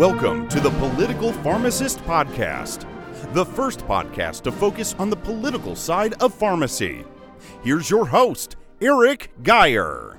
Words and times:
Welcome 0.00 0.48
to 0.48 0.60
the 0.60 0.70
Political 0.70 1.34
Pharmacist 1.34 1.98
Podcast, 2.04 2.86
the 3.34 3.44
first 3.44 3.80
podcast 3.80 4.44
to 4.44 4.50
focus 4.50 4.94
on 4.98 5.10
the 5.10 5.16
political 5.16 5.76
side 5.76 6.14
of 6.22 6.32
pharmacy. 6.32 7.04
Here's 7.62 7.90
your 7.90 8.06
host, 8.06 8.56
Eric 8.80 9.30
Geyer. 9.42 10.16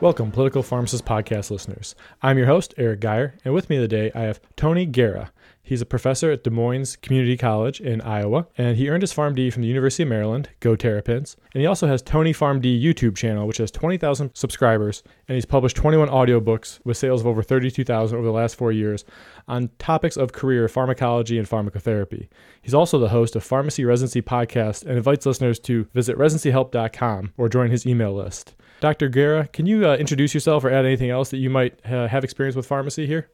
Welcome, 0.00 0.30
Political 0.30 0.62
Pharmacist 0.62 1.04
Podcast 1.04 1.50
listeners. 1.50 1.96
I'm 2.22 2.38
your 2.38 2.46
host, 2.46 2.74
Eric 2.78 3.00
Geyer, 3.00 3.34
and 3.44 3.52
with 3.52 3.68
me 3.68 3.78
today 3.78 4.12
I 4.14 4.20
have 4.20 4.40
Tony 4.54 4.86
Guerra. 4.86 5.32
He's 5.68 5.82
a 5.82 5.86
professor 5.86 6.30
at 6.30 6.44
Des 6.44 6.50
Moines 6.50 6.96
Community 6.96 7.36
College 7.36 7.78
in 7.78 8.00
Iowa, 8.00 8.46
and 8.56 8.78
he 8.78 8.88
earned 8.88 9.02
his 9.02 9.12
PharmD 9.12 9.52
from 9.52 9.60
the 9.60 9.68
University 9.68 10.02
of 10.02 10.08
Maryland, 10.08 10.48
Go 10.60 10.74
Terrapins. 10.74 11.36
And 11.52 11.60
he 11.60 11.66
also 11.66 11.86
has 11.86 12.00
Tony 12.00 12.32
PharmD 12.32 12.82
YouTube 12.82 13.14
channel, 13.14 13.46
which 13.46 13.58
has 13.58 13.70
20,000 13.70 14.30
subscribers, 14.34 15.02
and 15.28 15.34
he's 15.34 15.44
published 15.44 15.76
21 15.76 16.08
audiobooks 16.08 16.80
with 16.86 16.96
sales 16.96 17.20
of 17.20 17.26
over 17.26 17.42
32,000 17.42 18.16
over 18.16 18.26
the 18.26 18.32
last 18.32 18.56
four 18.56 18.72
years 18.72 19.04
on 19.46 19.68
topics 19.78 20.16
of 20.16 20.32
career 20.32 20.68
pharmacology 20.68 21.38
and 21.38 21.46
pharmacotherapy. 21.46 22.28
He's 22.62 22.72
also 22.72 22.98
the 22.98 23.10
host 23.10 23.36
of 23.36 23.44
Pharmacy 23.44 23.84
Residency 23.84 24.22
Podcast 24.22 24.86
and 24.86 24.96
invites 24.96 25.26
listeners 25.26 25.58
to 25.60 25.86
visit 25.92 26.16
residencyhelp.com 26.16 27.34
or 27.36 27.50
join 27.50 27.70
his 27.70 27.86
email 27.86 28.14
list. 28.14 28.54
Dr. 28.80 29.10
Guerra, 29.10 29.46
can 29.48 29.66
you 29.66 29.86
uh, 29.86 29.96
introduce 29.96 30.32
yourself 30.32 30.64
or 30.64 30.70
add 30.70 30.86
anything 30.86 31.10
else 31.10 31.28
that 31.28 31.38
you 31.38 31.50
might 31.50 31.84
uh, 31.84 32.08
have 32.08 32.24
experience 32.24 32.56
with 32.56 32.64
pharmacy 32.64 33.06
here? 33.06 33.28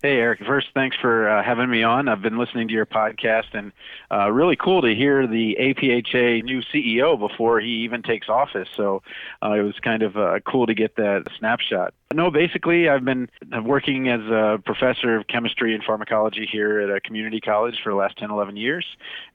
Hey, 0.00 0.18
Eric. 0.18 0.38
First, 0.46 0.68
thanks 0.74 0.96
for 0.96 1.28
uh, 1.28 1.42
having 1.42 1.68
me 1.68 1.82
on. 1.82 2.06
I've 2.06 2.22
been 2.22 2.38
listening 2.38 2.68
to 2.68 2.74
your 2.74 2.86
podcast, 2.86 3.52
and 3.52 3.72
uh, 4.12 4.30
really 4.30 4.54
cool 4.54 4.80
to 4.82 4.94
hear 4.94 5.26
the 5.26 5.56
APHA 5.58 6.44
new 6.44 6.62
CEO 6.62 7.18
before 7.18 7.58
he 7.58 7.82
even 7.82 8.04
takes 8.04 8.28
office. 8.28 8.68
So 8.76 9.02
uh, 9.42 9.54
it 9.54 9.62
was 9.62 9.74
kind 9.80 10.04
of 10.04 10.16
uh, 10.16 10.38
cool 10.46 10.66
to 10.66 10.74
get 10.74 10.94
that 10.96 11.24
snapshot. 11.36 11.94
No, 12.14 12.30
basically, 12.30 12.88
I've 12.88 13.04
been 13.04 13.28
working 13.64 14.08
as 14.08 14.22
a 14.22 14.58
professor 14.64 15.18
of 15.18 15.26
chemistry 15.26 15.74
and 15.74 15.84
pharmacology 15.84 16.48
here 16.50 16.80
at 16.80 16.88
a 16.88 17.02
community 17.02 17.38
college 17.38 17.80
for 17.84 17.90
the 17.90 17.96
last 17.96 18.16
10, 18.16 18.30
11 18.30 18.56
years. 18.56 18.86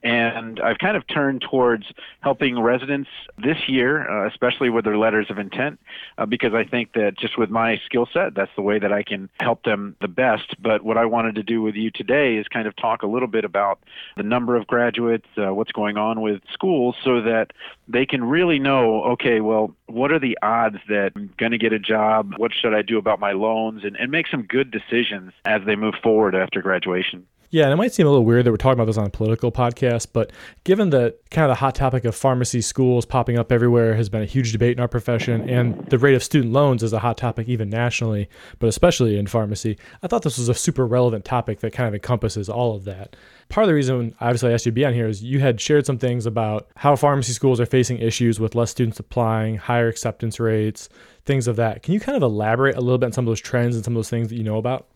And 0.01 0.59
I've 0.59 0.79
kind 0.79 0.97
of 0.97 1.05
turned 1.05 1.41
towards 1.41 1.85
helping 2.21 2.59
residents 2.59 3.11
this 3.37 3.69
year, 3.69 4.09
uh, 4.09 4.27
especially 4.27 4.71
with 4.71 4.85
their 4.85 4.97
letters 4.97 5.27
of 5.29 5.37
intent, 5.37 5.79
uh, 6.17 6.25
because 6.25 6.55
I 6.55 6.63
think 6.63 6.93
that 6.93 7.15
just 7.15 7.37
with 7.37 7.51
my 7.51 7.79
skill 7.85 8.07
set, 8.11 8.33
that's 8.33 8.51
the 8.55 8.63
way 8.63 8.79
that 8.79 8.91
I 8.91 9.03
can 9.03 9.29
help 9.39 9.61
them 9.61 9.95
the 10.01 10.07
best. 10.07 10.59
But 10.59 10.83
what 10.83 10.97
I 10.97 11.05
wanted 11.05 11.35
to 11.35 11.43
do 11.43 11.61
with 11.61 11.75
you 11.75 11.91
today 11.91 12.37
is 12.37 12.47
kind 12.47 12.67
of 12.67 12.75
talk 12.75 13.03
a 13.03 13.07
little 13.07 13.27
bit 13.27 13.45
about 13.45 13.81
the 14.17 14.23
number 14.23 14.55
of 14.55 14.65
graduates, 14.65 15.27
uh, 15.37 15.53
what's 15.53 15.71
going 15.71 15.97
on 15.97 16.21
with 16.21 16.41
schools, 16.51 16.95
so 17.03 17.21
that 17.21 17.53
they 17.87 18.07
can 18.07 18.23
really 18.23 18.57
know 18.57 19.03
okay, 19.03 19.41
well, 19.41 19.75
what 19.85 20.11
are 20.11 20.19
the 20.19 20.39
odds 20.41 20.77
that 20.89 21.11
I'm 21.15 21.31
going 21.37 21.51
to 21.51 21.59
get 21.59 21.71
a 21.71 21.77
job? 21.77 22.33
What 22.37 22.51
should 22.63 22.73
I 22.73 22.81
do 22.81 22.97
about 22.97 23.19
my 23.19 23.33
loans? 23.33 23.81
And, 23.83 23.95
and 23.97 24.11
make 24.11 24.27
some 24.27 24.43
good 24.43 24.71
decisions 24.71 25.33
as 25.45 25.61
they 25.65 25.75
move 25.75 25.95
forward 26.01 26.35
after 26.35 26.61
graduation. 26.61 27.25
Yeah, 27.53 27.65
and 27.65 27.73
it 27.73 27.75
might 27.75 27.93
seem 27.93 28.07
a 28.07 28.09
little 28.09 28.25
weird 28.25 28.45
that 28.45 28.51
we're 28.51 28.57
talking 28.57 28.79
about 28.79 28.87
this 28.87 28.97
on 28.97 29.05
a 29.05 29.11
political 29.11 29.51
podcast, 29.51 30.07
but 30.11 30.31
given 30.63 30.89
that 30.89 31.19
kind 31.29 31.45
of 31.45 31.49
the 31.49 31.59
hot 31.59 31.75
topic 31.75 32.03
of 32.03 32.15
pharmacy 32.15 32.61
schools 32.61 33.05
popping 33.05 33.37
up 33.37 33.51
everywhere 33.51 33.93
has 33.93 34.09
been 34.09 34.23
a 34.23 34.25
huge 34.25 34.51
debate 34.51 34.75
in 34.75 34.81
our 34.81 34.87
profession, 34.87 35.47
and 35.47 35.85
the 35.91 35.99
rate 35.99 36.15
of 36.15 36.23
student 36.23 36.51
loans 36.51 36.81
is 36.81 36.93
a 36.93 36.99
hot 36.99 37.15
topic 37.15 37.47
even 37.47 37.69
nationally, 37.69 38.27
but 38.57 38.69
especially 38.69 39.19
in 39.19 39.27
pharmacy, 39.27 39.77
I 40.01 40.07
thought 40.07 40.23
this 40.23 40.39
was 40.39 40.49
a 40.49 40.55
super 40.55 40.87
relevant 40.87 41.25
topic 41.25 41.59
that 41.59 41.73
kind 41.73 41.87
of 41.87 41.93
encompasses 41.93 42.49
all 42.49 42.75
of 42.75 42.85
that. 42.85 43.15
Part 43.49 43.65
of 43.65 43.67
the 43.67 43.75
reason, 43.75 44.15
I 44.19 44.29
obviously, 44.29 44.49
I 44.49 44.53
asked 44.53 44.65
you 44.65 44.71
to 44.71 44.75
be 44.75 44.85
on 44.85 44.95
here 44.95 45.07
is 45.07 45.23
you 45.23 45.39
had 45.39 45.61
shared 45.61 45.85
some 45.85 45.99
things 45.99 46.25
about 46.25 46.67
how 46.75 46.95
pharmacy 46.95 47.33
schools 47.33 47.59
are 47.59 47.67
facing 47.67 47.99
issues 47.99 48.39
with 48.39 48.55
less 48.55 48.71
students 48.71 48.99
applying, 48.99 49.57
higher 49.57 49.89
acceptance 49.89 50.39
rates, 50.39 50.89
things 51.25 51.47
of 51.47 51.55
that. 51.55 51.83
Can 51.83 51.93
you 51.93 51.99
kind 51.99 52.15
of 52.15 52.23
elaborate 52.23 52.75
a 52.75 52.81
little 52.81 52.97
bit 52.97 53.07
on 53.07 53.11
some 53.11 53.25
of 53.25 53.31
those 53.31 53.41
trends 53.41 53.75
and 53.75 53.83
some 53.83 53.93
of 53.93 53.97
those 53.97 54.09
things 54.09 54.29
that 54.29 54.35
you 54.35 54.43
know 54.43 54.57
about? 54.57 54.87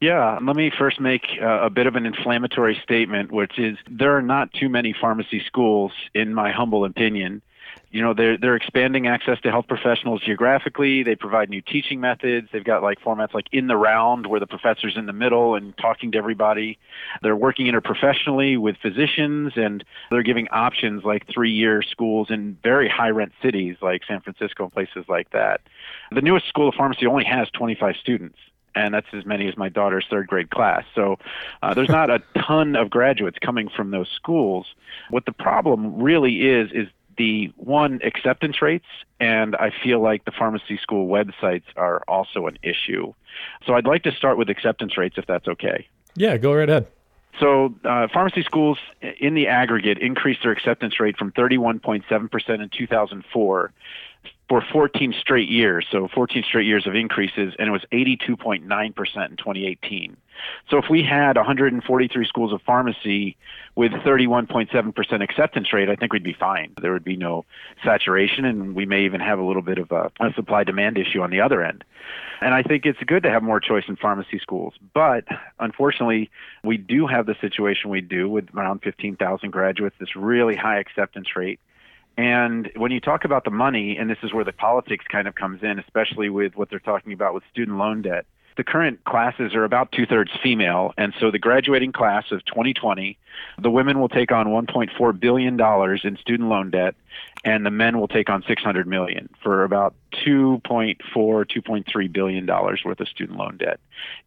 Yeah, 0.00 0.38
let 0.42 0.56
me 0.56 0.70
first 0.76 1.00
make 1.00 1.22
uh, 1.40 1.62
a 1.62 1.70
bit 1.70 1.86
of 1.86 1.96
an 1.96 2.04
inflammatory 2.04 2.78
statement, 2.82 3.32
which 3.32 3.58
is 3.58 3.78
there 3.90 4.16
are 4.16 4.22
not 4.22 4.52
too 4.52 4.68
many 4.68 4.94
pharmacy 4.98 5.42
schools, 5.46 5.92
in 6.14 6.34
my 6.34 6.52
humble 6.52 6.84
opinion. 6.84 7.42
You 7.94 8.02
know, 8.02 8.12
they're 8.12 8.36
they're 8.36 8.56
expanding 8.56 9.06
access 9.06 9.40
to 9.42 9.52
health 9.52 9.68
professionals 9.68 10.20
geographically. 10.20 11.04
They 11.04 11.14
provide 11.14 11.48
new 11.48 11.60
teaching 11.60 12.00
methods. 12.00 12.48
They've 12.52 12.64
got 12.64 12.82
like 12.82 12.98
formats 13.00 13.32
like 13.34 13.46
in 13.52 13.68
the 13.68 13.76
round, 13.76 14.26
where 14.26 14.40
the 14.40 14.48
professor's 14.48 14.96
in 14.96 15.06
the 15.06 15.12
middle 15.12 15.54
and 15.54 15.78
talking 15.78 16.10
to 16.10 16.18
everybody. 16.18 16.76
They're 17.22 17.36
working 17.36 17.66
interprofessionally 17.66 18.58
with 18.58 18.78
physicians, 18.78 19.52
and 19.54 19.84
they're 20.10 20.24
giving 20.24 20.48
options 20.48 21.04
like 21.04 21.32
three-year 21.32 21.82
schools 21.82 22.32
in 22.32 22.58
very 22.64 22.88
high-rent 22.88 23.30
cities 23.40 23.76
like 23.80 24.02
San 24.08 24.20
Francisco 24.22 24.64
and 24.64 24.72
places 24.72 25.04
like 25.08 25.30
that. 25.30 25.60
The 26.10 26.20
newest 26.20 26.48
school 26.48 26.68
of 26.68 26.74
pharmacy 26.74 27.06
only 27.06 27.24
has 27.24 27.48
25 27.50 27.94
students 27.94 28.38
and 28.74 28.92
that's 28.92 29.06
as 29.12 29.24
many 29.24 29.46
as 29.46 29.56
my 29.56 29.68
daughter's 29.68 30.04
third 30.10 30.26
grade 30.26 30.50
class. 30.50 30.84
So 30.96 31.20
uh, 31.62 31.74
there's 31.74 31.88
not 31.88 32.10
a 32.10 32.20
ton 32.36 32.74
of 32.74 32.90
graduates 32.90 33.38
coming 33.40 33.68
from 33.68 33.92
those 33.92 34.08
schools. 34.08 34.66
What 35.10 35.26
the 35.26 35.32
problem 35.32 36.02
really 36.02 36.48
is 36.48 36.72
is 36.72 36.88
the 37.16 37.52
one 37.56 38.00
acceptance 38.02 38.60
rates, 38.62 38.86
and 39.20 39.56
I 39.56 39.70
feel 39.82 40.00
like 40.00 40.24
the 40.24 40.32
pharmacy 40.32 40.78
school 40.78 41.08
websites 41.08 41.64
are 41.76 42.02
also 42.08 42.46
an 42.46 42.58
issue. 42.62 43.12
So 43.66 43.74
I'd 43.74 43.86
like 43.86 44.02
to 44.04 44.12
start 44.12 44.38
with 44.38 44.50
acceptance 44.50 44.96
rates, 44.96 45.16
if 45.18 45.26
that's 45.26 45.48
okay. 45.48 45.88
Yeah, 46.16 46.36
go 46.36 46.54
right 46.54 46.68
ahead. 46.68 46.86
So, 47.40 47.74
uh, 47.84 48.06
pharmacy 48.12 48.42
schools 48.44 48.78
in 49.18 49.34
the 49.34 49.48
aggregate 49.48 49.98
increased 49.98 50.44
their 50.44 50.52
acceptance 50.52 51.00
rate 51.00 51.16
from 51.16 51.32
31.7% 51.32 52.62
in 52.62 52.68
2004 52.68 53.72
for 54.48 54.62
14 54.72 55.14
straight 55.18 55.48
years, 55.48 55.86
so 55.90 56.08
14 56.08 56.44
straight 56.46 56.66
years 56.66 56.86
of 56.86 56.94
increases, 56.94 57.54
and 57.58 57.68
it 57.68 57.72
was 57.72 57.84
82.9% 57.92 58.62
in 58.62 59.36
2018. 59.36 60.16
So 60.70 60.78
if 60.78 60.86
we 60.88 61.02
had 61.02 61.36
143 61.36 62.26
schools 62.26 62.52
of 62.52 62.62
pharmacy 62.62 63.36
with 63.74 63.92
31.7% 63.92 65.22
acceptance 65.22 65.72
rate, 65.72 65.88
I 65.88 65.96
think 65.96 66.12
we'd 66.12 66.22
be 66.22 66.32
fine. 66.32 66.72
There 66.80 66.92
would 66.92 67.04
be 67.04 67.16
no 67.16 67.44
saturation, 67.82 68.44
and 68.44 68.74
we 68.74 68.86
may 68.86 69.04
even 69.04 69.20
have 69.20 69.38
a 69.38 69.42
little 69.42 69.62
bit 69.62 69.78
of 69.78 69.92
a, 69.92 70.10
a 70.20 70.32
supply 70.34 70.64
demand 70.64 70.98
issue 70.98 71.20
on 71.22 71.30
the 71.30 71.40
other 71.40 71.62
end. 71.62 71.84
And 72.40 72.54
I 72.54 72.62
think 72.62 72.84
it's 72.86 72.98
good 73.06 73.22
to 73.22 73.30
have 73.30 73.42
more 73.42 73.60
choice 73.60 73.84
in 73.88 73.96
pharmacy 73.96 74.38
schools. 74.38 74.74
But 74.92 75.24
unfortunately, 75.58 76.30
we 76.62 76.76
do 76.76 77.06
have 77.06 77.26
the 77.26 77.36
situation 77.40 77.90
we 77.90 78.00
do 78.00 78.28
with 78.28 78.48
around 78.54 78.82
15,000 78.82 79.50
graduates, 79.50 79.96
this 79.98 80.16
really 80.16 80.56
high 80.56 80.78
acceptance 80.78 81.28
rate. 81.36 81.60
And 82.16 82.70
when 82.76 82.92
you 82.92 83.00
talk 83.00 83.24
about 83.24 83.44
the 83.44 83.50
money, 83.50 83.96
and 83.96 84.08
this 84.08 84.18
is 84.22 84.32
where 84.32 84.44
the 84.44 84.52
politics 84.52 85.04
kind 85.10 85.26
of 85.26 85.34
comes 85.34 85.62
in, 85.62 85.78
especially 85.78 86.28
with 86.28 86.54
what 86.56 86.70
they're 86.70 86.78
talking 86.78 87.12
about 87.12 87.34
with 87.34 87.42
student 87.50 87.76
loan 87.78 88.02
debt, 88.02 88.24
the 88.56 88.64
current 88.64 89.02
classes 89.04 89.54
are 89.54 89.64
about 89.64 89.90
two 89.92 90.06
thirds 90.06 90.30
female. 90.42 90.92
And 90.96 91.12
so 91.18 91.30
the 91.30 91.38
graduating 91.38 91.92
class 91.92 92.30
of 92.30 92.44
2020, 92.44 93.18
the 93.58 93.70
women 93.70 94.00
will 94.00 94.08
take 94.08 94.30
on 94.30 94.46
$1.4 94.46 95.20
billion 95.20 95.60
in 96.04 96.16
student 96.18 96.48
loan 96.48 96.70
debt, 96.70 96.94
and 97.44 97.66
the 97.66 97.70
men 97.70 97.98
will 97.98 98.08
take 98.08 98.30
on 98.30 98.44
600 98.46 98.86
million 98.86 99.28
for 99.42 99.64
about 99.64 99.94
2.4 100.24 100.96
2.3 101.14 102.12
billion 102.12 102.46
dollars 102.46 102.82
worth 102.84 103.00
of 103.00 103.08
student 103.08 103.36
loan 103.38 103.56
debt 103.56 103.80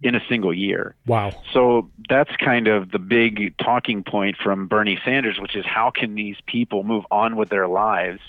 in 0.04 0.16
a 0.16 0.22
single 0.28 0.54
year. 0.54 0.96
Wow. 1.06 1.32
So 1.54 1.90
that's 2.10 2.36
kind 2.36 2.68
of 2.68 2.92
the 2.92 3.00
big 3.00 3.58
talking 3.58 4.04
point 4.04 4.36
from 4.38 4.68
bernie 4.68 5.00
sanders 5.06 5.40
which 5.40 5.56
is 5.56 5.66
how 5.66 5.90
can 5.90 6.16
these 6.16 6.36
people 6.46 6.84
move 6.84 7.06
on 7.12 7.38
with 7.38 7.50
their 7.50 7.68
lives? 7.68 8.20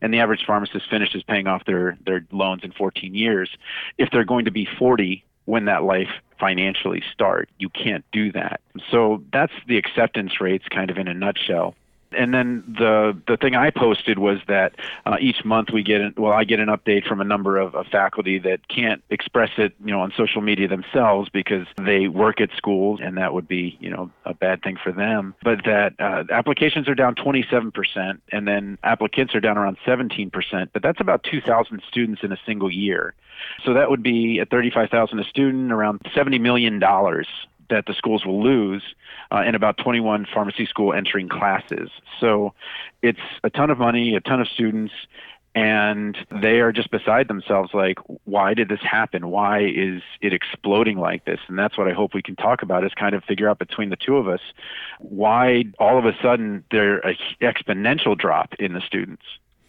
And 0.00 0.14
the 0.14 0.20
average 0.20 0.44
pharmacist 0.46 0.88
finishes 0.88 1.22
paying 1.24 1.48
off 1.48 1.64
their 1.64 1.98
their 2.04 2.24
loans 2.30 2.62
in 2.62 2.72
14 2.72 3.14
years. 3.14 3.50
If 3.96 4.10
they're 4.10 4.24
going 4.24 4.44
to 4.44 4.50
be 4.52 4.68
40 4.78 5.24
when 5.48 5.64
that 5.64 5.82
life 5.82 6.10
financially 6.38 7.02
start 7.10 7.48
you 7.58 7.70
can't 7.70 8.04
do 8.12 8.30
that. 8.30 8.60
So 8.90 9.24
that's 9.32 9.52
the 9.66 9.78
acceptance 9.78 10.40
rates 10.40 10.66
kind 10.68 10.90
of 10.90 10.98
in 10.98 11.08
a 11.08 11.14
nutshell 11.14 11.74
and 12.12 12.32
then 12.32 12.64
the 12.66 13.16
the 13.26 13.36
thing 13.36 13.54
I 13.54 13.70
posted 13.70 14.18
was 14.18 14.38
that 14.48 14.74
uh, 15.06 15.16
each 15.20 15.44
month 15.44 15.70
we 15.72 15.82
get 15.82 16.18
well 16.18 16.32
I 16.32 16.44
get 16.44 16.60
an 16.60 16.68
update 16.68 17.06
from 17.06 17.20
a 17.20 17.24
number 17.24 17.58
of, 17.58 17.74
of 17.74 17.86
faculty 17.86 18.38
that 18.40 18.68
can't 18.68 19.02
express 19.10 19.50
it 19.58 19.74
you 19.84 19.92
know 19.92 20.00
on 20.00 20.12
social 20.16 20.40
media 20.40 20.68
themselves 20.68 21.28
because 21.28 21.66
they 21.76 22.08
work 22.08 22.40
at 22.40 22.50
schools 22.56 23.00
and 23.02 23.16
that 23.18 23.34
would 23.34 23.48
be 23.48 23.76
you 23.80 23.90
know 23.90 24.10
a 24.24 24.34
bad 24.34 24.62
thing 24.62 24.76
for 24.82 24.92
them. 24.92 25.34
But 25.42 25.64
that 25.64 25.94
uh, 25.98 26.24
applications 26.30 26.88
are 26.88 26.94
down 26.94 27.14
27 27.14 27.72
percent 27.72 28.22
and 28.32 28.46
then 28.46 28.78
applicants 28.82 29.34
are 29.34 29.40
down 29.40 29.58
around 29.58 29.78
17 29.84 30.30
percent. 30.30 30.70
But 30.72 30.82
that's 30.82 31.00
about 31.00 31.24
2,000 31.24 31.82
students 31.88 32.22
in 32.22 32.32
a 32.32 32.38
single 32.46 32.70
year. 32.70 33.14
So 33.64 33.74
that 33.74 33.90
would 33.90 34.02
be 34.02 34.40
at 34.40 34.50
35,000 34.50 35.18
a 35.18 35.24
student, 35.24 35.72
around 35.72 36.00
70 36.14 36.38
million 36.38 36.78
dollars 36.78 37.26
that 37.70 37.86
the 37.86 37.94
schools 37.94 38.24
will 38.24 38.42
lose 38.42 38.82
uh, 39.32 39.42
in 39.46 39.54
about 39.54 39.76
21 39.78 40.26
pharmacy 40.32 40.66
school 40.66 40.92
entering 40.92 41.28
classes. 41.28 41.90
So 42.20 42.54
it's 43.02 43.20
a 43.44 43.50
ton 43.50 43.70
of 43.70 43.78
money, 43.78 44.14
a 44.14 44.20
ton 44.20 44.40
of 44.40 44.48
students, 44.48 44.92
and 45.54 46.16
they 46.30 46.60
are 46.60 46.72
just 46.72 46.90
beside 46.90 47.26
themselves 47.26 47.70
like 47.74 47.98
why 48.24 48.54
did 48.54 48.68
this 48.68 48.80
happen? 48.82 49.28
Why 49.28 49.60
is 49.64 50.02
it 50.20 50.32
exploding 50.32 50.98
like 50.98 51.24
this? 51.24 51.40
And 51.48 51.58
that's 51.58 51.76
what 51.76 51.88
i 51.88 51.92
hope 51.92 52.14
we 52.14 52.22
can 52.22 52.36
talk 52.36 52.62
about 52.62 52.84
is 52.84 52.92
kind 52.94 53.14
of 53.14 53.24
figure 53.24 53.48
out 53.48 53.58
between 53.58 53.90
the 53.90 53.96
two 53.96 54.16
of 54.16 54.28
us 54.28 54.40
why 55.00 55.64
all 55.78 55.98
of 55.98 56.04
a 56.04 56.12
sudden 56.22 56.64
there 56.70 56.98
an 56.98 57.16
exponential 57.40 58.16
drop 58.16 58.54
in 58.58 58.74
the 58.74 58.80
students 58.80 59.24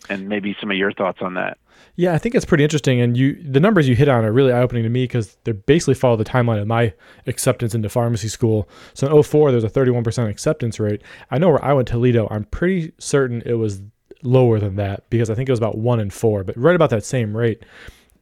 and 0.09 0.29
maybe 0.29 0.55
some 0.59 0.71
of 0.71 0.77
your 0.77 0.91
thoughts 0.93 1.19
on 1.21 1.33
that. 1.35 1.57
Yeah, 1.95 2.13
I 2.13 2.17
think 2.17 2.35
it's 2.35 2.45
pretty 2.45 2.63
interesting, 2.63 3.01
and 3.01 3.17
you 3.17 3.41
the 3.43 3.59
numbers 3.59 3.89
you 3.89 3.95
hit 3.95 4.07
on 4.07 4.23
are 4.23 4.31
really 4.31 4.53
eye 4.53 4.61
opening 4.61 4.83
to 4.83 4.89
me 4.89 5.03
because 5.03 5.37
they 5.43 5.51
basically 5.51 5.95
follow 5.95 6.15
the 6.15 6.23
timeline 6.23 6.61
of 6.61 6.67
my 6.67 6.93
acceptance 7.27 7.75
into 7.75 7.89
pharmacy 7.89 8.29
school. 8.29 8.69
So 8.93 9.07
in 9.07 9.23
04, 9.23 9.51
there's 9.51 9.63
a 9.63 9.69
31% 9.69 10.29
acceptance 10.29 10.79
rate. 10.79 11.01
I 11.29 11.37
know 11.37 11.49
where 11.49 11.63
I 11.63 11.73
went 11.73 11.87
to 11.89 11.93
Toledo, 11.93 12.27
I'm 12.31 12.45
pretty 12.45 12.93
certain 12.99 13.43
it 13.45 13.55
was 13.55 13.81
lower 14.23 14.59
than 14.59 14.75
that 14.75 15.09
because 15.09 15.29
I 15.29 15.35
think 15.35 15.49
it 15.49 15.51
was 15.51 15.59
about 15.59 15.77
one 15.77 15.99
in 15.99 16.09
four, 16.09 16.43
but 16.43 16.55
right 16.57 16.75
about 16.75 16.89
that 16.91 17.03
same 17.03 17.35
rate. 17.35 17.63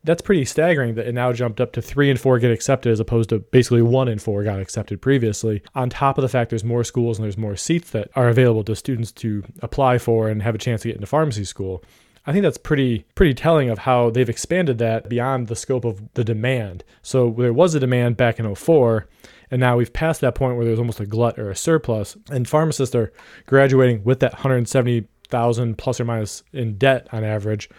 That's 0.03 0.21
pretty 0.21 0.45
staggering 0.45 0.95
that 0.95 1.07
it 1.07 1.13
now 1.13 1.33
jumped 1.33 1.59
up 1.59 1.73
to 1.73 1.81
three 1.81 2.09
and 2.09 2.19
four 2.19 2.39
get 2.39 2.51
accepted 2.51 2.91
as 2.91 2.99
opposed 2.99 3.29
to 3.29 3.39
basically 3.39 3.81
one 3.81 4.07
in 4.07 4.19
four 4.19 4.43
got 4.43 4.59
accepted 4.59 5.01
previously. 5.01 5.61
On 5.75 5.89
top 5.89 6.17
of 6.17 6.21
the 6.21 6.29
fact 6.29 6.49
there's 6.49 6.63
more 6.63 6.83
schools 6.83 7.17
and 7.17 7.23
there's 7.23 7.37
more 7.37 7.55
seats 7.55 7.89
that 7.91 8.09
are 8.15 8.29
available 8.29 8.63
to 8.65 8.75
students 8.75 9.11
to 9.13 9.43
apply 9.61 9.97
for 9.97 10.29
and 10.29 10.41
have 10.43 10.55
a 10.55 10.59
chance 10.59 10.81
to 10.83 10.89
get 10.89 10.95
into 10.95 11.07
pharmacy 11.07 11.43
school. 11.43 11.83
I 12.25 12.33
think 12.33 12.43
that's 12.43 12.57
pretty 12.57 13.05
pretty 13.15 13.33
telling 13.33 13.69
of 13.69 13.79
how 13.79 14.09
they've 14.09 14.29
expanded 14.29 14.77
that 14.79 15.09
beyond 15.09 15.47
the 15.47 15.55
scope 15.55 15.85
of 15.85 16.01
the 16.13 16.25
demand. 16.25 16.83
So 17.01 17.33
there 17.37 17.53
was 17.53 17.73
a 17.73 17.79
demand 17.79 18.17
back 18.17 18.39
in 18.39 18.53
04 18.53 19.07
and 19.49 19.61
now 19.61 19.77
we've 19.77 19.93
passed 19.93 20.21
that 20.21 20.35
point 20.35 20.57
where 20.57 20.65
there's 20.65 20.79
almost 20.79 20.99
a 20.99 21.05
glut 21.05 21.39
or 21.39 21.49
a 21.49 21.55
surplus 21.55 22.17
and 22.29 22.47
pharmacists 22.47 22.95
are 22.95 23.11
graduating 23.45 24.03
with 24.03 24.19
that 24.19 24.33
170,000 24.33 25.77
plus 25.77 25.99
or 25.99 26.05
minus 26.05 26.43
in 26.51 26.77
debt 26.77 27.07
on 27.11 27.23
average 27.23 27.69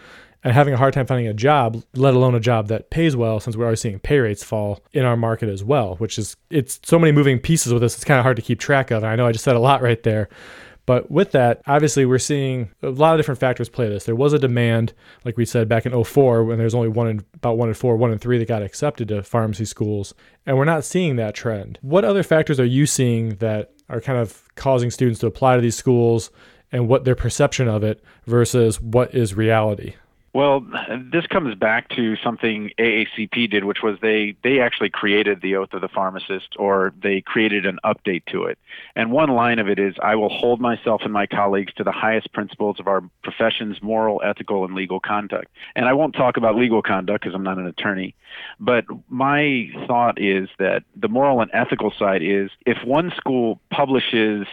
and 0.43 0.53
having 0.53 0.73
a 0.73 0.77
hard 0.77 0.93
time 0.93 1.05
finding 1.05 1.27
a 1.27 1.33
job, 1.33 1.83
let 1.95 2.13
alone 2.13 2.35
a 2.35 2.39
job 2.39 2.67
that 2.67 2.89
pays 2.89 3.15
well, 3.15 3.39
since 3.39 3.57
we're 3.57 3.65
already 3.65 3.77
seeing 3.77 3.99
pay 3.99 4.19
rates 4.19 4.43
fall 4.43 4.83
in 4.93 5.05
our 5.05 5.17
market 5.17 5.49
as 5.49 5.63
well, 5.63 5.95
which 5.95 6.17
is 6.17 6.37
it's 6.49 6.79
so 6.83 6.97
many 6.97 7.11
moving 7.11 7.39
pieces 7.39 7.73
with 7.73 7.81
this, 7.81 7.95
it's 7.95 8.05
kind 8.05 8.19
of 8.19 8.23
hard 8.23 8.37
to 8.37 8.41
keep 8.41 8.59
track 8.59 8.91
of. 8.91 9.03
And 9.03 9.11
I 9.11 9.15
know 9.15 9.27
I 9.27 9.31
just 9.31 9.43
said 9.43 9.55
a 9.55 9.59
lot 9.59 9.81
right 9.81 10.01
there. 10.03 10.29
But 10.89 11.11
with 11.11 11.33
that, 11.33 11.61
obviously, 11.67 12.03
we're 12.07 12.17
seeing 12.17 12.71
a 12.81 12.89
lot 12.89 13.13
of 13.13 13.19
different 13.19 13.39
factors 13.39 13.69
play 13.69 13.87
this. 13.87 14.05
There 14.05 14.15
was 14.15 14.33
a 14.33 14.39
demand, 14.39 14.93
like 15.23 15.37
we 15.37 15.45
said 15.45 15.69
back 15.69 15.85
in 15.85 16.03
04, 16.03 16.43
when 16.43 16.57
there's 16.57 16.73
only 16.73 16.87
one 16.87 17.07
in 17.07 17.23
about 17.35 17.59
one 17.59 17.69
in 17.69 17.75
four, 17.75 17.95
one 17.95 18.11
in 18.11 18.17
three 18.17 18.39
that 18.39 18.47
got 18.47 18.63
accepted 18.63 19.09
to 19.09 19.21
pharmacy 19.21 19.65
schools, 19.65 20.15
and 20.47 20.57
we're 20.57 20.65
not 20.65 20.83
seeing 20.83 21.15
that 21.17 21.35
trend. 21.35 21.77
What 21.83 22.05
other 22.05 22.23
factors 22.23 22.59
are 22.59 22.65
you 22.65 22.87
seeing 22.87 23.35
that 23.35 23.71
are 23.87 24.01
kind 24.01 24.17
of 24.17 24.49
causing 24.55 24.89
students 24.89 25.19
to 25.19 25.27
apply 25.27 25.57
to 25.57 25.61
these 25.61 25.75
schools, 25.75 26.31
and 26.71 26.87
what 26.87 27.05
their 27.05 27.13
perception 27.13 27.67
of 27.67 27.83
it 27.83 28.03
versus 28.25 28.81
what 28.81 29.13
is 29.13 29.35
reality? 29.35 29.93
Well, 30.31 30.63
this 31.11 31.25
comes 31.25 31.55
back 31.55 31.89
to 31.89 32.15
something 32.17 32.71
AACP 32.77 33.49
did, 33.49 33.63
which 33.63 33.81
was 33.81 33.97
they 33.99 34.35
they 34.43 34.59
actually 34.59 34.89
created 34.89 35.41
the 35.41 35.55
oath 35.55 35.73
of 35.73 35.81
the 35.81 35.87
pharmacist, 35.87 36.55
or 36.57 36.93
they 37.01 37.21
created 37.21 37.65
an 37.65 37.79
update 37.83 38.25
to 38.27 38.43
it. 38.43 38.59
And 38.95 39.11
one 39.11 39.29
line 39.29 39.57
of 39.57 39.67
it 39.67 39.79
is, 39.79 39.95
"I 40.03 40.15
will 40.15 40.29
hold 40.29 40.61
myself 40.61 41.01
and 41.03 41.11
my 41.11 41.25
colleagues 41.25 41.73
to 41.73 41.83
the 41.83 41.91
highest 41.91 42.31
principles 42.31 42.79
of 42.79 42.87
our 42.87 43.01
profession's 43.23 43.81
moral, 43.81 44.21
ethical, 44.23 44.65
and 44.65 44.75
legal 44.75 44.99
conduct." 44.99 45.47
And 45.75 45.87
I 45.87 45.93
won't 45.93 46.13
talk 46.13 46.37
about 46.37 46.55
legal 46.55 46.83
conduct 46.83 47.23
because 47.23 47.33
I'm 47.33 47.43
not 47.43 47.57
an 47.57 47.65
attorney, 47.65 48.13
but 48.59 48.85
my 49.09 49.71
thought 49.87 50.21
is 50.21 50.47
that 50.59 50.83
the 50.95 51.09
moral 51.09 51.41
and 51.41 51.49
ethical 51.53 51.91
side 51.91 52.21
is 52.21 52.51
if 52.67 52.83
one 52.83 53.11
school 53.17 53.59
publishes 53.71 54.45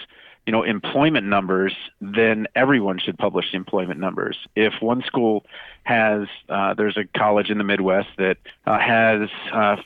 you 0.46 0.52
know 0.52 0.62
employment 0.62 1.26
numbers, 1.26 1.74
then 2.00 2.46
everyone 2.54 2.98
should 2.98 3.18
publish 3.18 3.52
employment 3.52 4.00
numbers. 4.00 4.38
If 4.54 4.74
one 4.80 5.02
school 5.02 5.44
has, 5.82 6.28
uh, 6.48 6.74
there's 6.74 6.96
a 6.96 7.04
college 7.18 7.50
in 7.50 7.58
the 7.58 7.64
Midwest 7.64 8.08
that 8.18 8.38
uh, 8.66 8.78
has. 8.78 9.28
Uh, 9.52 9.76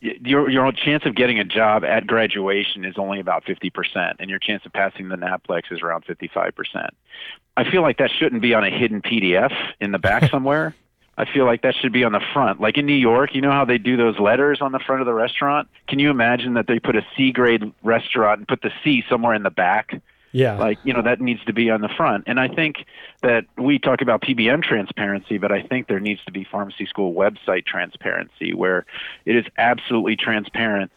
your 0.00 0.50
your 0.50 0.70
chance 0.70 1.06
of 1.06 1.14
getting 1.14 1.38
a 1.38 1.44
job 1.44 1.82
at 1.82 2.06
graduation 2.06 2.84
is 2.84 2.96
only 2.98 3.20
about 3.20 3.44
50%, 3.46 4.16
and 4.18 4.28
your 4.28 4.38
chance 4.38 4.64
of 4.66 4.72
passing 4.72 5.08
the 5.08 5.16
NAPLEX 5.16 5.72
is 5.72 5.80
around 5.80 6.04
55%. 6.04 6.90
I 7.56 7.70
feel 7.70 7.80
like 7.80 7.96
that 7.98 8.10
shouldn't 8.10 8.42
be 8.42 8.52
on 8.52 8.64
a 8.64 8.70
hidden 8.70 9.00
PDF 9.00 9.54
in 9.80 9.92
the 9.92 9.98
back 9.98 10.30
somewhere. 10.30 10.74
I 11.16 11.24
feel 11.32 11.44
like 11.44 11.62
that 11.62 11.74
should 11.76 11.92
be 11.92 12.04
on 12.04 12.12
the 12.12 12.22
front. 12.32 12.60
Like 12.60 12.76
in 12.76 12.86
New 12.86 12.92
York, 12.92 13.34
you 13.34 13.40
know 13.40 13.52
how 13.52 13.64
they 13.64 13.78
do 13.78 13.96
those 13.96 14.18
letters 14.18 14.60
on 14.60 14.72
the 14.72 14.80
front 14.80 15.00
of 15.00 15.06
the 15.06 15.14
restaurant? 15.14 15.68
Can 15.86 15.98
you 15.98 16.10
imagine 16.10 16.54
that 16.54 16.66
they 16.66 16.80
put 16.80 16.96
a 16.96 17.06
C 17.16 17.30
grade 17.30 17.72
restaurant 17.82 18.40
and 18.40 18.48
put 18.48 18.62
the 18.62 18.72
C 18.82 19.04
somewhere 19.08 19.34
in 19.34 19.44
the 19.44 19.50
back? 19.50 20.00
Yeah. 20.34 20.58
Like, 20.58 20.80
you 20.82 20.92
know, 20.92 21.02
that 21.02 21.20
needs 21.20 21.44
to 21.44 21.52
be 21.52 21.70
on 21.70 21.80
the 21.80 21.88
front. 21.88 22.24
And 22.26 22.40
I 22.40 22.48
think 22.48 22.84
that 23.22 23.44
we 23.56 23.78
talk 23.78 24.02
about 24.02 24.20
PBM 24.20 24.64
transparency, 24.64 25.38
but 25.38 25.52
I 25.52 25.62
think 25.62 25.86
there 25.86 26.00
needs 26.00 26.24
to 26.24 26.32
be 26.32 26.42
pharmacy 26.42 26.86
school 26.86 27.14
website 27.14 27.66
transparency 27.66 28.52
where 28.52 28.84
it 29.26 29.36
is 29.36 29.44
absolutely 29.56 30.16
transparent. 30.16 30.90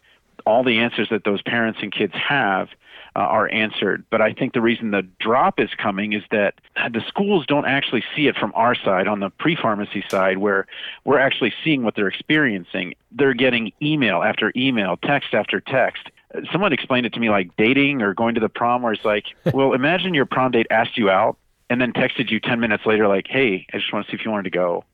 All 0.48 0.63
the 0.63 0.80
answers 0.80 1.10
that 1.12 1.24
those 1.24 1.44
parents 1.44 1.78
and 1.84 1.92
kids 1.92 2.13
have 2.16 2.69
uh, 3.16 3.19
are 3.19 3.48
answered. 3.50 4.06
But 4.10 4.22
I 4.22 4.34
think 4.34 4.54
the 4.54 4.62
reason 4.62 4.89
the 4.89 5.07
drop 5.19 5.60
is 5.60 5.69
coming 5.78 6.13
is 6.13 6.24
that 6.31 6.56
the 6.75 7.04
schools 7.07 7.45
don't 7.45 7.66
actually 7.66 8.04
see 8.16 8.25
it 8.25 8.36
from 8.38 8.51
our 8.56 8.74
side, 8.74 9.07
on 9.07 9.19
the 9.19 9.30
pre 9.30 9.56
pharmacy 9.56 10.04
side, 10.10 10.39
where 10.39 10.66
we're 11.06 11.19
actually 11.19 11.54
seeing 11.63 11.84
what 11.84 11.95
they're 11.95 12.07
experiencing. 12.07 12.95
They're 13.12 13.36
getting 13.36 13.72
email 13.84 14.24
after 14.24 14.51
email, 14.56 14.98
text 14.98 15.36
after 15.36 15.60
text. 15.60 16.10
Someone 16.51 16.74
explained 16.74 17.06
it 17.06 17.13
to 17.13 17.19
me 17.19 17.30
like 17.30 17.56
dating 17.57 18.01
or 18.01 18.13
going 18.13 18.36
to 18.36 18.42
the 18.42 18.50
prom, 18.50 18.81
where 18.81 18.94
it's 18.94 19.06
like, 19.06 19.25
well, 19.54 19.74
imagine 19.74 20.13
your 20.13 20.25
prom 20.25 20.51
date 20.51 20.68
asked 20.69 20.98
you 20.98 21.10
out 21.10 21.38
and 21.69 21.81
then 21.81 21.94
texted 21.94 22.30
you 22.30 22.39
10 22.39 22.60
minutes 22.60 22.86
later, 22.86 23.07
like, 23.07 23.28
hey, 23.28 23.66
I 23.74 23.78
just 23.78 23.92
want 23.92 24.06
to 24.06 24.12
see 24.12 24.18
if 24.18 24.25
you 24.25 24.31
wanted 24.31 24.44
to 24.44 24.50
go 24.51 24.86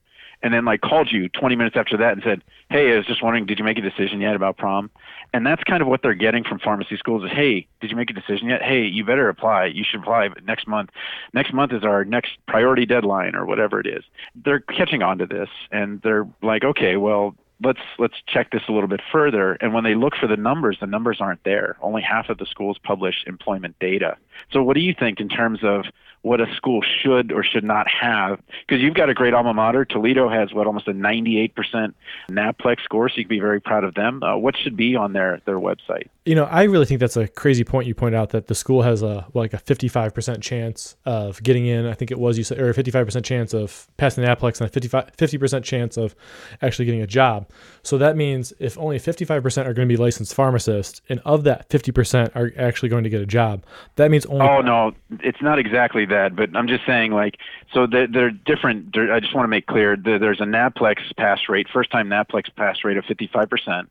and 0.44 0.54
then 0.54 0.66
like 0.66 0.82
called 0.82 1.12
you 1.12 1.30
20 1.30 1.56
minutes 1.56 1.78
after 1.78 1.98
that 1.98 2.14
and 2.14 2.22
said, 2.22 2.44
"Hey, 2.70 2.94
I 2.94 2.98
was 2.98 3.06
just 3.06 3.24
wondering, 3.24 3.46
did 3.46 3.58
you 3.58 3.66
make 3.66 3.78
a 3.78 3.82
decision 3.82 4.20
yet 4.20 4.36
about 4.36 4.58
prom?" 4.58 4.92
And 5.34 5.48
that's 5.48 5.64
kind 5.64 5.82
of 5.82 5.88
what 5.88 6.04
they're 6.04 6.14
getting 6.14 6.44
from 6.44 6.60
pharmacy 6.60 6.98
schools 6.98 7.24
is, 7.24 7.32
"Hey, 7.32 7.66
did 7.80 7.90
you 7.90 7.96
make 7.96 8.12
a 8.12 8.14
decision 8.14 8.50
yet? 8.50 8.62
Hey, 8.62 8.84
you 8.84 9.06
better 9.06 9.30
apply. 9.30 9.66
You 9.66 9.84
should 9.90 10.02
apply 10.02 10.30
next 10.44 10.68
month. 10.68 10.92
Next 11.34 11.54
month 11.54 11.72
is 11.72 11.84
our 11.84 12.04
next 12.04 12.38
priority 12.46 12.86
deadline 12.86 13.36
or 13.36 13.46
whatever 13.46 13.80
it 13.80 13.88
is." 13.88 14.04
They're 14.36 14.60
catching 14.60 15.02
on 15.02 15.18
to 15.20 15.26
this 15.26 15.50
and 15.72 16.02
they're 16.02 16.28
like, 16.42 16.66
"Okay, 16.66 16.98
well, 16.98 17.36
let's 17.64 17.80
let's 18.00 18.16
check 18.28 18.52
this 18.52 18.64
a 18.68 18.72
little 18.72 18.88
bit 18.88 19.02
further. 19.12 19.54
And 19.62 19.74
when 19.74 19.84
they 19.84 19.96
look 19.96 20.16
for 20.16 20.28
the 20.28 20.38
numbers 20.38 20.78
the 20.80 20.88
numbers 20.88 21.18
aren't 21.20 21.44
there. 21.44 21.78
Only 21.82 22.02
half 22.02 22.30
of 22.30 22.38
the 22.38 22.46
schools 22.46 22.78
publish 22.84 23.24
employment 23.26 23.76
data. 23.80 24.18
So 24.52 24.64
what 24.64 24.76
do 24.76 24.82
you 24.82 24.94
think 24.98 25.20
in 25.20 25.30
terms 25.30 25.60
of 25.64 25.86
what 26.24 26.40
a 26.40 26.48
school 26.56 26.82
should 26.82 27.32
or 27.32 27.44
should 27.44 27.64
not 27.64 27.86
have. 27.88 28.40
Because 28.66 28.82
you've 28.82 28.94
got 28.96 29.10
a 29.10 29.14
great 29.14 29.34
alma 29.34 29.54
mater. 29.54 29.86
Toledo 29.86 30.30
has 30.30 30.54
what 30.54 30.66
almost 30.66 30.88
a 30.88 30.94
98% 30.94 31.94
NAPLEX 32.32 32.82
score, 32.84 33.10
so 33.10 33.16
you 33.18 33.26
can 33.26 33.30
be 33.30 33.40
very 33.40 33.62
proud 33.62 33.84
of 33.84 33.94
them. 33.94 34.24
Uh, 34.24 34.36
what 34.38 34.58
should 34.58 34.76
be 34.76 34.96
on 34.96 35.14
their 35.14 35.42
their 35.46 35.60
website? 35.60 36.08
You 36.26 36.36
know, 36.36 36.46
I 36.46 36.64
really 36.64 36.86
think 36.86 37.02
that's 37.02 37.18
a 37.18 37.28
crazy 37.28 37.66
point 37.66 37.86
you 37.86 37.94
point 37.94 38.16
out 38.16 38.30
that 38.30 38.48
the 38.48 38.56
school 38.56 38.82
has 38.84 39.02
a 39.02 39.28
like 39.34 39.54
a 39.54 39.58
55% 39.58 40.42
chance 40.42 40.96
of 41.06 41.44
getting 41.44 41.66
in. 41.66 41.86
I 41.86 41.94
think 41.94 42.12
it 42.12 42.20
was 42.20 42.38
you 42.38 42.46
said, 42.46 42.60
or 42.60 42.70
a 42.70 42.74
55% 42.74 43.24
chance 43.26 43.54
of 43.54 43.88
passing 43.98 44.24
the 44.24 44.30
NAPLEX 44.30 44.62
and 44.62 44.70
a 44.70 44.72
55 44.72 45.18
50% 45.18 45.64
chance 45.64 45.98
of 45.98 46.16
actually 46.62 46.86
getting 46.86 47.02
a 47.02 47.08
job. 47.08 47.50
So 47.84 47.98
that 47.98 48.16
means 48.16 48.54
if 48.60 48.78
only 48.78 48.98
55% 48.98 49.66
are 49.66 49.74
going 49.74 49.88
to 49.88 49.94
be 49.94 49.98
licensed 49.98 50.34
pharmacists, 50.34 51.02
and 51.10 51.20
of 51.26 51.44
that 51.44 51.68
50% 51.68 52.34
are 52.36 52.54
actually 52.58 52.88
going 52.88 53.04
to 53.04 53.10
get 53.10 53.22
a 53.22 53.26
job, 53.26 53.66
that 53.98 54.10
means 54.10 54.26
only. 54.28 54.48
Oh 54.48 54.62
no, 54.62 54.94
it's 55.20 55.42
not 55.42 55.60
exactly 55.60 56.06
that, 56.06 56.13
but 56.36 56.56
I'm 56.56 56.68
just 56.68 56.86
saying 56.86 57.12
like 57.12 57.38
so 57.74 57.88
they're, 57.88 58.08
they're 58.08 58.32
different. 58.32 58.98
I 58.98 59.20
just 59.20 59.34
want 59.34 59.46
to 59.46 59.50
make 59.50 59.66
clear 59.66 59.96
that 59.96 60.18
there's 60.20 60.42
a 60.42 60.46
NAPLEX 60.46 61.16
pass 61.18 61.40
rate, 61.50 61.68
first 61.72 61.92
time 61.92 62.10
NAPLEX 62.10 62.56
pass 62.56 62.84
rate 62.84 62.98
of 62.98 63.06
55% 63.06 63.88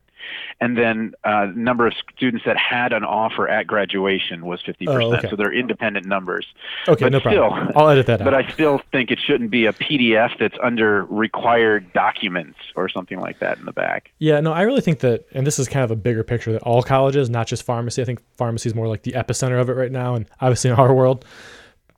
and 0.59 0.77
then 0.77 1.13
uh, 1.23 1.47
number 1.55 1.87
of 1.87 1.93
students 2.15 2.45
that 2.45 2.57
had 2.57 2.93
an 2.93 3.03
offer 3.03 3.47
at 3.47 3.67
graduation 3.67 4.45
was 4.45 4.61
50%. 4.63 4.87
Oh, 4.87 5.15
okay. 5.15 5.29
So 5.29 5.35
they're 5.35 5.53
independent 5.53 6.05
numbers. 6.05 6.45
Okay, 6.87 7.05
but 7.05 7.11
no 7.11 7.19
still, 7.19 7.49
problem. 7.49 7.71
I'll 7.75 7.89
edit 7.89 8.05
that 8.07 8.21
out. 8.21 8.25
But 8.25 8.33
I 8.33 8.49
still 8.51 8.81
think 8.91 9.11
it 9.11 9.19
shouldn't 9.19 9.51
be 9.51 9.65
a 9.65 9.73
PDF 9.73 10.37
that's 10.39 10.57
under 10.61 11.05
required 11.05 11.91
documents 11.93 12.57
or 12.75 12.89
something 12.89 13.19
like 13.19 13.39
that 13.39 13.57
in 13.57 13.65
the 13.65 13.71
back. 13.71 14.11
Yeah, 14.19 14.39
no, 14.39 14.53
I 14.53 14.61
really 14.61 14.81
think 14.81 14.99
that, 14.99 15.25
and 15.33 15.45
this 15.45 15.59
is 15.59 15.67
kind 15.67 15.83
of 15.83 15.91
a 15.91 15.95
bigger 15.95 16.23
picture 16.23 16.51
that 16.53 16.61
all 16.63 16.83
colleges, 16.83 17.29
not 17.29 17.47
just 17.47 17.63
pharmacy. 17.63 18.01
I 18.01 18.05
think 18.05 18.21
pharmacy 18.37 18.69
is 18.69 18.75
more 18.75 18.87
like 18.87 19.03
the 19.03 19.13
epicenter 19.13 19.59
of 19.59 19.69
it 19.69 19.73
right 19.73 19.91
now, 19.91 20.15
and 20.15 20.25
obviously 20.39 20.69
in 20.69 20.75
our 20.77 20.93
world, 20.93 21.25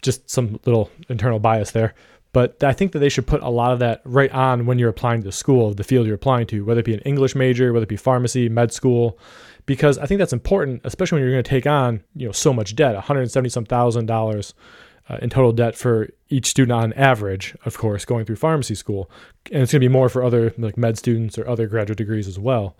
just 0.02 0.30
some 0.30 0.60
little 0.66 0.90
internal 1.10 1.40
bias 1.40 1.72
there. 1.72 1.94
But 2.32 2.62
I 2.64 2.74
think 2.74 2.92
that 2.92 3.00
they 3.00 3.08
should 3.08 3.28
put 3.28 3.42
a 3.42 3.50
lot 3.50 3.72
of 3.72 3.80
that 3.80 4.02
right 4.04 4.32
on 4.32 4.66
when 4.66 4.78
you're 4.78 4.90
applying 4.90 5.24
to 5.24 5.32
school, 5.32 5.74
the 5.74 5.86
field 5.86 6.06
you're 6.06 6.16
applying 6.16 6.48
to, 6.48 6.66
whether 6.66 6.82
it 6.82 6.86
be 6.86 6.94
an 6.94 7.00
English 7.02 7.34
major, 7.34 7.72
whether 7.72 7.86
it 7.86 7.90
be 7.90 7.96
pharmacy, 7.96 8.50
med 8.50 8.74
school, 8.74 9.18
because 9.66 9.98
I 9.98 10.06
think 10.06 10.20
that's 10.20 10.34
important, 10.34 10.82
especially 10.84 11.16
when 11.16 11.24
you're 11.24 11.34
going 11.34 11.44
to 11.44 11.50
take 11.50 11.66
on 11.66 12.04
you 12.14 12.26
know 12.26 12.32
so 12.32 12.54
much 12.54 12.76
debt, 12.76 12.94
170 12.94 13.50
some 13.50 13.66
thousand 13.66 14.06
dollars 14.06 14.54
uh, 15.10 15.18
in 15.22 15.30
total 15.30 15.52
debt 15.52 15.76
for 15.76 16.10
each 16.30 16.48
student 16.48 16.74
on 16.74 16.94
average, 16.94 17.56
of 17.66 17.78
course, 17.78 18.06
going 18.06 18.26
through 18.26 18.36
pharmacy 18.36 18.76
school, 18.76 19.10
and 19.52 19.64
it's 19.64 19.72
going 19.72 19.82
to 19.82 19.88
be 19.88 19.92
more 19.92 20.10
for 20.10 20.24
other 20.24 20.54
like 20.58 20.78
med 20.78 20.98
students 20.98 21.38
or 21.38 21.48
other 21.48 21.68
graduate 21.68 21.98
degrees 21.98 22.28
as 22.28 22.40
well. 22.40 22.76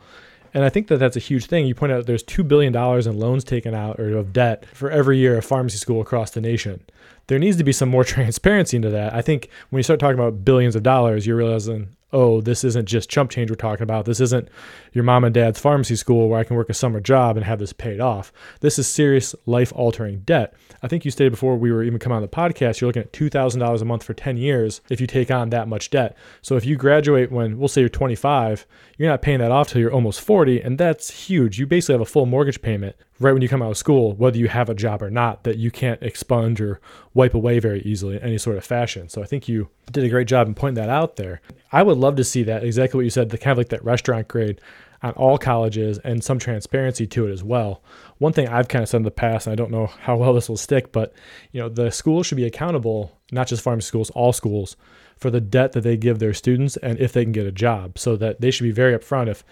And 0.56 0.64
I 0.64 0.70
think 0.70 0.88
that 0.88 1.00
that's 1.00 1.18
a 1.18 1.20
huge 1.20 1.48
thing. 1.48 1.68
You 1.68 1.76
point 1.76 1.92
out 1.92 2.06
there's 2.06 2.24
$2 2.24 2.48
billion 2.48 2.74
in 2.74 3.20
loans 3.20 3.44
taken 3.44 3.76
out 3.76 4.00
or 4.00 4.16
of 4.18 4.32
debt 4.32 4.66
for 4.74 4.90
every 4.90 5.18
year 5.18 5.38
of 5.38 5.44
pharmacy 5.44 5.78
school 5.78 6.00
across 6.00 6.32
the 6.32 6.40
nation. 6.40 6.82
There 7.28 7.38
needs 7.38 7.58
to 7.58 7.66
be 7.66 7.74
some 7.74 7.90
more 7.90 8.04
transparency 8.16 8.78
into 8.78 8.90
that. 8.90 9.14
I 9.14 9.22
think 9.22 9.50
when 9.70 9.80
you 9.80 9.84
start 9.84 10.00
talking 10.00 10.18
about 10.18 10.46
billions 10.46 10.78
of 10.78 10.82
dollars, 10.82 11.28
you're 11.28 11.36
realizing, 11.36 11.90
oh, 12.16 12.40
this 12.40 12.64
isn't 12.64 12.86
just 12.86 13.10
chump 13.10 13.30
change 13.30 13.50
we're 13.52 13.56
talking 13.56 13.84
about. 13.84 14.06
This 14.06 14.22
isn't 14.22 14.48
your 14.94 15.04
mom 15.04 15.26
and 15.26 15.34
dad's 15.34 15.60
pharmacy 15.60 15.98
school 15.98 16.30
where 16.30 16.40
I 16.40 16.46
can 16.46 16.56
work 16.56 16.70
a 16.70 16.74
summer 16.74 17.02
job 17.02 17.36
and 17.36 17.46
have 17.46 17.60
this 17.60 17.74
paid 17.74 18.00
off. 18.00 18.32
This 18.62 18.80
is 18.80 18.88
serious 18.88 19.36
life 19.46 19.74
altering 19.76 20.22
debt. 20.22 20.54
I 20.82 20.88
think 20.88 21.04
you 21.04 21.12
stated 21.12 21.32
before 21.32 21.58
we 21.58 21.74
were 21.74 21.84
even 21.84 22.00
coming 22.00 22.16
on 22.16 22.22
the 22.22 22.30
podcast, 22.30 22.80
you're 22.80 22.88
looking 22.88 23.04
at 23.04 23.12
$2,000 23.12 23.82
a 23.82 23.86
month 23.86 24.04
for 24.04 24.14
10 24.14 24.38
years 24.38 24.80
if 24.90 25.02
you 25.02 25.08
take 25.08 25.30
on 25.30 25.50
that 25.50 25.68
much 25.68 25.90
debt. 25.90 26.16
So 26.42 26.56
if 26.56 26.66
you 26.66 26.78
graduate 26.78 27.32
when, 27.32 27.60
we'll 27.60 27.68
say 27.68 27.82
you're 27.82 27.90
25, 27.90 28.66
you're 28.98 29.10
not 29.10 29.22
paying 29.22 29.40
that 29.40 29.52
off 29.52 29.68
till 29.68 29.82
you're 29.82 29.92
almost 29.92 30.22
40, 30.22 30.62
and 30.62 30.78
that's 30.78 31.28
huge. 31.28 31.60
You 31.60 31.68
basically 31.68 31.96
have 31.96 32.02
a 32.02 32.06
full 32.06 32.26
mortgage 32.26 32.62
payment 32.62 32.96
right 33.20 33.32
when 33.32 33.42
you 33.42 33.50
come 33.50 33.62
out 33.62 33.72
of 33.72 33.78
school, 33.78 34.14
whether 34.14 34.38
you 34.38 34.48
have 34.48 34.70
a 34.70 34.76
job 34.76 35.02
or 35.02 35.10
not, 35.10 35.44
that 35.44 35.58
you 35.58 35.72
can't 35.72 36.02
expunge 36.04 36.60
or 36.60 36.80
wipe 37.14 37.34
away 37.34 37.60
very 37.60 37.82
easily 37.82 38.16
in 38.16 38.22
any 38.22 38.38
sort 38.38 38.58
of 38.58 38.66
fashion. 38.66 39.08
So 39.08 39.22
I 39.22 39.26
think 39.26 39.48
you 39.48 39.70
did 39.92 40.04
a 40.04 40.10
great 40.10 40.28
job 40.28 40.48
in 40.48 40.54
pointing 40.54 40.84
that 40.84 40.90
out 40.90 41.16
there. 41.16 41.42
I 41.72 41.84
would 41.84 41.98
love 42.06 42.16
to 42.18 42.24
see 42.24 42.44
that, 42.44 42.64
exactly 42.64 42.98
what 42.98 43.04
you 43.04 43.10
said, 43.10 43.30
the 43.30 43.38
kind 43.38 43.52
of 43.52 43.58
like 43.58 43.70
that 43.70 43.84
restaurant 43.84 44.28
grade 44.28 44.62
on 45.02 45.12
all 45.14 45.38
colleges 45.38 45.98
and 46.00 46.24
some 46.24 46.40
transparency 46.40 47.06
to 47.08 47.28
it 47.28 47.32
as 47.32 47.44
well. 47.44 47.84
One 48.18 48.34
thing 48.34 48.48
I've 48.48 48.68
kind 48.68 48.84
of 48.84 48.90
said 48.90 48.98
in 48.98 49.04
the 49.04 49.12
past, 49.12 49.46
and 49.46 49.52
I 49.52 49.56
don't 49.56 49.72
know 49.72 49.88
how 49.88 50.16
well 50.16 50.34
this 50.34 50.50
will 50.50 50.58
stick, 50.58 50.92
but 50.92 51.14
you 51.52 51.62
know, 51.62 51.70
the 51.70 51.92
schools 51.92 52.28
should 52.28 52.38
be 52.38 52.46
accountable, 52.46 53.12
not 53.32 53.48
just 53.48 53.62
pharmacy 53.62 53.88
schools, 53.88 54.10
all 54.12 54.34
schools, 54.34 54.78
for 55.18 55.30
the 55.30 55.42
debt 55.42 55.74
that 55.74 55.82
they 55.82 55.98
give 55.98 56.20
their 56.20 56.34
students 56.34 56.78
and 56.78 57.00
if 57.00 57.14
they 57.14 57.24
can 57.24 57.32
get 57.32 57.46
a 57.46 57.52
job. 57.52 57.98
So 57.98 58.16
that 58.18 58.42
they 58.42 58.52
should 58.52 58.64
be 58.64 58.72
very 58.72 58.98
upfront 58.98 59.28
if 59.28 59.44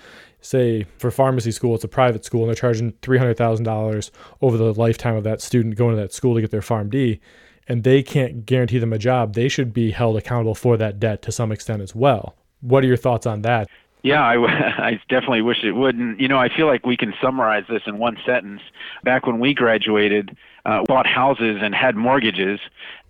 say 0.42 0.86
for 0.98 1.10
pharmacy 1.10 1.52
school 1.52 1.74
it's 1.74 1.86
a 1.86 1.88
private 1.88 2.26
school 2.26 2.42
and 2.42 2.50
they're 2.50 2.56
charging 2.56 2.92
$300,000 2.94 4.12
over 4.42 4.58
the 4.58 4.74
lifetime 4.74 5.16
of 5.16 5.24
that 5.24 5.42
student 5.42 5.76
going 5.76 5.96
to 5.96 6.02
that 6.02 6.14
school 6.14 6.36
to 6.36 6.42
get 6.42 6.52
their 6.52 6.62
PharmD 6.62 7.20
and 7.68 7.84
they 7.84 8.04
can't 8.04 8.46
guarantee 8.46 8.80
them 8.80 8.94
a 8.94 8.98
job, 8.98 9.34
they 9.34 9.48
should 9.48 9.74
be 9.74 9.92
held 9.92 10.18
accountable 10.18 10.56
for 10.56 10.78
that 10.78 11.00
debt 11.00 11.22
to 11.22 11.32
some 11.32 11.52
extent 11.52 11.82
as 11.82 11.96
well. 11.96 12.36
What 12.64 12.84
are 12.84 12.88
your 12.88 12.98
thoughts 12.98 13.26
on 13.26 13.42
that? 13.44 13.68
Yeah, 14.02 14.22
I, 14.22 14.36
I 14.88 15.02
definitely 15.10 15.42
wish 15.42 15.64
it 15.64 15.74
wouldn't. 15.74 16.20
you 16.20 16.28
know, 16.28 16.38
I 16.38 16.50
feel 16.50 16.68
like 16.68 16.86
we 16.86 16.98
can 16.98 17.14
summarize 17.22 17.66
this 17.70 17.84
in 17.86 17.98
one 17.98 18.18
sentence. 18.26 18.62
Back 19.04 19.26
when 19.26 19.40
we 19.40 19.54
graduated, 19.54 20.36
uh, 20.66 20.84
bought 20.84 21.08
houses 21.08 21.60
and 21.62 21.74
had 21.74 21.96
mortgages, 21.96 22.60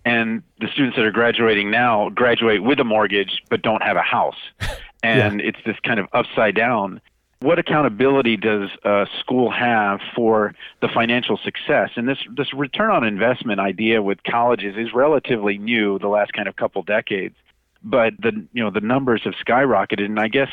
and 0.04 0.42
the 0.60 0.68
students 0.68 0.96
that 0.96 1.04
are 1.04 1.12
graduating 1.12 1.70
now 1.70 2.10
graduate 2.10 2.62
with 2.62 2.78
a 2.78 2.84
mortgage 2.84 3.42
but 3.48 3.62
don't 3.62 3.82
have 3.82 3.96
a 3.96 4.02
house. 4.02 4.38
And 5.02 5.40
yeah. 5.40 5.48
it's 5.48 5.58
this 5.66 5.76
kind 5.84 6.00
of 6.00 6.08
upside 6.14 6.54
down 6.54 7.02
what 7.44 7.58
accountability 7.58 8.38
does 8.38 8.70
a 8.84 9.06
school 9.20 9.50
have 9.50 10.00
for 10.16 10.54
the 10.80 10.88
financial 10.88 11.36
success? 11.36 11.90
And 11.94 12.08
this 12.08 12.18
this 12.34 12.54
return 12.54 12.90
on 12.90 13.04
investment 13.04 13.60
idea 13.60 14.02
with 14.02 14.22
colleges 14.24 14.76
is 14.78 14.94
relatively 14.94 15.58
new 15.58 15.98
the 15.98 16.08
last 16.08 16.32
kind 16.32 16.48
of 16.48 16.56
couple 16.56 16.82
decades. 16.82 17.36
But 17.86 18.14
the 18.18 18.32
you 18.52 18.64
know 18.64 18.70
the 18.70 18.80
numbers 18.80 19.22
have 19.24 19.34
skyrocketed, 19.34 20.06
and 20.06 20.18
I 20.18 20.28
guess 20.28 20.48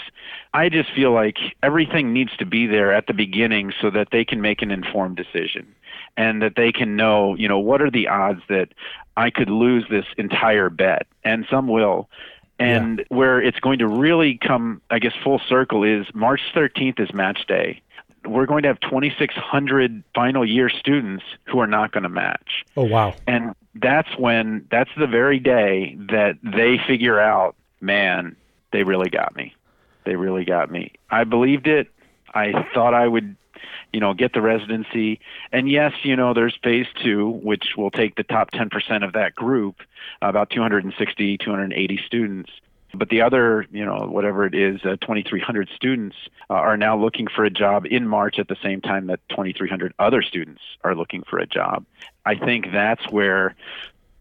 I 0.54 0.68
just 0.68 0.92
feel 0.92 1.14
like 1.14 1.38
everything 1.64 2.12
needs 2.12 2.36
to 2.38 2.46
be 2.46 2.68
there 2.68 2.94
at 2.94 3.08
the 3.08 3.14
beginning 3.14 3.72
so 3.82 3.90
that 3.90 4.10
they 4.12 4.26
can 4.26 4.42
make 4.42 4.62
an 4.62 4.70
informed 4.70 5.16
decision, 5.16 5.74
and 6.18 6.42
that 6.42 6.58
they 6.58 6.74
can 6.74 6.98
know 6.98 7.36
you 7.36 7.48
know 7.48 7.60
what 7.60 7.82
are 7.82 7.90
the 7.90 8.10
odds 8.10 8.42
that 8.50 8.74
I 9.16 9.30
could 9.30 9.50
lose 9.50 9.86
this 9.90 10.06
entire 10.18 10.70
bet, 10.70 11.08
and 11.24 11.46
some 11.50 11.68
will, 11.68 12.10
and 12.60 13.00
yeah. 13.00 13.06
where 13.10 13.42
it's 13.42 13.60
going 13.60 13.80
to 13.80 13.88
really 13.88 14.38
come, 14.38 14.82
I 14.90 15.00
guess, 15.00 15.14
full 15.24 15.40
circle 15.48 15.84
is 15.84 16.06
March 16.14 16.42
13th 16.54 17.00
is 17.00 17.14
match 17.14 17.46
day. 17.48 17.82
We're 18.26 18.46
going 18.46 18.64
to 18.64 18.68
have 18.70 18.80
2,600 18.82 20.04
final 20.14 20.48
year 20.48 20.70
students 20.70 21.24
who 21.46 21.60
are 21.60 21.68
not 21.68 21.92
going 21.92 22.04
to 22.04 22.10
match. 22.10 22.66
Oh, 22.78 22.84
wow. 22.84 23.16
And 23.28 23.56
that's 23.76 24.10
when, 24.18 24.68
that's 24.70 24.92
the 24.98 25.08
very 25.08 25.40
day 25.40 25.98
that 26.10 26.38
they 26.44 26.80
figure 26.86 27.20
out, 27.20 27.56
man, 27.80 28.36
they 28.72 28.84
really 28.84 29.10
got 29.10 29.36
me. 29.36 29.56
They 30.06 30.16
really 30.16 30.46
got 30.46 30.72
me. 30.72 30.94
I 31.10 31.24
believed 31.24 31.68
it. 31.68 31.88
I 32.34 32.66
thought 32.74 32.94
I 32.94 33.08
would 33.08 33.36
you 33.94 34.00
know, 34.00 34.14
get 34.14 34.34
the 34.34 34.42
residency. 34.42 35.20
And 35.52 35.70
yes, 35.70 35.94
you 36.04 36.16
know, 36.16 36.34
there's 36.34 36.58
phase 36.64 36.88
two, 37.04 37.30
which 37.30 37.76
will 37.78 37.92
take 37.92 38.16
the 38.16 38.24
top 38.24 38.52
10% 38.52 39.04
of 39.06 39.14
that 39.14 39.36
group, 39.36 39.82
about 40.22 40.50
260, 40.50 41.38
280 41.38 42.00
students. 42.06 42.52
But 42.94 43.10
the 43.10 43.22
other, 43.22 43.66
you 43.72 43.86
know, 43.86 44.08
whatever 44.10 44.46
it 44.46 44.54
is, 44.54 44.82
uh, 44.84 44.98
2,300 45.02 45.70
students 45.76 46.16
uh, 46.50 46.54
are 46.54 46.78
now 46.78 46.98
looking 46.98 47.28
for 47.28 47.44
a 47.46 47.50
job 47.50 47.86
in 47.86 48.08
March 48.08 48.40
at 48.40 48.48
the 48.48 48.58
same 48.62 48.82
time 48.82 49.08
that 49.08 49.20
2,300 49.30 49.94
other 50.00 50.22
students 50.22 50.62
are 50.84 50.96
looking 50.96 51.24
for 51.24 51.40
a 51.40 51.46
job. 51.46 51.86
I 52.26 52.36
think 52.36 52.72
that's 52.72 53.10
where 53.12 53.56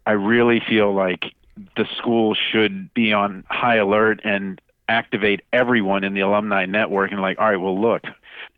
I 0.06 0.12
really 0.12 0.60
feel 0.60 0.92
like 0.92 1.34
the 1.76 1.86
school 1.96 2.34
should 2.34 2.92
be 2.94 3.12
on 3.12 3.44
high 3.48 3.76
alert 3.76 4.20
and 4.24 4.60
activate 4.88 5.42
everyone 5.52 6.04
in 6.04 6.14
the 6.14 6.20
alumni 6.20 6.66
network 6.66 7.12
and 7.12 7.20
like, 7.20 7.38
all 7.38 7.48
right, 7.48 7.56
well, 7.56 7.80
look, 7.80 8.02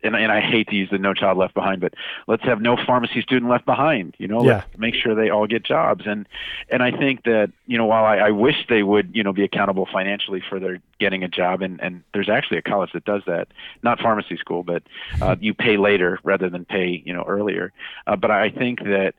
and, 0.03 0.15
and 0.15 0.31
I 0.31 0.41
hate 0.41 0.67
to 0.69 0.75
use 0.75 0.89
the 0.89 0.97
no 0.97 1.13
child 1.13 1.37
left 1.37 1.53
behind, 1.53 1.81
but 1.81 1.93
let's 2.27 2.43
have 2.43 2.61
no 2.61 2.77
pharmacy 2.77 3.21
student 3.21 3.49
left 3.49 3.65
behind. 3.65 4.15
You 4.17 4.27
know, 4.27 4.43
yeah. 4.43 4.55
let's 4.55 4.77
make 4.77 4.95
sure 4.95 5.15
they 5.15 5.29
all 5.29 5.47
get 5.47 5.63
jobs. 5.63 6.03
And 6.05 6.27
and 6.69 6.83
I 6.83 6.91
think 6.91 7.23
that 7.23 7.51
you 7.65 7.77
know 7.77 7.85
while 7.85 8.05
I, 8.05 8.17
I 8.17 8.31
wish 8.31 8.67
they 8.67 8.83
would 8.83 9.15
you 9.15 9.23
know 9.23 9.33
be 9.33 9.43
accountable 9.43 9.87
financially 9.91 10.43
for 10.47 10.59
their 10.59 10.79
getting 10.99 11.23
a 11.23 11.27
job, 11.27 11.61
and 11.61 11.81
and 11.81 12.03
there's 12.13 12.29
actually 12.29 12.57
a 12.57 12.61
college 12.61 12.91
that 12.93 13.05
does 13.05 13.21
that, 13.27 13.47
not 13.81 13.99
pharmacy 13.99 14.37
school, 14.37 14.63
but 14.63 14.83
uh, 15.21 15.35
you 15.39 15.53
pay 15.53 15.77
later 15.77 16.19
rather 16.23 16.49
than 16.49 16.65
pay 16.65 17.01
you 17.05 17.13
know 17.13 17.23
earlier. 17.27 17.71
Uh, 18.05 18.15
but 18.15 18.31
I 18.31 18.49
think 18.49 18.83
that 18.83 19.15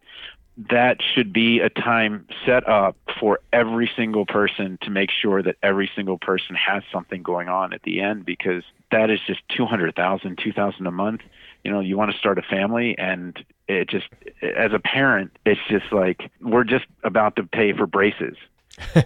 that 0.57 0.99
should 1.03 1.33
be 1.33 1.61
a 1.61 1.69
time 1.69 2.27
set 2.47 2.69
up 2.69 2.97
for 3.19 3.41
every 3.53 3.91
single 3.97 4.25
person 4.25 4.79
to 4.83 4.91
make 4.91 5.11
sure 5.11 5.43
that 5.43 5.57
every 5.63 5.91
single 5.97 6.19
person 6.19 6.55
has 6.55 6.83
something 6.93 7.23
going 7.23 7.49
on 7.49 7.73
at 7.73 7.83
the 7.83 8.01
end 8.01 8.25
because 8.25 8.63
that 8.93 9.11
is 9.11 9.19
just 9.27 9.41
200,000 9.57 10.39
2000 10.39 10.87
a 10.87 10.91
month. 10.91 11.23
You 11.65 11.71
know 11.71 11.81
you 11.81 11.97
want 11.97 12.13
to 12.13 12.19
start 12.19 12.39
a 12.39 12.43
family 12.43 12.97
and 12.99 13.43
it 13.67 13.89
just 13.89 14.07
as 14.43 14.73
a 14.73 14.79
parent 14.79 15.37
it's 15.45 15.61
just 15.69 15.91
like 15.93 16.31
we're 16.41 16.65
just 16.65 16.87
about 17.03 17.37
to 17.37 17.45
pay 17.45 17.73
for 17.73 17.87
braces. 17.87 18.37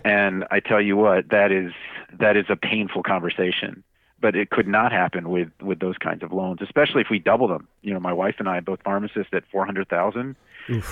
And 0.05 0.45
i 0.51 0.61
tell 0.61 0.81
you 0.81 0.97
what 0.97 1.29
that 1.29 1.53
is 1.53 1.73
that 2.19 2.37
is 2.37 2.47
a 2.49 2.57
painful 2.57 3.03
conversation 3.03 3.85
but 4.21 4.35
it 4.35 4.51
could 4.51 4.69
not 4.69 4.93
happen 4.93 5.29
with 5.31 5.49
with 5.63 5.79
those 5.81 5.99
kinds 5.99 6.23
of 6.23 6.33
loans 6.33 6.61
especially 6.63 7.01
if 7.01 7.09
we 7.11 7.19
double 7.19 7.49
them 7.49 7.69
you 7.83 7.93
know 7.93 8.01
my 8.01 8.13
wife 8.13 8.37
and 8.39 8.49
i 8.49 8.61
both 8.61 8.81
pharmacists 8.83 9.33
at 9.33 9.45
400,000 9.51 10.37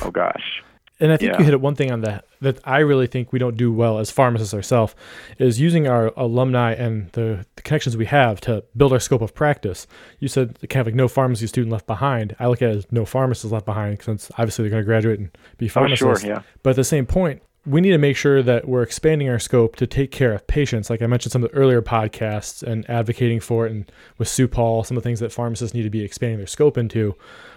oh 0.03 0.11
gosh 0.11 0.63
and 0.99 1.13
I 1.13 1.19
think 1.19 1.33
yeah. 1.33 1.39
you 1.39 1.45
hit 1.45 1.53
it 1.53 1.61
one 1.61 1.75
thing 1.75 1.93
on 1.93 2.01
that 2.03 2.25
that 2.41 2.59
I 2.65 2.79
really 2.79 3.07
think 3.07 3.33
we 3.33 3.39
don't 3.39 3.57
do 3.57 3.73
well 3.73 3.99
as 3.99 4.11
pharmacists 4.11 4.55
ourselves 4.55 4.95
is 5.39 5.61
using 5.61 5.87
our 5.87 6.07
alumni 6.17 6.73
and 6.73 7.11
the, 7.13 7.45
the, 7.57 7.63
connections 7.63 7.97
we 7.97 8.07
have 8.07 8.41
to 8.43 8.65
build 8.77 8.93
our 8.93 9.01
scope 9.01 9.23
of 9.23 9.35
practice. 9.35 9.87
You 10.21 10.29
said 10.29 10.59
kind 10.69 10.81
of 10.81 10.87
like 10.87 10.95
no 10.95 11.09
pharmacy 11.09 11.47
student 11.47 11.73
left 11.73 11.87
behind. 11.87 12.35
I 12.39 12.47
look 12.47 12.63
at 12.63 12.71
it 12.71 12.77
as 12.77 12.87
no 12.91 13.05
pharmacist 13.05 13.53
left 13.53 13.67
behind 13.67 14.03
since 14.03 14.31
obviously 14.33 14.63
they're 14.65 14.71
going 14.71 14.83
to 14.83 14.87
graduate 14.87 15.19
and 15.19 15.39
be 15.59 15.69
pharmacists. 15.69 16.03
Oh, 16.03 16.15
sure, 16.15 16.29
yeah. 16.29 16.43
But 16.63 16.71
at 16.71 16.77
the 16.77 16.85
same 16.85 17.05
point, 17.05 17.43
we 17.67 17.81
need 17.81 17.91
to 17.91 17.99
make 17.99 18.17
sure 18.17 18.43
that 18.43 18.69
we're 18.69 18.83
expanding 18.83 19.29
our 19.29 19.39
scope 19.39 19.77
to 19.77 19.87
take 19.87 20.11
care 20.11 20.33
of 20.33 20.47
patients. 20.47 20.89
Like 20.89 21.03
I 21.03 21.07
mentioned 21.07 21.33
some 21.33 21.43
of 21.43 21.51
the 21.51 21.57
earlier 21.57 21.83
podcasts 21.83 22.63
and 22.63 22.89
advocating 22.89 23.41
for 23.41 23.67
it, 23.67 23.73
and 23.73 23.91
with 24.19 24.29
Sue 24.29 24.47
Paul, 24.47 24.85
some 24.85 24.97
of 24.97 25.03
the 25.03 25.09
things 25.09 25.21
that 25.21 25.33
pharmacists 25.33 25.75
need 25.75 25.83
to 25.83 25.91
be 25.91 26.03
expanding 26.03 26.39
their 26.39 26.47
scope 26.47 26.79
into 26.79 27.17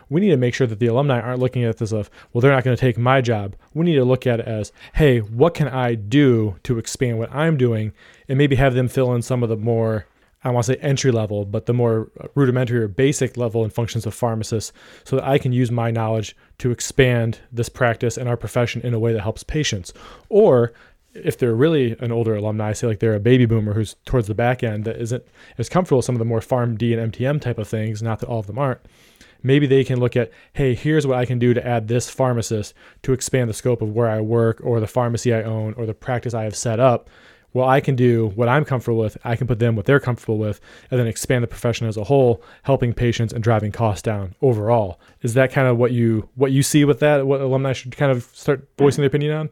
we 0.10 0.22
need 0.22 0.30
to 0.30 0.38
make 0.38 0.54
sure 0.54 0.68
that 0.68 0.80
the 0.80 0.88
alumni 0.88 1.20
aren't 1.20 1.40
looking 1.40 1.64
at 1.64 1.78
this 1.78 1.92
of, 1.92 2.10
well, 2.34 2.42
they're 2.42 2.52
not 2.52 2.64
going 2.64 2.76
to 2.76 2.82
take 2.82 2.98
my 2.98 3.22
job. 3.22 3.56
We 3.74 3.86
need 3.86 3.96
to 3.96 4.04
look 4.04 4.26
at 4.26 4.40
it 4.40 4.48
as, 4.48 4.72
hey, 4.94 5.20
what 5.20 5.54
can 5.54 5.68
I 5.68 5.96
do 5.96 6.56
to 6.64 6.78
expand 6.80 7.20
what 7.20 7.34
I'm 7.34 7.58
doing? 7.58 7.94
And 8.28 8.38
maybe 8.38 8.56
have 8.56 8.74
them 8.74 8.88
fill 8.88 9.14
in 9.14 9.22
some 9.22 9.44
of 9.44 9.50
the 9.50 9.58
more, 9.58 10.08
I 10.44 10.52
want 10.52 10.66
to 10.66 10.74
say 10.74 10.80
entry 10.80 11.12
level, 11.12 11.44
but 11.46 11.66
the 11.66 11.74
more 11.74 12.10
rudimentary 12.34 12.80
or 12.82 12.88
basic 12.88 13.36
level 13.36 13.64
and 13.64 13.74
functions 13.74 14.06
of 14.06 14.14
pharmacists 14.14 14.72
so 15.04 15.18
that 15.18 15.26
I 15.26 15.38
can 15.38 15.52
use 15.52 15.70
my 15.70 15.92
knowledge 15.92 16.36
to 16.60 16.72
expand 16.72 17.40
this 17.52 17.68
practice 17.68 18.18
and 18.18 18.30
our 18.30 18.38
profession 18.38 18.82
in 18.82 18.94
a 18.94 19.00
way 19.00 19.12
that 19.12 19.22
helps 19.22 19.44
patients. 19.44 19.92
Or 20.30 20.72
if 21.14 21.38
they're 21.38 21.56
really 21.56 21.98
an 22.00 22.12
older 22.12 22.36
alumni, 22.36 22.72
say 22.72 22.88
like 22.88 23.00
they're 23.00 23.16
a 23.16 23.20
baby 23.20 23.46
boomer 23.46 23.74
who's 23.74 23.96
towards 24.06 24.28
the 24.28 24.36
back 24.36 24.64
end 24.64 24.86
that 24.86 25.02
isn't 25.02 25.24
as 25.58 25.68
comfortable 25.68 25.98
with 25.98 26.06
some 26.06 26.16
of 26.16 26.20
the 26.20 26.26
more 26.26 26.40
PharmD 26.40 26.98
and 26.98 27.12
MTM 27.12 27.42
type 27.42 27.58
of 27.58 27.68
things, 27.68 28.02
not 28.02 28.20
that 28.20 28.30
all 28.30 28.40
of 28.40 28.48
them 28.48 28.60
aren't, 28.60 28.80
maybe 29.44 29.68
they 29.68 29.84
can 29.84 30.00
look 30.00 30.16
at, 30.16 30.32
hey, 30.54 30.76
here's 30.76 31.08
what 31.08 31.18
I 31.18 31.26
can 31.26 31.40
do 31.40 31.54
to 31.54 31.66
add 31.66 31.88
this 31.88 32.10
pharmacist 32.10 32.74
to 33.04 33.14
expand 33.14 33.50
the 33.50 33.54
scope 33.54 33.82
of 33.82 33.94
where 33.94 34.10
I 34.10 34.22
work 34.22 34.62
or 34.64 34.80
the 34.80 34.88
pharmacy 34.88 35.34
I 35.34 35.44
own 35.44 35.74
or 35.74 35.86
the 35.86 35.94
practice 35.94 36.34
I 36.34 36.44
have 36.44 36.56
set 36.56 36.80
up. 36.80 37.10
Well, 37.54 37.68
I 37.68 37.82
can 37.82 37.96
do 37.96 38.28
what 38.36 38.48
I'm 38.48 38.64
comfortable 38.64 39.00
with. 39.00 39.18
I 39.24 39.36
can 39.36 39.48
put 39.48 39.60
them 39.60 39.76
what 39.76 39.86
they're 39.86 40.00
comfortable 40.00 40.38
with, 40.38 40.62
and 40.92 41.00
then 41.00 41.08
expand 41.08 41.44
the 41.44 41.48
profession 41.48 41.88
as 41.88 41.98
a 41.98 42.04
whole, 42.04 42.44
helping 42.64 42.94
patients 42.94 43.34
and 43.34 43.44
driving 43.44 43.72
costs 43.72 44.04
down 44.04 44.36
overall. 44.42 45.00
Is 45.22 45.34
that 45.34 45.52
kind 45.52 45.68
of 45.68 45.78
what 45.78 45.92
you 45.92 46.30
what 46.36 46.52
you 46.52 46.64
see 46.64 46.86
with 46.86 47.00
that? 47.00 47.26
What 47.26 47.42
alumni 47.42 47.74
should 47.74 47.96
kind 47.98 48.12
of 48.12 48.24
start 48.34 48.68
voicing 48.78 49.02
their 49.02 49.08
opinion 49.08 49.36
on? 49.36 49.50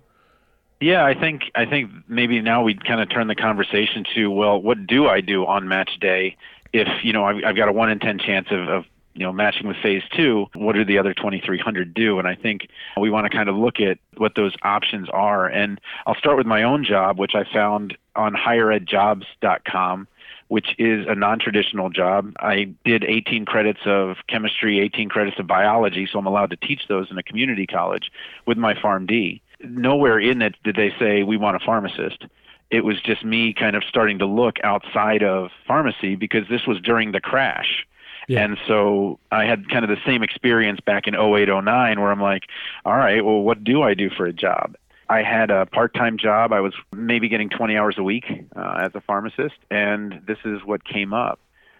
Yeah, 0.79 1.03
I 1.03 1.19
think 1.19 1.43
I 1.55 1.65
think 1.65 1.89
maybe 2.07 2.39
now 2.41 2.61
we 2.61 2.75
kind 2.75 3.01
of 3.01 3.09
turn 3.09 3.27
the 3.27 3.35
conversation 3.35 4.05
to 4.13 4.29
well, 4.29 4.61
what 4.61 4.85
do 4.85 5.07
I 5.07 5.21
do 5.21 5.45
on 5.45 5.67
match 5.67 5.99
day 5.99 6.37
if 6.73 6.87
you 7.03 7.13
know 7.13 7.25
I've, 7.25 7.43
I've 7.43 7.55
got 7.55 7.69
a 7.69 7.71
one 7.71 7.89
in 7.89 7.99
ten 7.99 8.19
chance 8.19 8.47
of, 8.51 8.69
of 8.69 8.85
you 9.17 9.23
know, 9.25 9.33
matching 9.33 9.67
with 9.67 9.77
phase 9.77 10.03
two, 10.15 10.45
what 10.53 10.73
do 10.73 10.85
the 10.85 10.97
other 10.97 11.13
2,300 11.13 11.93
do? 11.93 12.19
And 12.19 12.27
I 12.27 12.35
think 12.35 12.69
we 12.99 13.09
want 13.09 13.29
to 13.29 13.35
kind 13.35 13.49
of 13.49 13.55
look 13.55 13.79
at 13.79 13.97
what 14.17 14.35
those 14.35 14.53
options 14.61 15.09
are. 15.09 15.47
And 15.47 15.81
I'll 16.05 16.15
start 16.15 16.37
with 16.37 16.45
my 16.45 16.63
own 16.63 16.85
job, 16.85 17.17
which 17.17 17.33
I 17.35 17.43
found 17.51 17.97
on 18.15 18.33
higheredjobs.com 18.33 20.07
which 20.49 20.75
is 20.77 21.05
a 21.09 21.13
non-traditional 21.13 21.89
job. 21.89 22.31
I 22.39 22.73
did 22.85 23.03
18 23.03 23.43
credits 23.43 23.81
of 23.85 24.15
chemistry, 24.29 24.79
18 24.79 25.09
credits 25.09 25.37
of 25.39 25.45
biology, 25.45 26.07
so 26.09 26.19
I'm 26.19 26.25
allowed 26.25 26.51
to 26.51 26.55
teach 26.55 26.87
those 26.87 27.11
in 27.11 27.17
a 27.17 27.23
community 27.23 27.67
college 27.67 28.09
with 28.45 28.57
my 28.57 28.73
PharmD. 28.73 29.41
Nowhere 29.59 30.19
in 30.19 30.41
it 30.41 30.55
did 30.63 30.77
they 30.77 30.93
say 30.97 31.23
we 31.23 31.35
want 31.35 31.57
a 31.57 31.59
pharmacist 31.59 32.27
it 32.69 32.83
was 32.83 33.01
just 33.01 33.23
me 33.23 33.53
kind 33.53 33.75
of 33.75 33.83
starting 33.83 34.19
to 34.19 34.25
look 34.25 34.57
outside 34.63 35.23
of 35.23 35.51
pharmacy 35.65 36.15
because 36.15 36.47
this 36.49 36.67
was 36.67 36.79
during 36.81 37.11
the 37.11 37.21
crash. 37.21 37.87
Yeah. 38.27 38.43
And 38.43 38.57
so 38.67 39.19
I 39.31 39.45
had 39.45 39.69
kind 39.69 39.83
of 39.83 39.89
the 39.89 40.01
same 40.05 40.21
experience 40.21 40.79
back 40.81 41.07
in 41.07 41.15
08, 41.15 41.47
09 41.47 41.99
where 41.99 42.11
I'm 42.11 42.21
like, 42.21 42.43
all 42.85 42.97
right, 42.97 43.23
well, 43.23 43.39
what 43.39 43.63
do 43.63 43.81
I 43.81 43.93
do 43.93 44.09
for 44.09 44.25
a 44.25 44.33
job? 44.33 44.75
I 45.09 45.23
had 45.23 45.49
a 45.49 45.65
part 45.65 45.93
time 45.93 46.17
job. 46.17 46.51
I 46.51 46.59
was 46.59 46.73
maybe 46.93 47.29
getting 47.29 47.49
20 47.49 47.77
hours 47.77 47.95
a 47.97 48.03
week 48.03 48.25
uh, 48.55 48.79
as 48.81 48.91
a 48.93 49.01
pharmacist, 49.01 49.55
and 49.71 50.21
this 50.27 50.37
is 50.43 50.63
what 50.65 50.83
came 50.83 51.13
up. 51.13 51.39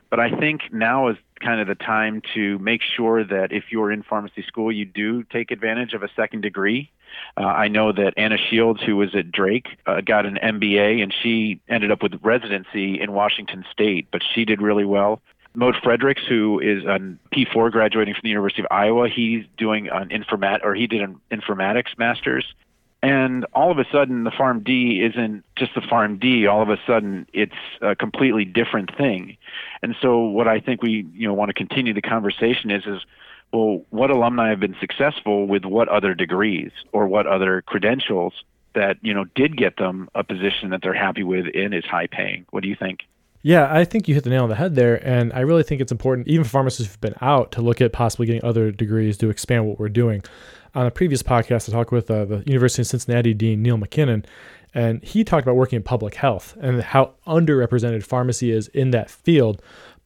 But 0.10 0.22
I 0.22 0.32
think 0.40 0.72
now 0.72 1.10
is 1.10 1.18
kind 1.42 1.60
of 1.60 1.68
the 1.68 1.76
time 1.76 2.22
to 2.34 2.58
make 2.60 2.82
sure 2.82 3.26
that 3.26 3.52
if 3.52 3.66
you're 3.72 3.92
in 3.92 4.04
pharmacy 4.04 4.44
school, 4.48 4.72
you 4.72 4.86
do 4.86 5.24
take 5.24 5.52
advantage 5.52 5.94
of 5.94 6.02
a 6.02 6.10
second 6.16 6.42
degree. 6.42 6.90
Uh, 7.36 7.42
I 7.46 7.68
know 7.68 7.92
that 7.92 8.14
Anna 8.16 8.38
Shields, 8.38 8.82
who 8.82 8.96
was 8.96 9.14
at 9.16 9.32
Drake, 9.32 9.68
uh, 9.86 10.00
got 10.02 10.26
an 10.26 10.40
MBA 10.42 11.04
and 11.04 11.14
she 11.14 11.60
ended 11.68 11.92
up 11.92 12.02
with 12.02 12.14
residency 12.24 13.00
in 13.02 13.12
Washington 13.12 13.66
State, 13.72 14.08
but 14.12 14.22
she 14.34 14.46
did 14.46 14.62
really 14.62 14.86
well. 14.86 15.22
Mode 15.58 15.76
Fredericks, 15.82 16.22
who 16.30 16.60
is 16.60 16.86
a 16.86 17.00
P4 17.34 17.72
graduating 17.72 18.14
from 18.14 18.22
the 18.22 18.30
University 18.30 18.62
of 18.62 18.68
Iowa, 18.70 19.10
he's 19.10 19.44
doing 19.58 19.90
an 19.90 20.10
informat 20.10 20.60
or 20.64 20.76
he 20.76 20.86
did 20.86 21.02
an 21.02 21.20
informatics 21.32 21.98
master's. 21.98 22.46
And 23.02 23.44
all 23.54 23.72
of 23.72 23.80
a 23.80 23.86
sudden, 23.92 24.24
the 24.24 24.30
PharmD 24.30 25.10
isn't 25.10 25.44
just 25.56 25.74
the 25.74 25.82
PharmD. 25.82 26.48
All 26.48 26.62
of 26.62 26.70
a 26.70 26.78
sudden, 26.86 27.26
it's 27.34 27.56
a 27.82 27.96
completely 27.96 28.46
different 28.46 28.96
thing. 28.96 29.38
And 29.82 29.96
so, 30.00 30.26
what 30.26 30.48
I 30.48 30.60
think 30.60 30.84
we 30.84 31.08
you 31.14 31.28
know 31.28 31.34
want 31.34 31.50
to 31.50 31.54
continue 31.54 31.94
the 31.94 32.04
conversation 32.04 32.70
is 32.70 32.86
is 32.86 33.02
well, 33.52 33.84
what 33.90 34.12
alumni 34.12 34.50
have 34.50 34.60
been 34.60 34.76
successful 34.80 35.48
with 35.48 35.66
what 35.66 35.88
other 35.88 36.14
degrees 36.14 36.72
or 36.92 37.08
what 37.08 37.26
other 37.26 37.64
credentials 37.64 38.34
that 38.76 38.98
you 39.02 39.14
know 39.14 39.26
did 39.34 39.58
get 39.58 39.78
them 39.78 40.08
a 40.14 40.24
position 40.24 40.70
that 40.70 40.84
they're 40.84 40.94
happy 40.94 41.24
with 41.24 41.48
and 41.56 41.74
is 41.74 41.86
high 41.86 42.08
paying. 42.08 42.46
What 42.52 42.62
do 42.62 42.70
you 42.70 42.76
think? 42.76 43.02
Yeah, 43.48 43.74
I 43.74 43.86
think 43.86 44.10
you 44.10 44.14
hit 44.14 44.26
the 44.26 44.30
nail 44.30 44.44
on 44.44 44.50
the 44.50 44.56
head 44.56 44.76
there. 44.76 44.96
And 45.08 45.32
I 45.32 45.40
really 45.40 45.64
think 45.64 45.80
it's 45.80 45.94
important, 45.94 46.28
even 46.28 46.44
for 46.44 46.50
pharmacists 46.50 46.92
who've 46.92 47.00
been 47.00 47.16
out, 47.22 47.54
to 47.54 47.62
look 47.62 47.80
at 47.80 47.94
possibly 47.94 48.26
getting 48.26 48.44
other 48.44 48.72
degrees 48.72 49.18
to 49.20 49.30
expand 49.30 49.66
what 49.66 49.80
we're 49.80 49.88
doing. 49.88 50.22
On 50.76 50.86
a 50.86 50.92
previous 50.92 51.24
podcast, 51.24 51.70
I 51.70 51.72
talked 51.72 51.94
with 51.94 52.12
uh, 52.12 52.26
the 52.26 52.44
University 52.46 52.82
of 52.82 52.88
Cincinnati 52.88 53.34
Dean 53.34 53.62
Neil 53.64 53.78
MacKinnon, 53.78 54.26
and 54.74 55.02
he 55.02 55.24
talked 55.24 55.44
about 55.48 55.56
working 55.56 55.78
in 55.78 55.84
public 55.84 56.16
health 56.16 56.58
and 56.60 56.82
how 56.82 57.14
underrepresented 57.26 58.04
pharmacy 58.04 58.52
is 58.52 58.68
in 58.68 58.92
that 58.92 59.10
field 59.10 59.62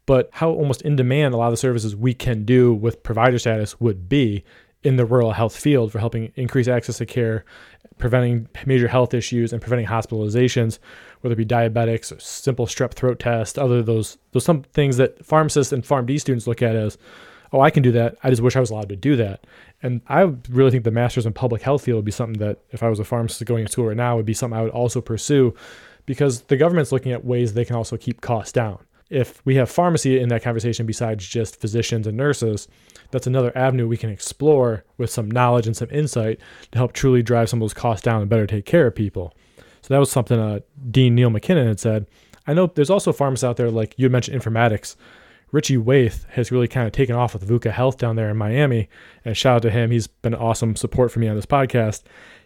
but 0.07 0.29
how 0.33 0.49
almost 0.49 0.81
in 0.81 0.95
demand 0.95 1.33
a 1.33 1.37
lot 1.37 1.45
of 1.45 1.53
the 1.53 1.57
services 1.57 1.95
we 1.95 2.13
can 2.13 2.43
do 2.43 2.73
with 2.73 3.03
provider 3.03 3.37
status 3.37 3.79
would 3.79 4.09
be 4.09 4.43
in 4.83 4.95
the 4.95 5.05
rural 5.05 5.31
health 5.31 5.55
field 5.55 5.91
for 5.91 5.99
helping 5.99 6.31
increase 6.35 6.67
access 6.67 6.97
to 6.97 7.05
care, 7.05 7.45
preventing 7.97 8.47
major 8.65 8.87
health 8.87 9.13
issues, 9.13 9.53
and 9.53 9.61
preventing 9.61 9.87
hospitalizations, 9.87 10.79
whether 11.21 11.33
it 11.33 11.37
be 11.37 11.45
diabetics, 11.45 12.15
or 12.15 12.19
simple 12.19 12.65
strep 12.65 12.93
throat 12.93 13.19
test, 13.19 13.57
other 13.57 13.81
those 13.81 14.17
those 14.31 14.45
some 14.45 14.63
things 14.63 14.97
that 14.97 15.25
pharmacists 15.25 15.73
and 15.73 15.83
PharmD 15.83 16.19
students 16.19 16.47
look 16.47 16.61
at 16.61 16.75
as, 16.75 16.97
oh, 17.53 17.61
I 17.61 17.69
can 17.69 17.83
do 17.83 17.91
that. 17.93 18.17
I 18.23 18.29
just 18.29 18.41
wish 18.41 18.55
I 18.55 18.59
was 18.59 18.69
allowed 18.69 18.89
to 18.89 18.95
do 18.95 19.15
that. 19.17 19.45
And 19.83 20.01
I 20.07 20.21
really 20.49 20.71
think 20.71 20.83
the 20.83 20.91
master's 20.91 21.25
in 21.25 21.33
public 21.33 21.61
health 21.61 21.83
field 21.83 21.97
would 21.97 22.05
be 22.05 22.11
something 22.11 22.39
that, 22.39 22.59
if 22.71 22.83
I 22.83 22.89
was 22.89 22.99
a 22.99 23.03
pharmacist 23.03 23.45
going 23.45 23.65
to 23.65 23.71
school 23.71 23.87
right 23.87 23.97
now, 23.97 24.15
would 24.15 24.25
be 24.25 24.33
something 24.33 24.57
I 24.57 24.63
would 24.63 24.71
also 24.71 25.01
pursue, 25.01 25.55
because 26.05 26.41
the 26.43 26.57
government's 26.57 26.91
looking 26.91 27.11
at 27.11 27.25
ways 27.25 27.53
they 27.53 27.65
can 27.65 27.75
also 27.75 27.97
keep 27.97 28.21
costs 28.21 28.51
down 28.51 28.79
if 29.11 29.45
we 29.45 29.55
have 29.55 29.69
pharmacy 29.69 30.19
in 30.19 30.29
that 30.29 30.41
conversation 30.41 30.85
besides 30.85 31.27
just 31.27 31.59
physicians 31.59 32.07
and 32.07 32.15
nurses, 32.15 32.69
that's 33.11 33.27
another 33.27 33.55
avenue 33.55 33.87
we 33.87 33.97
can 33.97 34.09
explore 34.09 34.85
with 34.97 35.09
some 35.09 35.29
knowledge 35.29 35.67
and 35.67 35.75
some 35.75 35.89
insight 35.91 36.39
to 36.71 36.77
help 36.77 36.93
truly 36.93 37.21
drive 37.21 37.49
some 37.49 37.59
of 37.59 37.65
those 37.65 37.73
costs 37.73 38.03
down 38.03 38.21
and 38.21 38.29
better 38.29 38.47
take 38.47 38.65
care 38.65 38.87
of 38.87 38.95
people. 38.95 39.33
That 39.91 39.99
was 39.99 40.11
something 40.11 40.39
uh, 40.39 40.59
Dean 40.89 41.15
Neil 41.15 41.29
MacKinnon 41.29 41.67
had 41.67 41.79
said. 41.79 42.07
I 42.47 42.53
know 42.53 42.67
there's 42.67 42.89
also 42.89 43.13
pharmacists 43.13 43.43
out 43.43 43.57
there, 43.57 43.69
like 43.69 43.93
you 43.97 44.09
mentioned 44.09 44.41
informatics. 44.41 44.95
Richie 45.51 45.77
Waith 45.77 46.27
has 46.29 46.51
really 46.51 46.67
kind 46.67 46.87
of 46.87 46.93
taken 46.93 47.15
off 47.15 47.33
with 47.33 47.47
VUCA 47.47 47.71
Health 47.71 47.97
down 47.97 48.15
there 48.15 48.29
in 48.29 48.37
Miami. 48.37 48.89
And 49.25 49.35
shout 49.35 49.57
out 49.57 49.61
to 49.63 49.69
him. 49.69 49.91
He's 49.91 50.07
been 50.07 50.33
awesome 50.33 50.75
support 50.75 51.11
for 51.11 51.19
me 51.19 51.27
on 51.27 51.35
this 51.35 51.45
podcast 51.45 52.03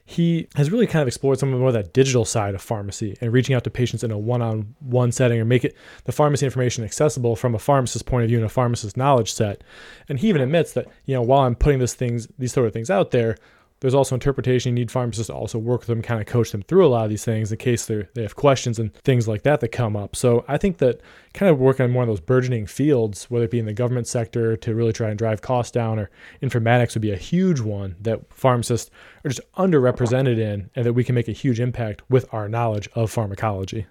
he 0.08 0.48
has 0.54 0.70
really 0.70 0.86
kind 0.86 1.02
of 1.02 1.08
explored 1.08 1.40
some 1.40 1.52
of 1.52 1.60
more 1.60 1.70
of 1.70 1.74
that 1.74 1.92
digital 1.92 2.26
side 2.26 2.54
of 2.54 2.62
pharmacy 2.62 3.18
and 3.22 3.34
reaching 3.34 3.56
out 3.56 3.64
to 3.64 3.72
patients 3.72 4.04
in 4.04 4.12
a 4.12 4.18
one-on-one 4.18 5.12
setting 5.12 5.40
or 5.40 5.46
make 5.46 5.66
it 5.66 5.76
the 6.04 6.12
pharmacy 6.12 6.46
information 6.46 6.84
accessible 6.84 7.36
from 7.36 7.56
a 7.56 7.60
pharmacist's 7.60 8.04
point 8.04 8.24
of 8.24 8.30
view 8.30 8.38
and 8.38 8.46
a 8.46 8.50
pharmacist's 8.50 8.96
knowledge 8.96 9.34
set. 9.34 9.64
And 10.08 10.20
he 10.20 10.30
even 10.30 10.42
admits 10.42 10.74
that, 10.74 10.86
you 11.06 11.16
know, 11.16 11.24
while 11.24 11.42
I'm 11.42 11.56
putting 11.56 11.80
this 11.80 11.96
things 11.96 12.28
these 12.38 12.54
sort 12.54 12.68
of 12.68 12.74
things 12.74 12.92
out 12.92 13.10
there, 13.10 13.36
there's 13.82 13.94
also 13.94 14.16
interpretation. 14.16 14.72
You 14.72 14.82
need 14.82 14.92
pharmacists 14.92 15.28
to 15.28 15.34
also 15.34 15.60
work 15.60 15.82
with 15.82 15.88
them, 15.88 16.02
kind 16.02 16.22
of 16.22 16.28
coach 16.28 16.52
them 16.52 16.62
through 16.62 16.86
a 16.86 16.88
lot 16.88 17.04
of 17.04 17.10
these 17.10 17.26
things 17.26 17.52
in 17.52 17.58
case 17.58 17.86
they 17.86 18.08
they 18.14 18.22
have 18.22 18.36
questions 18.36 18.80
and 18.80 18.94
things 18.94 19.28
like 19.28 19.44
that 19.44 19.60
that 19.60 19.70
come 19.70 19.96
up. 19.96 20.16
So 20.16 20.46
I 20.48 20.58
think 20.58 20.78
that 20.78 21.02
kind 21.34 21.50
of 21.50 21.60
working 21.60 21.84
on 21.84 21.92
more 21.92 22.04
of 22.04 22.08
those 22.08 22.22
burgeoning 22.22 22.68
fields, 22.68 23.30
whether 23.30 23.46
it 23.46 23.52
be 23.52 23.60
in 23.60 23.66
the 23.66 23.74
government 23.74 24.08
sector 24.08 24.56
to 24.58 24.76
really 24.76 24.94
try 24.94 25.10
and 25.10 25.18
drive 25.18 25.42
costs 25.42 25.72
down, 25.72 26.00
or 26.00 26.10
informatics 26.42 26.94
would 26.94 27.02
be 27.02 27.12
a 27.12 27.18
huge 27.18 27.60
one 27.60 27.96
that 28.00 28.22
pharmacists 28.34 28.90
are 29.24 29.30
just 29.30 29.42
underrepresented 29.54 30.40
in, 30.40 30.70
and 30.76 30.86
that 30.86 30.94
we 30.94 31.04
can 31.04 31.16
make 31.16 31.28
a 31.28 31.34
huge 31.34 31.60
impact 31.60 32.02
with 32.10 32.34
our 32.34 32.48
knowledge 32.48 32.88
of 32.96 33.12
pharmacology. 33.12 33.86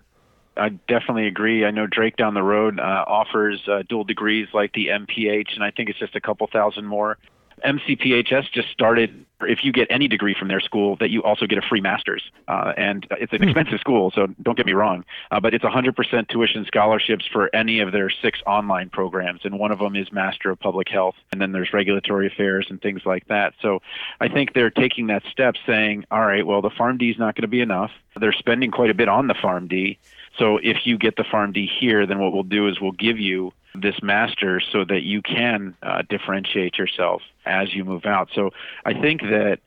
I 0.56 0.68
definitely 0.68 1.26
agree. 1.26 1.64
I 1.64 1.72
know 1.72 1.86
Drake 1.86 2.16
down 2.16 2.34
the 2.34 2.42
road 2.42 2.78
uh, 2.78 3.04
offers 3.06 3.60
uh, 3.68 3.82
dual 3.88 4.04
degrees 4.04 4.46
like 4.54 4.72
the 4.72 4.86
MPH, 4.86 5.54
and 5.54 5.64
I 5.64 5.70
think 5.72 5.90
it's 5.90 5.98
just 5.98 6.14
a 6.14 6.20
couple 6.20 6.46
thousand 6.46 6.86
more 6.86 7.18
MCPHS 7.64 8.50
just 8.52 8.70
started. 8.70 9.24
If 9.40 9.64
you 9.64 9.72
get 9.72 9.88
any 9.90 10.08
degree 10.08 10.34
from 10.38 10.48
their 10.48 10.60
school, 10.60 10.96
that 11.00 11.10
you 11.10 11.22
also 11.22 11.46
get 11.46 11.58
a 11.58 11.62
free 11.62 11.80
master's, 11.80 12.22
uh, 12.48 12.72
and 12.76 13.06
it's 13.12 13.32
an 13.32 13.42
hmm. 13.42 13.48
expensive 13.48 13.80
school. 13.80 14.10
So 14.14 14.28
don't 14.42 14.56
get 14.56 14.64
me 14.64 14.72
wrong, 14.72 15.04
uh, 15.30 15.40
but 15.40 15.54
it's 15.54 15.64
100% 15.64 16.28
tuition 16.28 16.64
scholarships 16.66 17.26
for 17.30 17.54
any 17.54 17.80
of 17.80 17.92
their 17.92 18.10
six 18.10 18.40
online 18.46 18.88
programs, 18.90 19.40
and 19.44 19.58
one 19.58 19.70
of 19.70 19.78
them 19.80 19.96
is 19.96 20.10
Master 20.12 20.50
of 20.50 20.60
Public 20.60 20.88
Health, 20.88 21.16
and 21.32 21.40
then 21.40 21.52
there's 21.52 21.72
Regulatory 21.72 22.26
Affairs 22.28 22.66
and 22.70 22.80
things 22.80 23.02
like 23.04 23.26
that. 23.28 23.54
So 23.60 23.82
I 24.20 24.28
think 24.28 24.54
they're 24.54 24.70
taking 24.70 25.08
that 25.08 25.22
step, 25.30 25.56
saying, 25.66 26.04
all 26.10 26.24
right, 26.24 26.46
well 26.46 26.62
the 26.62 26.70
PharmD 26.70 27.10
is 27.10 27.18
not 27.18 27.34
going 27.34 27.42
to 27.42 27.48
be 27.48 27.60
enough. 27.60 27.90
They're 28.18 28.32
spending 28.32 28.70
quite 28.70 28.90
a 28.90 28.94
bit 28.94 29.08
on 29.08 29.26
the 29.26 29.34
PharmD. 29.34 29.98
So 30.38 30.58
if 30.58 30.86
you 30.86 30.98
get 30.98 31.16
the 31.16 31.24
PharmD 31.24 31.68
here, 31.68 32.06
then 32.06 32.18
what 32.18 32.32
we'll 32.32 32.42
do 32.42 32.68
is 32.68 32.80
we'll 32.80 32.92
give 32.92 33.18
you 33.18 33.52
this 33.74 33.96
master 34.02 34.60
so 34.60 34.84
that 34.84 35.02
you 35.02 35.22
can 35.22 35.76
uh, 35.82 36.02
differentiate 36.08 36.78
yourself 36.78 37.22
as 37.44 37.74
you 37.74 37.84
move 37.84 38.06
out. 38.06 38.28
So 38.34 38.50
I 38.84 38.94
think 38.94 39.22
that 39.22 39.58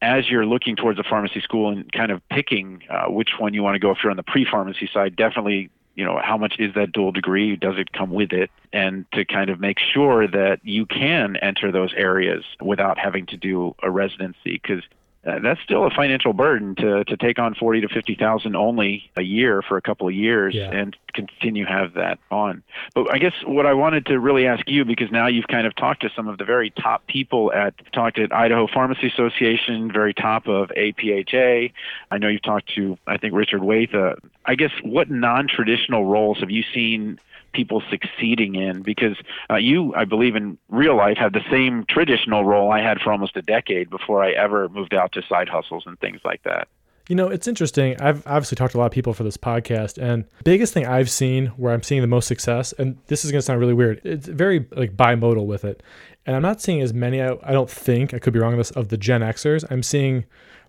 as 0.00 0.28
you're 0.28 0.46
looking 0.46 0.76
towards 0.76 0.98
a 0.98 1.04
pharmacy 1.04 1.40
school 1.40 1.70
and 1.70 1.90
kind 1.92 2.10
of 2.10 2.26
picking 2.28 2.82
uh, 2.90 3.06
which 3.06 3.30
one 3.38 3.54
you 3.54 3.62
want 3.62 3.74
to 3.74 3.78
go 3.78 3.90
if 3.90 3.98
you're 4.02 4.10
on 4.10 4.16
the 4.16 4.22
pre-pharmacy 4.22 4.88
side, 4.92 5.16
definitely 5.16 5.70
you 5.94 6.04
know 6.04 6.18
how 6.22 6.38
much 6.38 6.54
is 6.58 6.74
that 6.74 6.92
dual 6.92 7.12
degree 7.12 7.54
does 7.54 7.76
it 7.76 7.92
come 7.92 8.10
with 8.10 8.32
it 8.32 8.50
and 8.72 9.04
to 9.12 9.24
kind 9.24 9.50
of 9.50 9.60
make 9.60 9.78
sure 9.78 10.26
that 10.26 10.58
you 10.62 10.86
can 10.86 11.36
enter 11.36 11.70
those 11.70 11.92
areas 11.94 12.44
without 12.62 12.98
having 12.98 13.26
to 13.26 13.36
do 13.36 13.74
a 13.82 13.90
residency 13.90 14.60
because 14.62 14.82
uh, 15.24 15.38
that's 15.38 15.60
still 15.62 15.86
a 15.86 15.90
financial 15.90 16.32
burden 16.32 16.74
to 16.74 17.04
to 17.04 17.16
take 17.16 17.38
on 17.38 17.54
forty 17.54 17.80
to 17.80 17.88
fifty 17.88 18.16
thousand 18.16 18.56
only 18.56 19.08
a 19.16 19.22
year 19.22 19.62
for 19.62 19.76
a 19.76 19.82
couple 19.82 20.08
of 20.08 20.14
years 20.14 20.54
yeah. 20.54 20.70
and 20.70 20.96
continue 21.14 21.64
have 21.64 21.94
that 21.94 22.18
on. 22.30 22.62
But 22.94 23.12
I 23.12 23.18
guess 23.18 23.34
what 23.44 23.64
I 23.64 23.74
wanted 23.74 24.06
to 24.06 24.18
really 24.18 24.48
ask 24.48 24.68
you 24.68 24.84
because 24.84 25.12
now 25.12 25.28
you've 25.28 25.46
kind 25.46 25.66
of 25.66 25.76
talked 25.76 26.02
to 26.02 26.10
some 26.16 26.26
of 26.26 26.38
the 26.38 26.44
very 26.44 26.70
top 26.70 27.06
people 27.06 27.52
at 27.52 27.74
talked 27.92 28.18
at 28.18 28.32
Idaho 28.32 28.66
Pharmacy 28.66 29.06
Association, 29.06 29.92
very 29.92 30.12
top 30.12 30.48
of 30.48 30.70
APHA. 30.70 31.72
I 32.10 32.18
know 32.18 32.26
you've 32.26 32.42
talked 32.42 32.74
to 32.74 32.98
I 33.06 33.16
think 33.16 33.34
Richard 33.34 33.60
Waith. 33.60 33.94
Uh, 33.94 34.16
I 34.44 34.56
guess 34.56 34.72
what 34.82 35.08
non-traditional 35.08 36.04
roles 36.04 36.40
have 36.40 36.50
you 36.50 36.64
seen 36.74 37.20
people 37.52 37.82
succeeding 37.90 38.54
in 38.54 38.82
because 38.82 39.16
uh, 39.50 39.56
you, 39.56 39.94
I 39.94 40.04
believe, 40.04 40.36
in 40.36 40.58
real 40.68 40.96
life 40.96 41.18
have 41.18 41.32
the 41.32 41.44
same 41.50 41.84
traditional 41.88 42.44
role 42.44 42.70
I 42.70 42.80
had 42.80 43.00
for 43.00 43.12
almost 43.12 43.36
a 43.36 43.42
decade 43.42 43.90
before 43.90 44.22
I 44.22 44.32
ever 44.32 44.68
moved 44.68 44.94
out 44.94 45.12
to 45.12 45.22
side 45.28 45.48
hustles 45.48 45.84
and 45.86 45.98
things 46.00 46.20
like 46.24 46.42
that. 46.44 46.68
You 47.08 47.16
know, 47.16 47.28
it's 47.28 47.48
interesting. 47.48 48.00
I've 48.00 48.24
obviously 48.26 48.56
talked 48.56 48.72
to 48.72 48.78
a 48.78 48.80
lot 48.80 48.86
of 48.86 48.92
people 48.92 49.12
for 49.12 49.24
this 49.24 49.36
podcast, 49.36 50.00
and 50.00 50.24
biggest 50.44 50.72
thing 50.72 50.86
I've 50.86 51.10
seen 51.10 51.46
where 51.56 51.74
I'm 51.74 51.82
seeing 51.82 52.00
the 52.00 52.06
most 52.06 52.28
success, 52.28 52.72
and 52.74 52.96
this 53.08 53.24
is 53.24 53.32
going 53.32 53.40
to 53.40 53.42
sound 53.44 53.58
really 53.60 53.74
weird, 53.74 54.00
it's 54.04 54.28
very 54.28 54.66
like 54.70 54.96
bimodal 54.96 55.46
with 55.46 55.64
it. 55.64 55.82
And 56.24 56.36
I'm 56.36 56.42
not 56.42 56.60
seeing 56.60 56.80
as 56.80 56.94
many, 56.94 57.20
I, 57.20 57.36
I 57.42 57.52
don't 57.52 57.68
think, 57.68 58.14
I 58.14 58.20
could 58.20 58.32
be 58.32 58.38
wrong 58.38 58.52
on 58.52 58.58
this, 58.58 58.70
of 58.70 58.88
the 58.88 58.96
Gen 58.96 59.22
Xers. 59.22 59.64
I'm 59.68 59.82
seeing 59.82 60.24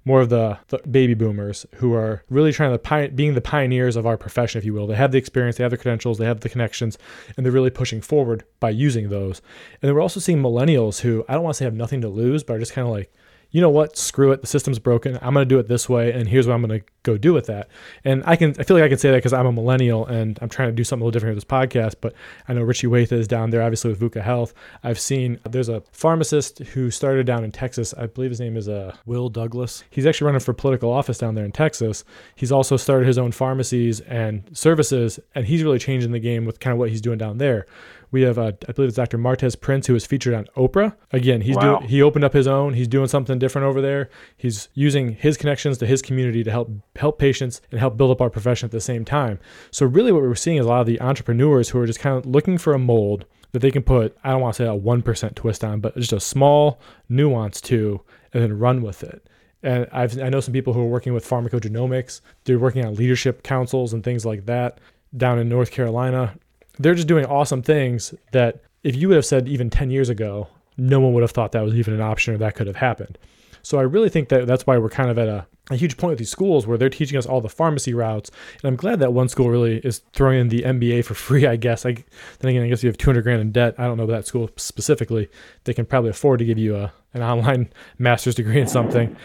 more 0.05 0.21
of 0.21 0.29
the, 0.29 0.57
the 0.67 0.79
baby 0.79 1.13
boomers 1.13 1.65
who 1.75 1.93
are 1.93 2.23
really 2.29 2.51
trying 2.51 2.71
to 2.71 2.79
pi- 2.79 3.07
being 3.07 3.35
the 3.35 3.41
pioneers 3.41 3.95
of 3.95 4.05
our 4.05 4.17
profession, 4.17 4.59
if 4.59 4.65
you 4.65 4.73
will. 4.73 4.87
They 4.87 4.95
have 4.95 5.11
the 5.11 5.17
experience, 5.17 5.57
they 5.57 5.63
have 5.63 5.71
the 5.71 5.77
credentials, 5.77 6.17
they 6.17 6.25
have 6.25 6.41
the 6.41 6.49
connections, 6.49 6.97
and 7.35 7.45
they're 7.45 7.53
really 7.53 7.69
pushing 7.69 8.01
forward 8.01 8.43
by 8.59 8.71
using 8.71 9.09
those. 9.09 9.41
And 9.81 9.87
then 9.87 9.95
we're 9.95 10.01
also 10.01 10.19
seeing 10.19 10.41
millennials 10.41 11.01
who 11.01 11.23
I 11.29 11.33
don't 11.33 11.43
want 11.43 11.55
to 11.55 11.57
say 11.59 11.65
have 11.65 11.73
nothing 11.73 12.01
to 12.01 12.09
lose, 12.09 12.43
but 12.43 12.55
are 12.55 12.59
just 12.59 12.73
kind 12.73 12.87
of 12.87 12.93
like, 12.93 13.11
you 13.53 13.61
know 13.61 13.69
what, 13.69 13.95
screw 13.95 14.31
it, 14.31 14.41
the 14.41 14.47
system's 14.47 14.79
broken. 14.79 15.15
I'm 15.21 15.35
going 15.35 15.47
to 15.47 15.55
do 15.55 15.59
it 15.59 15.67
this 15.67 15.87
way, 15.87 16.11
and 16.11 16.27
here's 16.27 16.47
what 16.47 16.55
I'm 16.55 16.65
going 16.65 16.79
to 16.79 16.85
go 17.03 17.19
do 17.19 17.33
with 17.33 17.45
that. 17.45 17.69
And 18.03 18.23
I 18.25 18.35
can, 18.35 18.55
I 18.57 18.63
feel 18.63 18.75
like 18.75 18.83
I 18.83 18.89
can 18.89 18.97
say 18.97 19.11
that 19.11 19.17
because 19.17 19.31
I'm 19.31 19.45
a 19.45 19.51
millennial 19.51 20.07
and 20.07 20.39
I'm 20.41 20.49
trying 20.49 20.69
to 20.69 20.73
do 20.73 20.83
something 20.83 21.03
a 21.03 21.05
little 21.05 21.11
different 21.11 21.35
with 21.35 21.43
this 21.43 21.51
podcast. 21.51 21.95
But 22.01 22.15
I 22.47 22.53
know 22.53 22.63
Richie 22.63 22.87
Waithe 22.87 23.11
is 23.11 23.27
down 23.27 23.51
there, 23.51 23.61
obviously 23.61 23.91
with 23.91 23.99
VUCA 23.99 24.23
Health. 24.23 24.55
I've 24.83 24.99
seen 24.99 25.39
there's 25.47 25.69
a 25.69 25.83
pharmacist 25.91 26.59
who 26.59 26.89
started 26.89 27.27
down 27.27 27.43
in 27.43 27.51
Texas. 27.51 27.93
I 27.93 28.07
believe 28.07 28.31
his 28.31 28.39
name 28.39 28.57
is 28.57 28.67
uh, 28.67 28.95
Will 29.05 29.29
Douglas. 29.29 29.83
He's 29.91 30.07
actually 30.07 30.25
running 30.25 30.41
for 30.41 30.53
political 30.53 30.91
office 30.91 31.19
down 31.19 31.35
there 31.35 31.45
in 31.45 31.51
Texas. 31.51 32.03
He's 32.35 32.51
also 32.51 32.75
started 32.75 33.05
his 33.05 33.19
own 33.19 33.31
pharmacies 33.31 33.99
and 33.99 34.49
services, 34.57 35.19
and 35.35 35.45
he's 35.45 35.61
really 35.61 35.79
changing 35.79 36.11
the 36.11 36.19
game 36.19 36.45
with 36.45 36.59
kind 36.59 36.71
of 36.71 36.79
what 36.79 36.89
he's 36.89 37.01
doing 37.01 37.19
down 37.19 37.37
there. 37.37 37.67
We 38.13 38.21
have, 38.21 38.37
uh, 38.37 38.51
I 38.69 38.71
believe 38.73 38.89
it's 38.89 38.95
Dr. 38.95 39.17
Martez 39.17 39.59
Prince, 39.59 39.87
who 39.87 39.93
was 39.93 40.05
featured 40.05 40.35
on 40.35 40.45
Oprah. 40.55 40.95
Again, 41.11 41.41
he's 41.41 41.55
wow. 41.55 41.79
doing, 41.79 41.89
he 41.89 41.99
opened 41.99 42.23
up 42.23 42.33
his 42.33 42.45
own. 42.45 42.75
He's 42.75 42.87
doing 42.87 43.07
something 43.07 43.39
different 43.39 43.65
over 43.65 43.81
there. 43.81 44.11
He's 44.37 44.69
using 44.75 45.13
his 45.13 45.35
connections 45.35 45.79
to 45.79 45.87
his 45.87 46.03
community 46.03 46.43
to 46.43 46.51
help 46.51 46.69
help 46.95 47.17
patients 47.17 47.63
and 47.71 47.79
help 47.79 47.97
build 47.97 48.11
up 48.11 48.21
our 48.21 48.29
profession 48.29 48.67
at 48.67 48.71
the 48.71 48.79
same 48.79 49.03
time. 49.03 49.39
So 49.71 49.87
really, 49.87 50.11
what 50.11 50.21
we're 50.21 50.35
seeing 50.35 50.57
is 50.57 50.65
a 50.67 50.69
lot 50.69 50.81
of 50.81 50.85
the 50.85 51.01
entrepreneurs 51.01 51.69
who 51.69 51.79
are 51.79 51.87
just 51.87 51.99
kind 51.99 52.15
of 52.15 52.27
looking 52.27 52.59
for 52.59 52.73
a 52.73 52.79
mold 52.79 53.25
that 53.51 53.63
they 53.63 53.71
can 53.71 53.81
put. 53.81 54.15
I 54.23 54.29
don't 54.29 54.41
want 54.41 54.57
to 54.57 54.63
say 54.63 54.67
a 54.67 54.75
one 54.75 55.01
percent 55.01 55.35
twist 55.35 55.63
on, 55.63 55.79
but 55.79 55.95
just 55.95 56.13
a 56.13 56.19
small 56.19 56.79
nuance 57.09 57.59
to, 57.61 58.01
and 58.31 58.43
then 58.43 58.59
run 58.59 58.83
with 58.83 59.01
it. 59.01 59.27
And 59.63 59.87
I've, 59.91 60.21
I 60.21 60.29
know 60.29 60.39
some 60.39 60.53
people 60.53 60.73
who 60.73 60.81
are 60.81 60.87
working 60.87 61.15
with 61.15 61.27
pharmacogenomics. 61.27 62.21
They're 62.43 62.59
working 62.59 62.85
on 62.85 62.93
leadership 62.93 63.41
councils 63.41 63.91
and 63.91 64.03
things 64.03 64.23
like 64.23 64.45
that 64.45 64.77
down 65.17 65.39
in 65.39 65.49
North 65.49 65.71
Carolina 65.71 66.35
they're 66.79 66.95
just 66.95 67.07
doing 67.07 67.25
awesome 67.25 67.61
things 67.61 68.13
that 68.31 68.61
if 68.83 68.95
you 68.95 69.07
would 69.07 69.15
have 69.15 69.25
said 69.25 69.47
even 69.47 69.69
10 69.69 69.89
years 69.89 70.09
ago, 70.09 70.47
no 70.77 70.99
one 70.99 71.13
would 71.13 71.21
have 71.21 71.31
thought 71.31 71.51
that 71.51 71.63
was 71.63 71.75
even 71.75 71.93
an 71.93 72.01
option 72.01 72.33
or 72.33 72.37
that 72.37 72.55
could 72.55 72.67
have 72.67 72.75
happened. 72.75 73.17
So 73.61 73.79
I 73.79 73.83
really 73.83 74.09
think 74.09 74.27
that 74.29 74.45
that's 74.45 74.67
why 74.67 74.77
we're 74.77 74.89
kind 74.89 75.09
of 75.09 75.17
at 75.17 75.29
a, 75.29 75.47
a 75.71 75.77
huge 75.77 75.95
point 75.95 76.09
with 76.09 76.19
these 76.19 76.29
schools 76.29 76.67
where 76.67 76.77
they're 76.77 76.89
teaching 76.89 77.17
us 77.17 77.25
all 77.25 77.39
the 77.39 77.47
pharmacy 77.47 77.93
routes. 77.93 78.29
And 78.61 78.67
I'm 78.67 78.75
glad 78.75 78.99
that 78.99 79.13
one 79.13 79.29
school 79.29 79.49
really 79.49 79.77
is 79.77 79.99
throwing 80.11 80.39
in 80.39 80.49
the 80.49 80.63
MBA 80.63 81.05
for 81.05 81.13
free, 81.13 81.47
I 81.47 81.55
guess. 81.55 81.85
I, 81.85 81.93
then 82.39 82.49
again, 82.49 82.63
I 82.63 82.67
guess 82.67 82.83
you 82.83 82.89
have 82.89 82.97
200 82.97 83.21
grand 83.21 83.41
in 83.41 83.51
debt. 83.51 83.75
I 83.77 83.85
don't 83.85 83.97
know 83.97 84.05
that 84.07 84.27
school 84.27 84.49
specifically. 84.57 85.29
They 85.63 85.73
can 85.73 85.85
probably 85.85 86.09
afford 86.09 86.39
to 86.39 86.45
give 86.45 86.57
you 86.57 86.75
a, 86.75 86.91
an 87.13 87.23
online 87.23 87.71
master's 87.97 88.35
degree 88.35 88.59
in 88.59 88.67
something. 88.67 89.15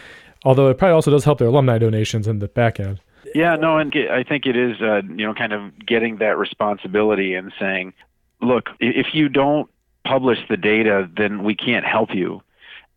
Although 0.45 0.69
it 0.69 0.77
probably 0.77 0.93
also 0.93 1.11
does 1.11 1.25
help 1.25 1.39
their 1.39 1.49
alumni 1.49 1.77
donations 1.77 2.25
in 2.25 2.39
the 2.39 2.47
back 2.47 2.79
end. 2.79 3.01
Yeah, 3.35 3.55
no, 3.55 3.77
and 3.77 3.93
I 4.11 4.23
think 4.23 4.45
it 4.45 4.55
is, 4.55 4.81
uh, 4.81 5.01
you 5.03 5.25
know, 5.25 5.33
kind 5.33 5.53
of 5.53 5.77
getting 5.85 6.17
that 6.17 6.37
responsibility 6.37 7.35
and 7.35 7.51
saying, 7.59 7.93
look, 8.41 8.69
if 8.79 9.13
you 9.13 9.29
don't 9.29 9.69
publish 10.03 10.39
the 10.49 10.57
data, 10.57 11.09
then 11.15 11.43
we 11.43 11.55
can't 11.55 11.85
help 11.85 12.13
you. 12.13 12.41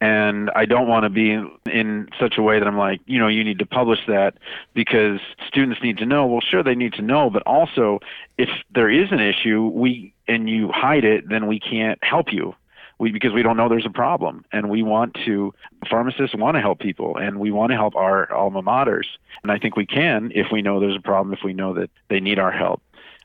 And 0.00 0.50
I 0.56 0.64
don't 0.64 0.88
want 0.88 1.04
to 1.04 1.10
be 1.10 1.30
in 1.70 2.08
such 2.18 2.36
a 2.36 2.42
way 2.42 2.58
that 2.58 2.66
I'm 2.66 2.76
like, 2.76 3.00
you 3.06 3.20
know, 3.20 3.28
you 3.28 3.44
need 3.44 3.60
to 3.60 3.66
publish 3.66 4.00
that 4.08 4.34
because 4.74 5.20
students 5.46 5.80
need 5.80 5.98
to 5.98 6.06
know. 6.06 6.26
Well, 6.26 6.40
sure, 6.40 6.64
they 6.64 6.74
need 6.74 6.94
to 6.94 7.02
know, 7.02 7.30
but 7.30 7.42
also 7.42 8.00
if 8.36 8.48
there 8.74 8.90
is 8.90 9.12
an 9.12 9.20
issue, 9.20 9.68
we 9.68 10.12
and 10.26 10.50
you 10.50 10.72
hide 10.72 11.04
it, 11.04 11.28
then 11.28 11.46
we 11.46 11.60
can't 11.60 12.02
help 12.02 12.32
you 12.32 12.54
we 13.02 13.10
because 13.10 13.32
we 13.32 13.42
don't 13.42 13.56
know 13.56 13.68
there's 13.68 13.84
a 13.84 13.90
problem 13.90 14.44
and 14.52 14.70
we 14.70 14.80
want 14.80 15.12
to 15.24 15.52
pharmacists 15.90 16.36
want 16.36 16.54
to 16.54 16.60
help 16.60 16.78
people 16.78 17.16
and 17.16 17.40
we 17.40 17.50
want 17.50 17.70
to 17.72 17.76
help 17.76 17.96
our 17.96 18.32
alma 18.32 18.62
maters 18.62 19.06
and 19.42 19.50
i 19.50 19.58
think 19.58 19.76
we 19.76 19.84
can 19.84 20.30
if 20.36 20.46
we 20.52 20.62
know 20.62 20.78
there's 20.78 20.96
a 20.96 21.00
problem 21.00 21.34
if 21.34 21.40
we 21.44 21.52
know 21.52 21.74
that 21.74 21.90
they 22.08 22.20
need 22.20 22.38
our 22.38 22.52
help 22.52 22.80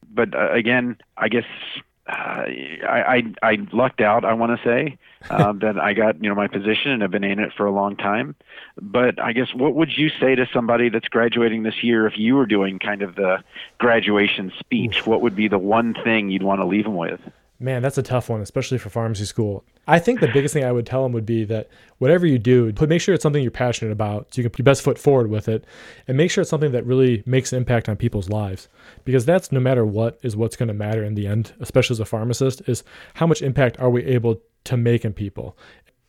but 0.09 0.33
uh, 0.33 0.51
again 0.51 0.97
i 1.15 1.29
guess 1.29 1.45
uh, 2.09 2.45
I, 2.87 3.23
I 3.43 3.51
I 3.51 3.57
lucked 3.73 3.99
out. 3.99 4.23
I 4.23 4.31
want 4.31 4.57
to 4.57 4.65
say 4.65 4.97
um, 5.29 5.59
that 5.59 5.77
I 5.77 5.91
got 5.91 6.23
you 6.23 6.29
know 6.29 6.35
my 6.35 6.47
position 6.47 6.91
and 6.91 7.01
have 7.01 7.11
been 7.11 7.25
in 7.25 7.37
it 7.37 7.51
for 7.51 7.65
a 7.65 7.71
long 7.71 7.97
time. 7.97 8.33
But 8.81 9.21
I 9.21 9.33
guess 9.33 9.53
what 9.53 9.75
would 9.75 9.97
you 9.97 10.07
say 10.07 10.33
to 10.33 10.47
somebody 10.53 10.87
that's 10.87 11.09
graduating 11.09 11.63
this 11.63 11.83
year 11.83 12.07
if 12.07 12.17
you 12.17 12.37
were 12.37 12.45
doing 12.45 12.79
kind 12.79 13.01
of 13.01 13.15
the 13.15 13.43
graduation 13.77 14.53
speech? 14.57 15.05
What 15.05 15.19
would 15.19 15.35
be 15.35 15.49
the 15.49 15.59
one 15.59 15.95
thing 16.01 16.29
you'd 16.29 16.43
want 16.43 16.61
to 16.61 16.65
leave 16.65 16.85
them 16.85 16.95
with? 16.95 17.19
Man, 17.59 17.81
that's 17.81 17.97
a 17.97 18.03
tough 18.03 18.29
one, 18.29 18.41
especially 18.41 18.77
for 18.77 18.89
pharmacy 18.89 19.25
school. 19.25 19.63
I 19.87 19.97
think 19.97 20.19
the 20.19 20.27
biggest 20.27 20.53
thing 20.53 20.63
I 20.63 20.71
would 20.71 20.85
tell 20.85 21.01
them 21.01 21.11
would 21.13 21.25
be 21.25 21.43
that 21.45 21.69
whatever 21.97 22.27
you 22.27 22.37
do, 22.37 22.71
put 22.73 22.89
make 22.89 23.01
sure 23.01 23.15
it's 23.15 23.23
something 23.23 23.41
you're 23.41 23.49
passionate 23.49 23.91
about, 23.91 24.27
so 24.33 24.39
you 24.39 24.43
can 24.43 24.51
put 24.51 24.59
your 24.59 24.65
best 24.65 24.83
foot 24.83 24.99
forward 24.99 25.29
with 25.29 25.47
it, 25.47 25.65
and 26.07 26.17
make 26.17 26.29
sure 26.29 26.41
it's 26.41 26.51
something 26.51 26.73
that 26.73 26.85
really 26.85 27.23
makes 27.25 27.51
an 27.53 27.57
impact 27.57 27.89
on 27.89 27.95
people's 27.95 28.29
lives. 28.29 28.67
Because 29.05 29.25
that's 29.25 29.51
no 29.51 29.59
matter 29.59 29.85
what 29.85 30.19
is 30.21 30.35
what's 30.35 30.55
going 30.55 30.67
to 30.67 30.73
matter 30.73 31.03
in 31.03 31.15
the 31.15 31.25
end, 31.25 31.53
especially 31.59 31.95
as 31.95 31.99
a 31.99 32.05
pharmacist, 32.05 32.61
is 32.67 32.83
how 33.15 33.25
much 33.25 33.41
impact 33.41 33.79
are 33.79 33.89
we 33.89 34.03
able 34.03 34.39
to 34.65 34.77
make 34.77 35.03
in 35.03 35.13
people. 35.13 35.57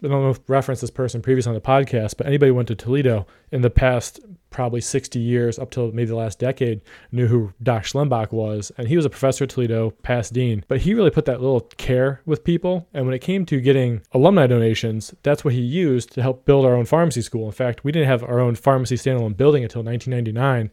I 0.03 0.07
don't 0.07 0.23
know 0.23 0.31
if 0.31 0.41
referenced 0.47 0.81
this 0.81 0.91
person 0.91 1.23
previous 1.23 1.47
on 1.49 1.55
the 1.55 1.61
podcast, 1.61 2.17
but 2.17 2.27
anybody 2.27 2.51
who 2.51 2.55
went 2.55 2.69
to 2.69 2.77
Toledo 2.77 3.27
in 3.51 3.63
the 3.63 3.71
past 3.71 4.21
probably 4.51 4.81
60 4.81 5.19
years 5.19 5.59
up 5.59 5.71
till 5.71 5.91
maybe 5.93 6.07
the 6.07 6.15
last 6.15 6.39
decade 6.39 6.81
knew 7.13 7.27
who 7.27 7.53
Doc 7.63 7.83
Schlembach 7.83 8.33
was. 8.33 8.73
And 8.79 8.89
he 8.89 8.97
was 8.97 9.05
a 9.05 9.11
professor 9.11 9.45
at 9.45 9.51
Toledo, 9.51 9.91
past 10.03 10.33
dean, 10.33 10.65
but 10.69 10.81
he 10.81 10.95
really 10.95 11.11
put 11.11 11.25
that 11.25 11.41
little 11.41 11.61
care 11.79 12.23
with 12.25 12.45
people. 12.45 12.89
And 12.95 13.07
when 13.07 13.15
it 13.15 13.21
came 13.21 13.45
to 13.47 13.61
getting 13.61 14.03
alumni 14.13 14.47
donations, 14.47 15.15
that's 15.23 15.45
what 15.45 15.55
he 15.55 15.61
used 15.61 16.13
to 16.13 16.23
help 16.23 16.45
build 16.45 16.65
our 16.65 16.75
own 16.75 16.87
pharmacy 16.87 17.23
school. 17.23 17.47
In 17.47 17.53
fact, 17.53 17.85
we 17.85 17.93
didn't 17.93 18.09
have 18.09 18.23
our 18.23 18.39
own 18.39 18.55
pharmacy 18.55 18.95
standalone 18.95 19.37
building 19.37 19.65
until 19.65 19.83
1999 19.83 20.71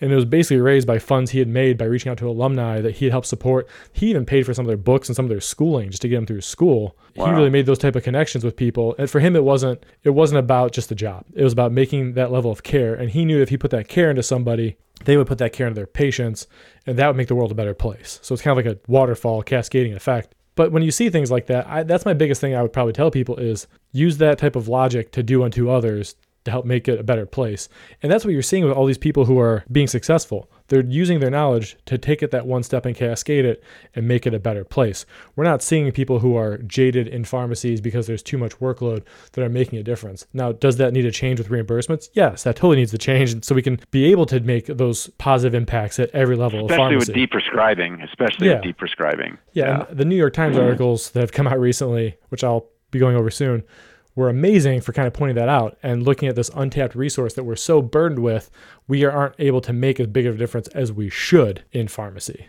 and 0.00 0.12
it 0.12 0.14
was 0.14 0.24
basically 0.24 0.60
raised 0.60 0.86
by 0.86 0.98
funds 0.98 1.30
he 1.30 1.38
had 1.38 1.48
made 1.48 1.76
by 1.76 1.84
reaching 1.84 2.10
out 2.10 2.18
to 2.18 2.28
alumni 2.28 2.80
that 2.80 2.96
he 2.96 3.04
had 3.04 3.12
helped 3.12 3.26
support. 3.26 3.68
He 3.92 4.10
even 4.10 4.24
paid 4.24 4.46
for 4.46 4.54
some 4.54 4.64
of 4.64 4.68
their 4.68 4.76
books 4.76 5.08
and 5.08 5.16
some 5.16 5.24
of 5.24 5.30
their 5.30 5.40
schooling 5.40 5.90
just 5.90 6.02
to 6.02 6.08
get 6.08 6.16
them 6.16 6.26
through 6.26 6.40
school. 6.40 6.96
Wow. 7.16 7.26
He 7.26 7.32
really 7.32 7.50
made 7.50 7.66
those 7.66 7.78
type 7.78 7.96
of 7.96 8.02
connections 8.02 8.44
with 8.44 8.56
people, 8.56 8.94
and 8.98 9.10
for 9.10 9.20
him, 9.20 9.36
it 9.36 9.44
wasn't 9.44 9.84
it 10.02 10.10
wasn't 10.10 10.38
about 10.38 10.72
just 10.72 10.88
the 10.88 10.94
job. 10.94 11.24
It 11.34 11.44
was 11.44 11.52
about 11.52 11.72
making 11.72 12.14
that 12.14 12.32
level 12.32 12.50
of 12.50 12.62
care, 12.62 12.94
and 12.94 13.10
he 13.10 13.24
knew 13.24 13.42
if 13.42 13.48
he 13.48 13.58
put 13.58 13.70
that 13.72 13.88
care 13.88 14.10
into 14.10 14.22
somebody, 14.22 14.76
they 15.04 15.16
would 15.16 15.26
put 15.26 15.38
that 15.38 15.52
care 15.52 15.66
into 15.66 15.76
their 15.76 15.86
patients, 15.86 16.46
and 16.86 16.98
that 16.98 17.06
would 17.06 17.16
make 17.16 17.28
the 17.28 17.34
world 17.34 17.50
a 17.50 17.54
better 17.54 17.74
place. 17.74 18.18
So 18.22 18.32
it's 18.32 18.42
kind 18.42 18.58
of 18.58 18.64
like 18.64 18.74
a 18.74 18.78
waterfall 18.90 19.42
cascading 19.42 19.94
effect. 19.94 20.34
But 20.54 20.72
when 20.72 20.82
you 20.82 20.90
see 20.90 21.08
things 21.08 21.30
like 21.30 21.46
that, 21.46 21.66
I, 21.66 21.82
that's 21.84 22.04
my 22.04 22.12
biggest 22.12 22.40
thing 22.40 22.54
I 22.54 22.62
would 22.62 22.72
probably 22.72 22.92
tell 22.92 23.10
people 23.10 23.36
is 23.36 23.66
use 23.92 24.18
that 24.18 24.38
type 24.38 24.56
of 24.56 24.68
logic 24.68 25.10
to 25.12 25.22
do 25.22 25.42
unto 25.42 25.70
others 25.70 26.16
to 26.44 26.50
help 26.50 26.64
make 26.64 26.88
it 26.88 26.98
a 26.98 27.02
better 27.02 27.26
place. 27.26 27.68
And 28.02 28.10
that's 28.10 28.24
what 28.24 28.32
you're 28.32 28.42
seeing 28.42 28.64
with 28.64 28.72
all 28.72 28.86
these 28.86 28.98
people 28.98 29.26
who 29.26 29.38
are 29.38 29.64
being 29.70 29.86
successful. 29.86 30.50
They're 30.68 30.84
using 30.84 31.18
their 31.18 31.30
knowledge 31.30 31.76
to 31.86 31.98
take 31.98 32.22
it 32.22 32.30
that 32.30 32.46
one 32.46 32.62
step 32.62 32.86
and 32.86 32.94
cascade 32.94 33.44
it 33.44 33.62
and 33.94 34.06
make 34.06 34.24
it 34.24 34.32
a 34.32 34.38
better 34.38 34.64
place. 34.64 35.04
We're 35.34 35.44
not 35.44 35.62
seeing 35.62 35.90
people 35.90 36.20
who 36.20 36.36
are 36.36 36.58
jaded 36.58 37.08
in 37.08 37.24
pharmacies 37.24 37.80
because 37.80 38.06
there's 38.06 38.22
too 38.22 38.38
much 38.38 38.58
workload 38.58 39.02
that 39.32 39.44
are 39.44 39.48
making 39.48 39.80
a 39.80 39.82
difference. 39.82 40.26
Now, 40.32 40.52
does 40.52 40.76
that 40.76 40.92
need 40.92 41.02
to 41.02 41.10
change 41.10 41.40
with 41.40 41.48
reimbursements? 41.48 42.08
Yes, 42.12 42.44
that 42.44 42.54
totally 42.54 42.76
needs 42.76 42.92
to 42.92 42.98
change 42.98 43.44
so 43.44 43.54
we 43.54 43.62
can 43.62 43.80
be 43.90 44.04
able 44.12 44.26
to 44.26 44.38
make 44.40 44.66
those 44.66 45.08
positive 45.18 45.54
impacts 45.54 45.98
at 45.98 46.08
every 46.10 46.36
level 46.36 46.60
especially 46.60 46.94
of 46.94 47.04
pharmacy. 47.04 47.12
with 47.12 47.30
deprescribing, 47.30 48.04
especially 48.04 48.48
yeah. 48.48 48.60
with 48.64 48.76
deprescribing. 48.76 49.38
Yeah, 49.52 49.78
yeah. 49.78 49.86
the 49.90 50.04
New 50.04 50.16
York 50.16 50.34
Times 50.34 50.54
mm-hmm. 50.54 50.64
articles 50.64 51.10
that 51.10 51.20
have 51.20 51.32
come 51.32 51.48
out 51.48 51.58
recently, 51.58 52.16
which 52.28 52.44
I'll 52.44 52.68
be 52.92 53.00
going 53.00 53.16
over 53.16 53.30
soon, 53.30 53.64
were 54.14 54.28
amazing 54.28 54.80
for 54.80 54.92
kind 54.92 55.06
of 55.06 55.14
pointing 55.14 55.36
that 55.36 55.48
out 55.48 55.78
and 55.82 56.02
looking 56.02 56.28
at 56.28 56.36
this 56.36 56.50
untapped 56.54 56.94
resource 56.94 57.34
that 57.34 57.44
we're 57.44 57.56
so 57.56 57.80
burdened 57.80 58.20
with, 58.20 58.50
we 58.88 59.04
aren't 59.04 59.34
able 59.38 59.60
to 59.60 59.72
make 59.72 60.00
as 60.00 60.06
big 60.08 60.26
of 60.26 60.34
a 60.34 60.38
difference 60.38 60.68
as 60.68 60.92
we 60.92 61.08
should 61.08 61.64
in 61.72 61.88
pharmacy. 61.88 62.48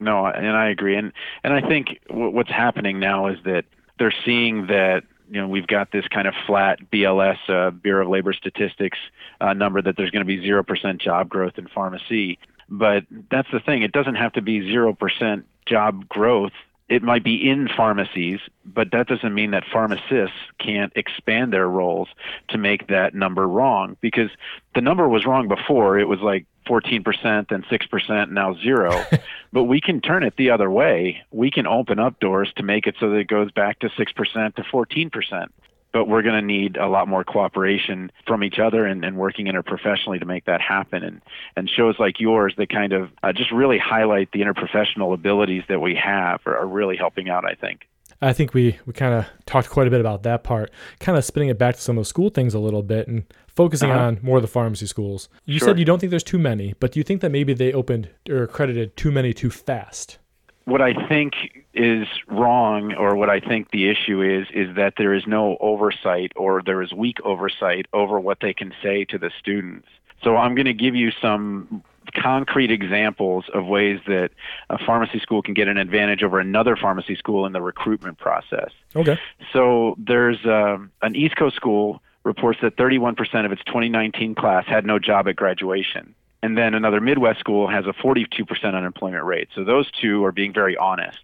No, 0.00 0.26
and 0.26 0.56
I 0.56 0.68
agree, 0.68 0.96
and 0.96 1.12
and 1.42 1.52
I 1.52 1.60
think 1.60 1.98
what's 2.08 2.50
happening 2.50 3.00
now 3.00 3.26
is 3.26 3.38
that 3.44 3.64
they're 3.98 4.14
seeing 4.24 4.68
that 4.68 5.02
you 5.28 5.40
know 5.40 5.48
we've 5.48 5.66
got 5.66 5.90
this 5.90 6.06
kind 6.06 6.28
of 6.28 6.34
flat 6.46 6.78
BLS 6.92 7.38
uh, 7.48 7.70
Bureau 7.70 8.04
of 8.04 8.10
Labor 8.10 8.32
Statistics 8.32 8.98
uh, 9.40 9.54
number 9.54 9.82
that 9.82 9.96
there's 9.96 10.10
going 10.10 10.24
to 10.24 10.26
be 10.26 10.40
zero 10.40 10.62
percent 10.62 11.00
job 11.00 11.28
growth 11.28 11.54
in 11.58 11.66
pharmacy, 11.66 12.38
but 12.68 13.04
that's 13.28 13.48
the 13.52 13.58
thing; 13.58 13.82
it 13.82 13.90
doesn't 13.90 14.14
have 14.14 14.32
to 14.34 14.40
be 14.40 14.60
zero 14.60 14.92
percent 14.94 15.46
job 15.66 16.08
growth 16.08 16.52
it 16.88 17.02
might 17.02 17.22
be 17.22 17.48
in 17.48 17.68
pharmacies, 17.68 18.40
but 18.64 18.90
that 18.92 19.08
doesn't 19.08 19.34
mean 19.34 19.50
that 19.50 19.64
pharmacists 19.70 20.36
can't 20.58 20.92
expand 20.96 21.52
their 21.52 21.68
roles 21.68 22.08
to 22.48 22.58
make 22.58 22.88
that 22.88 23.14
number 23.14 23.46
wrong 23.46 23.96
because 24.00 24.30
the 24.74 24.80
number 24.80 25.06
was 25.08 25.26
wrong 25.26 25.48
before. 25.48 25.98
It 25.98 26.08
was 26.08 26.20
like 26.20 26.46
14%, 26.66 27.48
then 27.48 27.62
6%, 27.62 28.30
now 28.30 28.54
zero. 28.54 29.04
but 29.52 29.64
we 29.64 29.80
can 29.80 30.00
turn 30.00 30.22
it 30.22 30.34
the 30.36 30.50
other 30.50 30.70
way. 30.70 31.22
We 31.30 31.50
can 31.50 31.66
open 31.66 31.98
up 31.98 32.20
doors 32.20 32.52
to 32.56 32.62
make 32.62 32.86
it 32.86 32.96
so 32.98 33.10
that 33.10 33.16
it 33.16 33.28
goes 33.28 33.50
back 33.52 33.80
to 33.80 33.88
6% 33.88 34.54
to 34.54 34.62
14% 34.62 35.48
but 35.92 36.06
we're 36.06 36.22
going 36.22 36.40
to 36.40 36.46
need 36.46 36.76
a 36.76 36.86
lot 36.88 37.08
more 37.08 37.24
cooperation 37.24 38.10
from 38.26 38.44
each 38.44 38.58
other 38.58 38.84
and, 38.86 39.04
and 39.04 39.16
working 39.16 39.46
interprofessionally 39.46 40.18
to 40.20 40.26
make 40.26 40.44
that 40.46 40.60
happen. 40.60 41.02
And, 41.02 41.22
and 41.56 41.68
shows 41.68 41.96
like 41.98 42.20
yours 42.20 42.54
that 42.58 42.68
kind 42.68 42.92
of 42.92 43.10
uh, 43.22 43.32
just 43.32 43.50
really 43.52 43.78
highlight 43.78 44.30
the 44.32 44.40
interprofessional 44.40 45.14
abilities 45.14 45.62
that 45.68 45.80
we 45.80 45.94
have 45.94 46.40
are, 46.46 46.56
are 46.58 46.66
really 46.66 46.96
helping 46.96 47.28
out, 47.28 47.44
I 47.44 47.54
think. 47.54 47.88
I 48.20 48.32
think 48.32 48.52
we, 48.52 48.76
we 48.84 48.92
kind 48.92 49.14
of 49.14 49.26
talked 49.46 49.70
quite 49.70 49.86
a 49.86 49.90
bit 49.90 50.00
about 50.00 50.24
that 50.24 50.42
part, 50.42 50.72
kind 50.98 51.16
of 51.16 51.24
spinning 51.24 51.50
it 51.50 51.58
back 51.58 51.76
to 51.76 51.80
some 51.80 51.96
of 51.96 52.02
the 52.02 52.08
school 52.08 52.30
things 52.30 52.52
a 52.52 52.58
little 52.58 52.82
bit 52.82 53.06
and 53.06 53.24
focusing 53.46 53.90
Uh-huh. 53.90 54.06
on 54.06 54.18
more 54.22 54.36
of 54.38 54.42
the 54.42 54.48
pharmacy 54.48 54.86
schools. 54.86 55.28
You 55.44 55.58
Sure. 55.60 55.68
said 55.68 55.78
you 55.78 55.84
don't 55.84 56.00
think 56.00 56.10
there's 56.10 56.24
too 56.24 56.38
many, 56.38 56.74
but 56.80 56.92
do 56.92 56.98
you 57.00 57.04
think 57.04 57.20
that 57.20 57.30
maybe 57.30 57.54
they 57.54 57.72
opened 57.72 58.08
or 58.28 58.42
accredited 58.42 58.96
too 58.96 59.10
many 59.12 59.32
too 59.32 59.50
fast? 59.50 60.18
what 60.64 60.82
I 60.82 60.92
think 61.08 61.32
is 61.78 62.06
wrong, 62.26 62.94
or 62.94 63.14
what 63.16 63.30
I 63.30 63.40
think 63.40 63.70
the 63.70 63.88
issue 63.88 64.20
is, 64.20 64.48
is 64.52 64.74
that 64.76 64.94
there 64.98 65.14
is 65.14 65.26
no 65.26 65.56
oversight, 65.60 66.32
or 66.36 66.60
there 66.60 66.82
is 66.82 66.92
weak 66.92 67.18
oversight 67.24 67.86
over 67.92 68.18
what 68.20 68.38
they 68.40 68.52
can 68.52 68.74
say 68.82 69.04
to 69.06 69.18
the 69.18 69.30
students. 69.38 69.86
So 70.22 70.36
I'm 70.36 70.54
going 70.54 70.66
to 70.66 70.74
give 70.74 70.96
you 70.96 71.12
some 71.22 71.82
concrete 72.14 72.70
examples 72.70 73.44
of 73.54 73.66
ways 73.66 74.00
that 74.06 74.30
a 74.70 74.78
pharmacy 74.78 75.20
school 75.20 75.42
can 75.42 75.54
get 75.54 75.68
an 75.68 75.76
advantage 75.76 76.22
over 76.22 76.40
another 76.40 76.76
pharmacy 76.76 77.14
school 77.14 77.46
in 77.46 77.52
the 77.52 77.60
recruitment 77.60 78.18
process. 78.18 78.70
Okay. 78.96 79.18
So 79.52 79.94
there's 79.98 80.44
um, 80.44 80.90
an 81.02 81.14
East 81.14 81.36
Coast 81.36 81.56
school 81.56 82.02
reports 82.24 82.58
that 82.62 82.76
31% 82.76 83.44
of 83.44 83.52
its 83.52 83.62
2019 83.64 84.34
class 84.34 84.66
had 84.66 84.84
no 84.84 84.98
job 84.98 85.28
at 85.28 85.36
graduation. 85.36 86.14
And 86.42 86.56
then 86.56 86.74
another 86.74 87.00
Midwest 87.00 87.40
school 87.40 87.68
has 87.68 87.86
a 87.86 87.92
42% 87.92 88.74
unemployment 88.74 89.24
rate. 89.24 89.48
So 89.54 89.64
those 89.64 89.90
two 90.00 90.24
are 90.24 90.32
being 90.32 90.52
very 90.52 90.76
honest. 90.76 91.18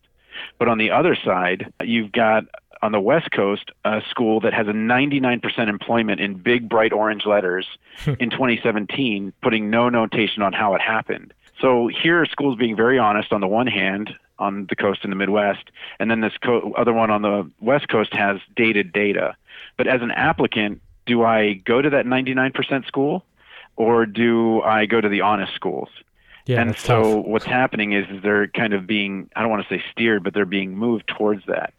But 0.58 0.68
on 0.68 0.78
the 0.78 0.90
other 0.90 1.16
side, 1.16 1.72
you've 1.82 2.12
got 2.12 2.44
on 2.82 2.92
the 2.92 3.00
West 3.00 3.30
Coast 3.30 3.70
a 3.84 4.02
school 4.10 4.40
that 4.40 4.52
has 4.52 4.68
a 4.68 4.72
99% 4.72 5.68
employment 5.68 6.20
in 6.20 6.34
big 6.34 6.68
bright 6.68 6.92
orange 6.92 7.24
letters 7.24 7.66
hmm. 7.98 8.12
in 8.20 8.30
2017, 8.30 9.32
putting 9.42 9.70
no 9.70 9.88
notation 9.88 10.42
on 10.42 10.52
how 10.52 10.74
it 10.74 10.80
happened. 10.80 11.32
So 11.60 11.88
here 11.88 12.20
are 12.20 12.26
schools 12.26 12.58
being 12.58 12.76
very 12.76 12.98
honest 12.98 13.32
on 13.32 13.40
the 13.40 13.46
one 13.46 13.66
hand 13.66 14.14
on 14.38 14.66
the 14.68 14.76
coast 14.76 15.04
in 15.04 15.10
the 15.10 15.16
Midwest, 15.16 15.70
and 15.98 16.10
then 16.10 16.20
this 16.20 16.32
co- 16.42 16.74
other 16.76 16.92
one 16.92 17.10
on 17.10 17.22
the 17.22 17.50
West 17.60 17.88
Coast 17.88 18.12
has 18.12 18.38
dated 18.56 18.92
data. 18.92 19.36
But 19.76 19.86
as 19.86 20.02
an 20.02 20.10
applicant, 20.10 20.82
do 21.06 21.22
I 21.22 21.54
go 21.54 21.80
to 21.80 21.90
that 21.90 22.06
99% 22.06 22.86
school 22.86 23.24
or 23.76 24.06
do 24.06 24.60
I 24.62 24.86
go 24.86 25.00
to 25.00 25.08
the 25.08 25.20
honest 25.20 25.54
schools? 25.54 25.88
Yeah, 26.46 26.60
and 26.60 26.76
so 26.76 27.22
tough. 27.22 27.26
what's 27.26 27.44
happening 27.44 27.92
is, 27.92 28.06
is 28.10 28.22
they're 28.22 28.48
kind 28.48 28.74
of 28.74 28.86
being 28.86 29.30
I 29.34 29.40
don't 29.40 29.50
want 29.50 29.66
to 29.66 29.74
say 29.74 29.82
steered, 29.92 30.22
but 30.22 30.34
they're 30.34 30.44
being 30.44 30.76
moved 30.76 31.06
towards 31.06 31.44
that. 31.46 31.72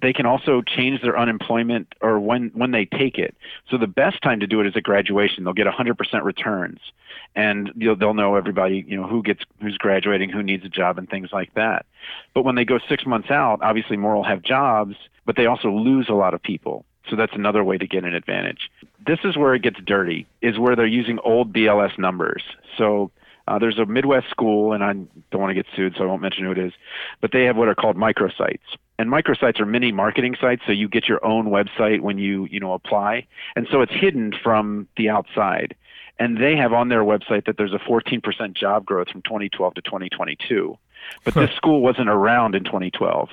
They 0.00 0.12
can 0.12 0.26
also 0.26 0.62
change 0.62 1.02
their 1.02 1.18
unemployment 1.18 1.94
or 2.00 2.20
when 2.20 2.50
when 2.54 2.70
they 2.70 2.84
take 2.84 3.18
it. 3.18 3.34
So 3.70 3.78
the 3.78 3.86
best 3.86 4.22
time 4.22 4.40
to 4.40 4.46
do 4.46 4.60
it 4.60 4.66
is 4.66 4.76
at 4.76 4.82
graduation. 4.82 5.44
They'll 5.44 5.54
get 5.54 5.66
100% 5.66 6.24
returns, 6.24 6.78
and 7.34 7.72
you'll, 7.76 7.96
they'll 7.96 8.14
know 8.14 8.34
everybody 8.34 8.84
you 8.86 8.96
know 8.96 9.06
who 9.06 9.22
gets 9.22 9.44
who's 9.60 9.76
graduating, 9.78 10.30
who 10.30 10.42
needs 10.42 10.64
a 10.64 10.68
job, 10.68 10.98
and 10.98 11.08
things 11.08 11.30
like 11.32 11.54
that. 11.54 11.86
But 12.34 12.42
when 12.42 12.54
they 12.54 12.64
go 12.64 12.78
six 12.88 13.06
months 13.06 13.30
out, 13.30 13.60
obviously 13.62 13.96
more 13.96 14.14
will 14.14 14.24
have 14.24 14.42
jobs, 14.42 14.96
but 15.26 15.36
they 15.36 15.46
also 15.46 15.70
lose 15.70 16.08
a 16.08 16.14
lot 16.14 16.34
of 16.34 16.42
people. 16.42 16.84
So 17.08 17.16
that's 17.16 17.34
another 17.34 17.64
way 17.64 17.78
to 17.78 17.86
get 17.86 18.04
an 18.04 18.14
advantage. 18.14 18.70
This 19.06 19.20
is 19.24 19.36
where 19.36 19.54
it 19.54 19.62
gets 19.62 19.80
dirty, 19.80 20.26
is 20.42 20.58
where 20.58 20.76
they're 20.76 20.86
using 20.86 21.18
old 21.20 21.52
BLS 21.52 21.98
numbers. 21.98 22.42
So 22.76 23.10
uh, 23.48 23.58
there's 23.58 23.78
a 23.78 23.86
Midwest 23.86 24.28
school, 24.30 24.72
and 24.72 24.84
I 24.84 24.92
don't 24.92 25.40
want 25.40 25.50
to 25.50 25.54
get 25.54 25.66
sued, 25.74 25.94
so 25.96 26.04
I 26.04 26.06
won't 26.06 26.22
mention 26.22 26.44
who 26.44 26.52
it 26.52 26.58
is, 26.58 26.72
but 27.20 27.32
they 27.32 27.44
have 27.44 27.56
what 27.56 27.68
are 27.68 27.74
called 27.74 27.96
microsites. 27.96 28.58
And 28.98 29.10
microsites 29.10 29.60
are 29.60 29.66
mini 29.66 29.90
marketing 29.92 30.36
sites, 30.40 30.62
so 30.66 30.72
you 30.72 30.88
get 30.88 31.08
your 31.08 31.24
own 31.24 31.46
website 31.46 32.00
when 32.00 32.18
you 32.18 32.46
you 32.50 32.60
know 32.60 32.72
apply, 32.72 33.26
and 33.56 33.66
so 33.70 33.80
it's 33.80 33.92
hidden 33.92 34.34
from 34.42 34.88
the 34.96 35.08
outside. 35.08 35.74
And 36.20 36.36
they 36.36 36.56
have 36.56 36.72
on 36.72 36.88
their 36.88 37.04
website 37.04 37.46
that 37.46 37.56
there's 37.56 37.72
a 37.72 37.78
14% 37.78 38.52
job 38.52 38.84
growth 38.84 39.08
from 39.08 39.22
2012 39.22 39.74
to 39.74 39.82
2022, 39.82 40.76
but 41.22 41.34
this 41.34 41.50
school 41.52 41.80
wasn't 41.80 42.08
around 42.08 42.56
in 42.56 42.64
2012, 42.64 43.30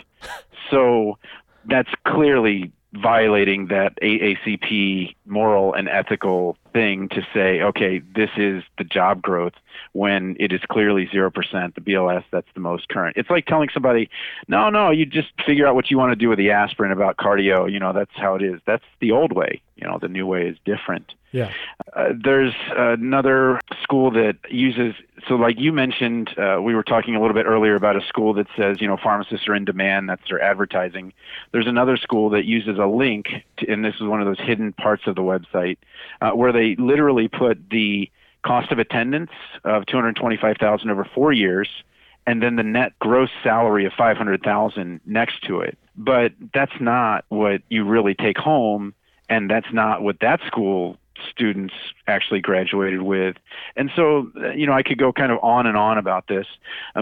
so 0.69 1.17
that's 1.65 1.89
clearly 2.06 2.71
violating 2.93 3.67
that 3.67 3.99
AACP 4.01 5.15
moral 5.25 5.73
and 5.73 5.89
ethical 5.89 6.58
thing 6.76 7.08
to 7.08 7.26
say, 7.34 7.62
okay, 7.62 8.00
this 8.00 8.30
is 8.36 8.62
the 8.78 8.84
job 8.84 9.22
growth 9.22 9.54
when 9.94 10.36
it 10.42 10.52
is 10.52 10.60
clearly 10.70 11.08
0%. 11.08 11.32
The 11.74 11.82
BLS, 11.82 12.26
that's 12.32 12.50
the 12.54 12.60
most 12.60 12.90
current. 12.90 13.16
It's 13.16 13.30
like 13.30 13.46
telling 13.46 13.70
somebody, 13.74 14.10
no, 14.50 14.70
no, 14.70 14.92
you 14.92 15.06
just 15.06 15.30
figure 15.46 15.66
out 15.66 15.74
what 15.74 15.90
you 15.90 15.98
want 15.98 16.12
to 16.12 16.18
do 16.18 16.28
with 16.28 16.38
the 16.38 16.52
aspirin 16.52 16.92
about 16.92 17.16
cardio. 17.16 17.72
You 17.72 17.80
know, 17.80 17.94
that's 17.94 18.12
how 18.16 18.36
it 18.36 18.44
is. 18.44 18.60
That's 18.68 18.84
the 19.00 19.12
old 19.12 19.32
way. 19.32 19.62
You 19.78 19.88
know, 19.88 19.98
the 20.00 20.10
new 20.10 20.28
way 20.28 20.48
is 20.48 20.58
different. 20.66 21.14
Yeah. 21.36 21.52
Uh, 21.94 22.14
there's 22.24 22.54
another 22.78 23.60
school 23.84 24.10
that 24.12 24.38
uses 24.50 24.96
so 25.28 25.36
like 25.36 25.60
you 25.60 25.74
mentioned 25.74 26.30
uh, 26.38 26.62
we 26.62 26.74
were 26.74 26.84
talking 26.84 27.14
a 27.16 27.20
little 27.20 27.34
bit 27.34 27.46
earlier 27.46 27.76
about 27.76 27.98
a 27.98 28.08
school 28.08 28.34
that 28.36 28.48
says 28.56 28.80
you 28.80 28.88
know 28.88 28.96
pharmacists 28.96 29.46
are 29.50 29.54
in 29.54 29.66
demand 29.66 30.08
that's 30.08 30.22
their 30.30 30.42
advertising 30.42 31.12
there's 31.52 31.68
another 31.68 31.98
school 31.98 32.30
that 32.30 32.46
uses 32.46 32.78
a 32.80 32.86
link 32.86 33.28
to, 33.58 33.70
and 33.70 33.84
this 33.84 33.96
is 33.96 34.04
one 34.04 34.22
of 34.22 34.28
those 34.28 34.40
hidden 34.40 34.72
parts 34.72 35.04
of 35.08 35.16
the 35.16 35.22
website 35.22 35.78
uh, 36.22 36.32
where 36.32 36.54
they 36.54 36.64
literally 36.75 37.28
put 37.28 37.69
the 37.69 38.10
cost 38.43 38.71
of 38.71 38.80
attendance 38.80 39.32
of 39.63 39.86
225000 39.86 40.89
over 40.89 41.06
four 41.13 41.32
years 41.32 41.69
and 42.28 42.41
then 42.41 42.56
the 42.56 42.63
net 42.63 42.93
gross 42.97 43.30
salary 43.43 43.86
of 43.86 43.93
500000 43.93 45.01
next 45.06 45.43
to 45.43 45.60
it 45.60 45.78
but 45.95 46.34
that's 46.54 46.80
not 46.80 47.25
what 47.30 47.62
you 47.69 47.86
really 47.86 48.15
take 48.15 48.38
home 48.38 48.93
and 49.30 49.49
that's 49.49 49.71
not 49.71 50.01
what 50.01 50.19
that 50.19 50.39
school 50.45 50.97
students 51.30 51.73
actually 52.08 52.41
graduated 52.41 53.01
with. 53.01 53.38
And 53.75 53.91
so, 53.95 54.32
you 54.56 54.65
know, 54.65 54.73
I 54.73 54.84
could 54.84 54.97
go 54.97 55.12
kind 55.12 55.32
of 55.32 55.39
on 55.41 55.65
and 55.65 55.78
on 55.78 55.97
about 55.97 56.28
this, 56.28 56.45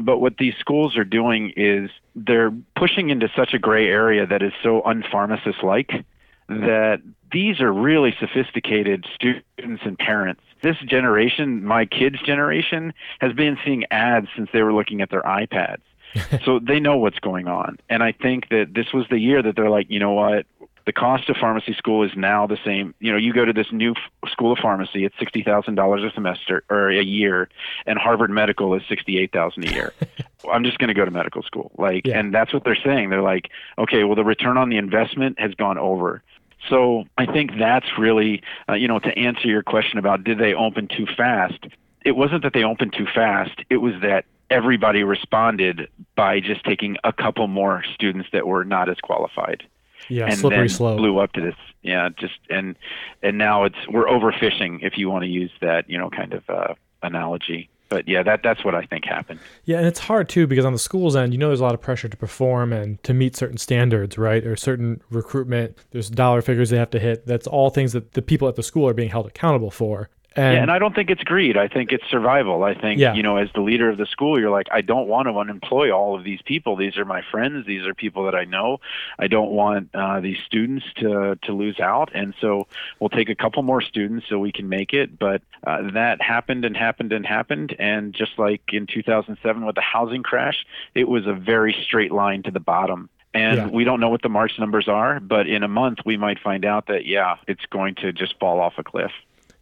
but 0.02 0.19
what 0.19 0.38
these 0.38 0.54
schools 0.60 0.97
are 0.97 1.04
doing 1.04 1.54
is 1.56 1.89
they're 2.15 2.54
pushing 2.76 3.10
into 3.10 3.30
such 3.36 3.54
a 3.54 3.60
gray 3.60 3.88
area 3.88 4.26
that 4.26 4.41
is 4.41 4.54
so 4.62 4.82
unpharmacist 4.82 5.63
like 5.63 6.06
that 6.50 7.02
these 7.32 7.60
are 7.62 7.72
really 7.72 8.16
sophisticated 8.20 9.06
students 9.16 9.82
and 9.86 9.98
parents. 9.98 10.42
This 10.62 10.78
generation, 10.86 11.66
my 11.66 11.86
kids' 11.86 12.22
generation, 12.22 12.94
has 13.20 13.34
been 13.34 13.58
seeing 13.66 13.86
ads 13.92 14.28
since 14.36 14.50
they 14.54 14.62
were 14.62 14.74
looking 14.74 15.02
at 15.02 15.10
their 15.10 15.24
iPads. 15.24 15.82
so 16.46 16.60
they 16.60 16.80
know 16.80 16.98
what's 16.98 17.20
going 17.20 17.48
on. 17.48 17.78
And 17.90 18.04
I 18.04 18.12
think 18.12 18.50
that 18.50 18.74
this 18.76 18.94
was 18.94 19.06
the 19.10 19.18
year 19.18 19.42
that 19.42 19.56
they're 19.56 19.70
like, 19.70 19.88
you 19.90 20.00
know 20.00 20.12
what? 20.14 20.46
The 20.86 20.92
cost 20.94 21.30
of 21.30 21.38
pharmacy 21.38 21.74
school 21.74 22.04
is 22.04 22.12
now 22.16 22.46
the 22.46 22.58
same. 22.66 22.94
You 23.00 23.12
know, 23.14 23.18
you 23.18 23.32
go 23.34 23.46
to 23.46 23.54
this 23.54 23.72
new 23.72 23.94
f- 23.94 24.30
school 24.30 24.52
of 24.52 24.60
pharmacy, 24.60 25.06
it's 25.06 25.18
sixty 25.18 25.42
thousand 25.42 25.76
dollars 25.76 26.04
a 26.04 26.12
semester 26.14 26.62
or 26.70 26.90
a 26.90 27.02
year, 27.02 27.48
and 27.86 27.98
Harvard 27.98 28.30
Medical 28.30 28.74
is 28.76 28.84
sixty-eight 28.90 29.32
thousand 29.32 29.64
a 29.64 29.72
year. 29.72 29.94
I'm 30.52 30.66
just 30.66 30.80
going 30.80 30.90
to 30.90 30.94
go 30.94 31.06
to 31.06 31.10
medical 31.12 31.42
school, 31.42 31.72
like, 31.78 32.06
Yeah. 32.06 32.20
and 32.20 32.34
that's 32.34 32.54
what 32.54 32.66
they're 32.66 32.76
saying. 32.76 33.12
They're 33.12 33.22
like, 33.22 33.50
okay, 33.78 34.04
well, 34.04 34.16
the 34.16 34.26
return 34.26 34.58
on 34.58 34.68
the 34.70 34.76
investment 34.76 35.40
has 35.40 35.54
gone 35.56 35.78
over. 35.78 36.22
So 36.69 37.06
I 37.17 37.26
think 37.26 37.52
that's 37.58 37.88
really, 37.97 38.41
uh, 38.69 38.73
you 38.73 38.88
know, 38.88 38.99
to 38.99 39.17
answer 39.17 39.47
your 39.47 39.63
question 39.63 39.99
about 39.99 40.23
did 40.23 40.38
they 40.38 40.54
open 40.54 40.88
too 40.88 41.06
fast? 41.17 41.60
It 42.06 42.15
wasn't 42.15 42.43
that 42.43 42.54
they 42.54 42.63
opened 42.63 42.93
too 42.97 43.08
fast. 43.13 43.52
It 43.69 43.78
was 43.78 43.93
that 44.02 44.26
everybody 44.49 45.04
responded 45.04 45.88
by 46.15 46.39
just 46.39 46.63
taking 46.63 46.97
a 47.04 47.12
couple 47.13 47.47
more 47.47 47.84
students 47.93 48.30
that 48.34 48.45
were 48.45 48.63
not 48.63 48.88
as 48.89 48.97
qualified 49.02 49.63
Yeah. 50.10 50.26
and 50.26 50.36
slippery 50.38 50.60
then 50.60 50.69
slope. 50.69 50.97
blew 50.97 51.17
up 51.17 51.32
to 51.34 51.41
this 51.41 51.56
yeah 51.82 52.10
just 52.19 52.38
and 52.49 52.76
and 53.23 53.38
now 53.38 53.63
it's 53.63 53.78
we're 53.89 54.06
overfishing 54.06 54.80
if 54.84 54.97
you 54.97 55.10
want 55.10 55.23
to 55.23 55.30
use 55.30 55.49
that 55.62 55.89
you 55.89 55.97
know 55.97 56.10
kind 56.10 56.34
of 56.34 56.43
uh 56.49 56.73
analogy 57.02 57.69
but 57.94 58.08
yeah 58.08 58.24
that 58.24 58.42
that's 58.44 58.66
what 58.66 58.74
i 58.74 58.84
think 58.86 59.06
happened 59.06 59.40
Yeah, 59.66 59.78
and 59.78 59.88
it's 59.88 60.00
hard 60.00 60.28
too 60.28 60.48
because 60.48 60.66
on 60.66 60.74
the 60.74 60.80
school's 60.80 61.16
end, 61.16 61.34
you 61.34 61.40
know, 61.40 61.48
there's 61.48 61.60
a 61.60 61.64
lot 61.64 61.74
of 61.74 61.82
pressure 61.82 62.10
to 62.10 62.18
perform 62.18 62.74
and 62.74 63.02
to 63.04 63.14
meet 63.14 63.36
certain 63.36 63.58
standards, 63.58 64.18
right? 64.18 64.46
Or 64.46 64.56
certain 64.56 65.02
recruitment. 65.10 65.78
There's 65.92 66.10
dollar 66.10 66.42
figures 66.42 66.70
they 66.70 66.78
have 66.78 66.90
to 66.92 67.00
hit. 67.00 67.26
That's 67.26 67.48
all 67.48 67.70
things 67.70 67.94
that 67.94 68.14
the 68.14 68.22
people 68.22 68.48
at 68.48 68.56
the 68.56 68.64
school 68.64 68.88
are 68.88 68.94
being 68.94 69.10
held 69.10 69.28
accountable 69.28 69.72
for. 69.72 70.10
And, 70.36 70.56
yeah, 70.56 70.62
and 70.63 70.72
I 70.72 70.80
don't 70.80 70.96
think 70.96 71.10
it's 71.10 71.24
greed. 71.24 71.58
I 71.58 71.67
think 71.67 71.91
it's 71.91 72.04
survival. 72.10 72.63
I 72.63 72.74
think, 72.74 73.00
Yeah. 73.00 73.13
you 73.13 73.22
know, 73.22 73.38
as 73.38 73.50
the 73.54 73.62
leader 73.62 73.89
of 73.89 73.98
the 73.98 74.06
school, 74.06 74.39
you're 74.39 74.50
like, 74.50 74.67
I 74.72 74.82
don't 74.82 75.08
want 75.08 75.28
to 75.28 75.38
unemploy 75.38 75.91
all 75.91 76.15
of 76.15 76.24
these 76.24 76.41
people. 76.41 76.76
These 76.76 76.98
are 76.98 77.06
my 77.06 77.22
friends. 77.22 77.65
These 77.67 77.86
are 77.86 77.93
people 77.93 78.26
that 78.26 78.34
I 78.36 78.46
know. 78.46 78.80
I 79.19 79.28
don't 79.28 79.52
want 79.52 79.89
uh, 79.93 80.19
these 80.22 80.38
students 80.46 80.86
to 80.98 81.38
to 81.43 81.52
lose 81.54 81.80
out. 81.80 82.10
And 82.15 82.34
so 82.41 82.67
we'll 83.00 83.10
take 83.10 83.30
a 83.30 83.36
couple 83.36 83.62
more 83.63 83.82
students 83.82 84.26
so 84.28 84.39
we 84.39 84.52
can 84.52 84.69
make 84.69 84.93
it. 84.93 85.19
But 85.19 85.41
uh, 85.67 85.91
that 85.91 86.22
happened 86.22 86.65
and 86.65 86.76
happened 86.76 87.13
and 87.13 87.26
happened. 87.26 87.76
And 87.80 88.13
just 88.13 88.39
like 88.39 88.62
in 88.74 88.88
2007 88.88 89.65
with 89.65 89.76
the 89.76 89.82
housing 89.82 90.24
crash, 90.24 90.65
it 90.96 91.08
was 91.08 91.28
a 91.28 91.34
very 91.34 91.74
straight 91.84 92.12
line 92.12 92.43
to 92.43 92.52
the 92.52 92.60
bottom. 92.60 93.10
And 93.36 93.58
Yeah. 93.58 93.67
we 93.67 93.84
don't 93.84 94.00
know 94.00 94.10
what 94.10 94.22
the 94.22 94.30
March 94.30 94.60
numbers 94.60 94.88
are, 94.88 95.19
but 95.19 95.48
in 95.48 95.63
a 95.63 95.67
month 95.67 96.00
we 96.06 96.17
might 96.17 96.39
find 96.39 96.65
out 96.65 96.88
that 96.88 97.06
yeah, 97.06 97.36
it's 97.48 97.65
going 97.67 97.96
to 97.96 98.12
just 98.13 98.38
fall 98.39 98.60
off 98.60 98.74
a 98.78 98.84
cliff. 98.84 99.12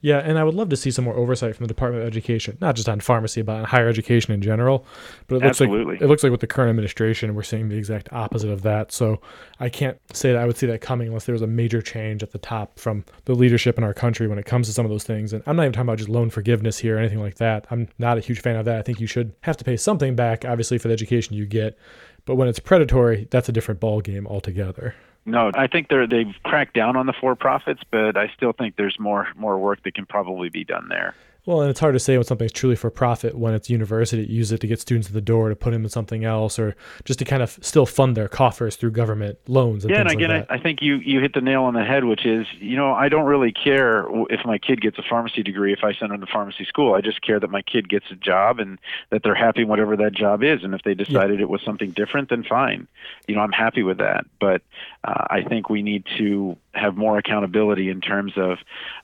Yeah, 0.02 0.18
and 0.18 0.40
I 0.40 0.44
would 0.44 0.56
love 0.56 0.70
to 0.70 0.76
see 0.76 0.90
some 0.90 1.06
more 1.06 1.16
oversight 1.16 1.56
from 1.56 1.66
the 1.66 1.68
Department 1.68 2.02
of 2.02 2.08
Education, 2.08 2.58
not 2.60 2.76
just 2.76 2.90
on 2.90 3.00
pharmacy, 3.00 3.44
but 3.44 3.58
on 3.58 3.64
higher 3.66 3.88
education 3.88 4.34
in 4.34 4.42
general. 4.42 4.84
But 5.28 5.36
it 5.36 5.38
looks 5.44 5.62
Absolutely. 5.62 5.94
like 5.94 6.02
it 6.02 6.08
looks 6.08 6.24
like 6.24 6.32
with 6.32 6.42
the 6.42 6.48
current 6.48 6.72
administration, 6.72 7.36
we're 7.36 7.44
seeing 7.44 7.70
the 7.70 7.78
exact 7.78 8.12
opposite 8.12 8.50
of 8.50 8.64
that. 8.64 8.92
So 8.92 9.22
I 9.60 9.70
can't 9.70 10.00
say 10.12 10.32
that 10.34 10.42
I 10.42 10.46
would 10.46 10.58
see 10.58 10.66
that 10.66 10.82
coming 10.82 11.08
unless 11.08 11.26
there 11.26 11.34
was 11.34 11.44
a 11.44 11.48
major 11.48 11.84
change 11.84 12.24
at 12.24 12.32
the 12.32 12.40
top 12.40 12.80
from 12.80 13.06
the 13.26 13.36
leadership 13.36 13.78
in 13.78 13.84
our 13.84 13.94
country 13.94 14.28
when 14.28 14.40
it 14.40 14.46
comes 14.46 14.68
to 14.68 14.74
some 14.74 14.86
of 14.86 14.90
those 14.92 15.04
things. 15.04 15.34
And 15.34 15.44
I'm 15.46 15.56
not 15.56 15.64
even 15.64 15.74
talking 15.74 15.88
about 15.88 16.00
just 16.00 16.10
loan 16.10 16.32
forgiveness 16.32 16.80
here 16.80 16.96
or 16.96 17.00
anything 17.00 17.20
like 17.20 17.36
that. 17.36 17.68
I'm 17.70 17.88
not 18.00 18.18
a 18.18 18.22
huge 18.22 18.42
fan 18.42 18.56
of 18.56 18.66
that. 18.66 18.80
I 18.80 18.82
think 18.82 19.00
you 19.00 19.08
should 19.08 19.34
have 19.42 19.58
to 19.58 19.64
pay 19.64 19.78
something 19.78 20.16
back, 20.16 20.46
obviously, 20.46 20.80
for 20.80 20.88
the 20.88 20.94
education 20.94 21.36
you 21.36 21.46
get. 21.46 21.78
But 22.26 22.36
when 22.36 22.48
it's 22.48 22.60
predatory, 22.60 23.28
that's 23.30 23.50
a 23.50 23.52
different 23.52 23.80
ball 23.80 24.02
game 24.02 24.26
altogether. 24.26 24.96
No, 25.26 25.52
I 25.54 25.68
think 25.68 25.88
they're 25.88 26.08
they've 26.08 26.34
cracked 26.44 26.74
down 26.74 26.96
on 26.96 27.06
the 27.06 27.14
for 27.14 27.36
profits, 27.36 27.82
but 27.92 28.18
I 28.18 28.32
still 28.36 28.54
think 28.54 28.76
there's 28.76 29.00
more 29.00 29.28
more 29.36 29.58
work 29.60 29.84
that 29.84 29.94
can 29.94 30.06
probably 30.06 30.50
be 30.50 30.64
done 30.64 30.88
there. 30.90 31.16
Well, 31.46 31.62
and 31.62 31.72
it's 31.72 31.80
hard 31.80 31.94
to 31.94 32.00
say 32.00 32.18
when 32.18 32.24
something's 32.24 32.52
truly 32.52 32.76
for 32.76 32.92
profit 32.92 33.36
when 33.36 33.56
it's 33.56 33.70
university 33.70 34.24
use 34.24 34.52
it 34.52 34.60
to 34.62 34.68
get 34.68 34.80
students 34.80 35.08
to 35.08 35.14
the 35.14 35.22
door 35.22 35.50
to 35.50 35.56
put 35.56 35.72
them 35.72 35.84
in 35.84 35.90
something 35.90 36.24
else 36.24 36.60
or 36.60 36.76
just 37.04 37.18
to 37.20 37.26
kind 37.26 37.42
of 37.42 37.58
still 37.62 37.88
fund 37.88 38.16
their 38.16 38.28
coffers 38.28 38.76
through 38.76 38.92
government 38.92 39.40
loans. 39.48 39.84
And 39.84 39.92
yeah, 39.92 40.02
and 40.02 40.12
again, 40.12 40.30
like 40.30 40.52
I, 40.52 40.56
I 40.56 40.60
think 40.60 40.82
you 40.82 40.98
you 40.98 41.20
hit 41.20 41.34
the 41.34 41.42
nail 41.42 41.64
on 41.64 41.74
the 41.74 41.84
head, 41.84 42.06
which 42.06 42.26
is 42.26 42.46
you 42.60 42.78
know 42.78 42.94
I 42.94 43.10
don't 43.10 43.26
really 43.26 43.52
care 43.52 44.06
if 44.30 44.46
my 44.46 44.60
kid 44.60 44.82
gets 44.82 45.00
a 45.00 45.04
pharmacy 45.10 45.42
degree 45.42 45.74
if 45.74 45.84
I 45.84 45.94
send 45.94 46.12
them 46.12 46.22
to 46.22 46.28
pharmacy 46.28 46.66
school. 46.66 46.94
I 46.94 47.02
just 47.02 47.22
care 47.22 47.40
that 47.40 47.50
my 47.50 47.64
kid 47.64 47.90
gets 47.90 48.06
a 48.12 48.16
job 48.16 48.60
and 48.60 48.78
that 49.10 49.24
they're 49.24 49.34
happy 49.34 49.64
whatever 49.64 49.98
that 49.98 50.14
job 50.14 50.44
is. 50.44 50.64
And 50.64 50.76
if 50.76 50.84
they 50.84 50.94
decided 50.94 51.40
yeah. 51.40 51.46
it 51.46 51.50
was 51.50 51.62
something 51.64 51.90
different, 51.92 52.30
then 52.30 52.44
fine. 52.44 52.88
You 53.28 53.36
know, 53.36 53.42
I'm 53.42 53.52
happy 53.52 53.82
with 53.82 53.98
that. 53.98 54.26
But 54.40 54.62
uh, 55.04 55.26
I 55.30 55.42
think 55.42 55.70
we 55.70 55.82
need 55.82 56.06
to 56.18 56.56
have 56.74 56.96
more 56.96 57.18
accountability 57.18 57.90
in 57.90 58.00
terms 58.00 58.34
of 58.38 58.60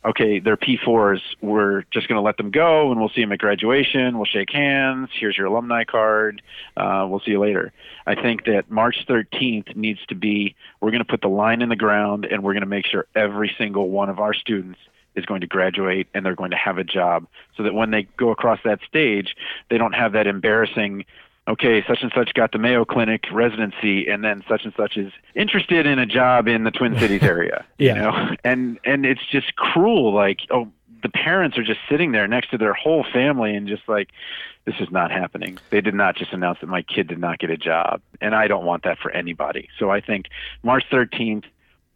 okay, 0.05 0.39
they're 0.39 0.57
P4s. 0.57 1.21
We're 1.41 1.83
just 1.91 2.07
going 2.07 2.17
to 2.17 2.21
let 2.21 2.37
them 2.37 2.51
go 2.51 2.91
and 2.91 2.99
we'll 2.99 3.07
we'll 3.07 3.13
see 3.13 3.21
them 3.21 3.31
at 3.31 3.39
graduation. 3.39 4.17
We'll 4.17 4.25
shake 4.25 4.51
hands. 4.51 5.09
Here's 5.17 5.37
your 5.37 5.47
alumni 5.47 5.85
card. 5.85 6.41
Uh, 6.75 7.07
we'll 7.09 7.21
see 7.21 7.31
you 7.31 7.39
later. 7.39 7.71
I 8.05 8.15
think 8.15 8.45
that 8.45 8.69
March 8.69 9.05
13th 9.07 9.77
needs 9.77 10.05
to 10.07 10.15
be 10.15 10.55
we're 10.81 10.91
going 10.91 11.03
to 11.03 11.09
put 11.09 11.21
the 11.21 11.29
line 11.29 11.61
in 11.61 11.69
the 11.69 11.77
ground 11.77 12.25
and 12.25 12.43
we're 12.43 12.53
going 12.53 12.61
to 12.61 12.67
make 12.67 12.85
sure 12.85 13.05
every 13.15 13.55
single 13.57 13.89
one 13.89 14.09
of 14.09 14.19
our 14.19 14.33
students 14.33 14.79
is 15.15 15.25
going 15.25 15.41
to 15.41 15.47
graduate 15.47 16.07
and 16.13 16.25
they're 16.25 16.35
going 16.35 16.51
to 16.51 16.57
have 16.57 16.77
a 16.77 16.83
job 16.83 17.27
so 17.55 17.63
that 17.63 17.73
when 17.73 17.91
they 17.91 18.03
go 18.17 18.29
across 18.29 18.59
that 18.65 18.79
stage, 18.85 19.35
they 19.69 19.77
don't 19.77 19.93
have 19.93 20.11
that 20.11 20.27
embarrassing 20.27 21.05
okay, 21.47 21.83
such 21.87 22.01
and 22.01 22.11
such 22.13 22.33
got 22.33 22.51
the 22.51 22.57
Mayo 22.57 22.85
Clinic 22.85 23.25
residency, 23.31 24.07
and 24.07 24.23
then 24.23 24.43
such 24.47 24.65
and 24.65 24.73
such 24.75 24.97
is 24.97 25.11
interested 25.35 25.85
in 25.85 25.99
a 25.99 26.05
job 26.05 26.47
in 26.47 26.63
the 26.63 26.71
Twin 26.71 26.97
Cities 26.99 27.23
area. 27.23 27.65
yeah. 27.77 27.95
You 27.95 28.01
know, 28.01 28.35
and 28.43 28.79
and 28.83 29.05
it's 29.05 29.25
just 29.25 29.55
cruel. 29.55 30.13
Like, 30.13 30.41
oh, 30.51 30.67
the 31.03 31.09
parents 31.09 31.57
are 31.57 31.63
just 31.63 31.79
sitting 31.89 32.11
there 32.11 32.27
next 32.27 32.51
to 32.51 32.57
their 32.57 32.73
whole 32.73 33.05
family 33.13 33.55
and 33.55 33.67
just 33.67 33.87
like 33.87 34.09
this 34.65 34.75
is 34.79 34.89
not 34.91 35.11
happening 35.11 35.57
they 35.69 35.81
did 35.81 35.93
not 35.93 36.15
just 36.15 36.33
announce 36.33 36.59
that 36.59 36.67
my 36.67 36.81
kid 36.81 37.07
did 37.07 37.19
not 37.19 37.39
get 37.39 37.49
a 37.49 37.57
job 37.57 38.01
and 38.21 38.35
i 38.35 38.47
don't 38.47 38.65
want 38.65 38.83
that 38.83 38.97
for 38.97 39.11
anybody 39.11 39.69
so 39.77 39.89
i 39.89 40.01
think 40.01 40.25
march 40.63 40.83
13th 40.91 41.45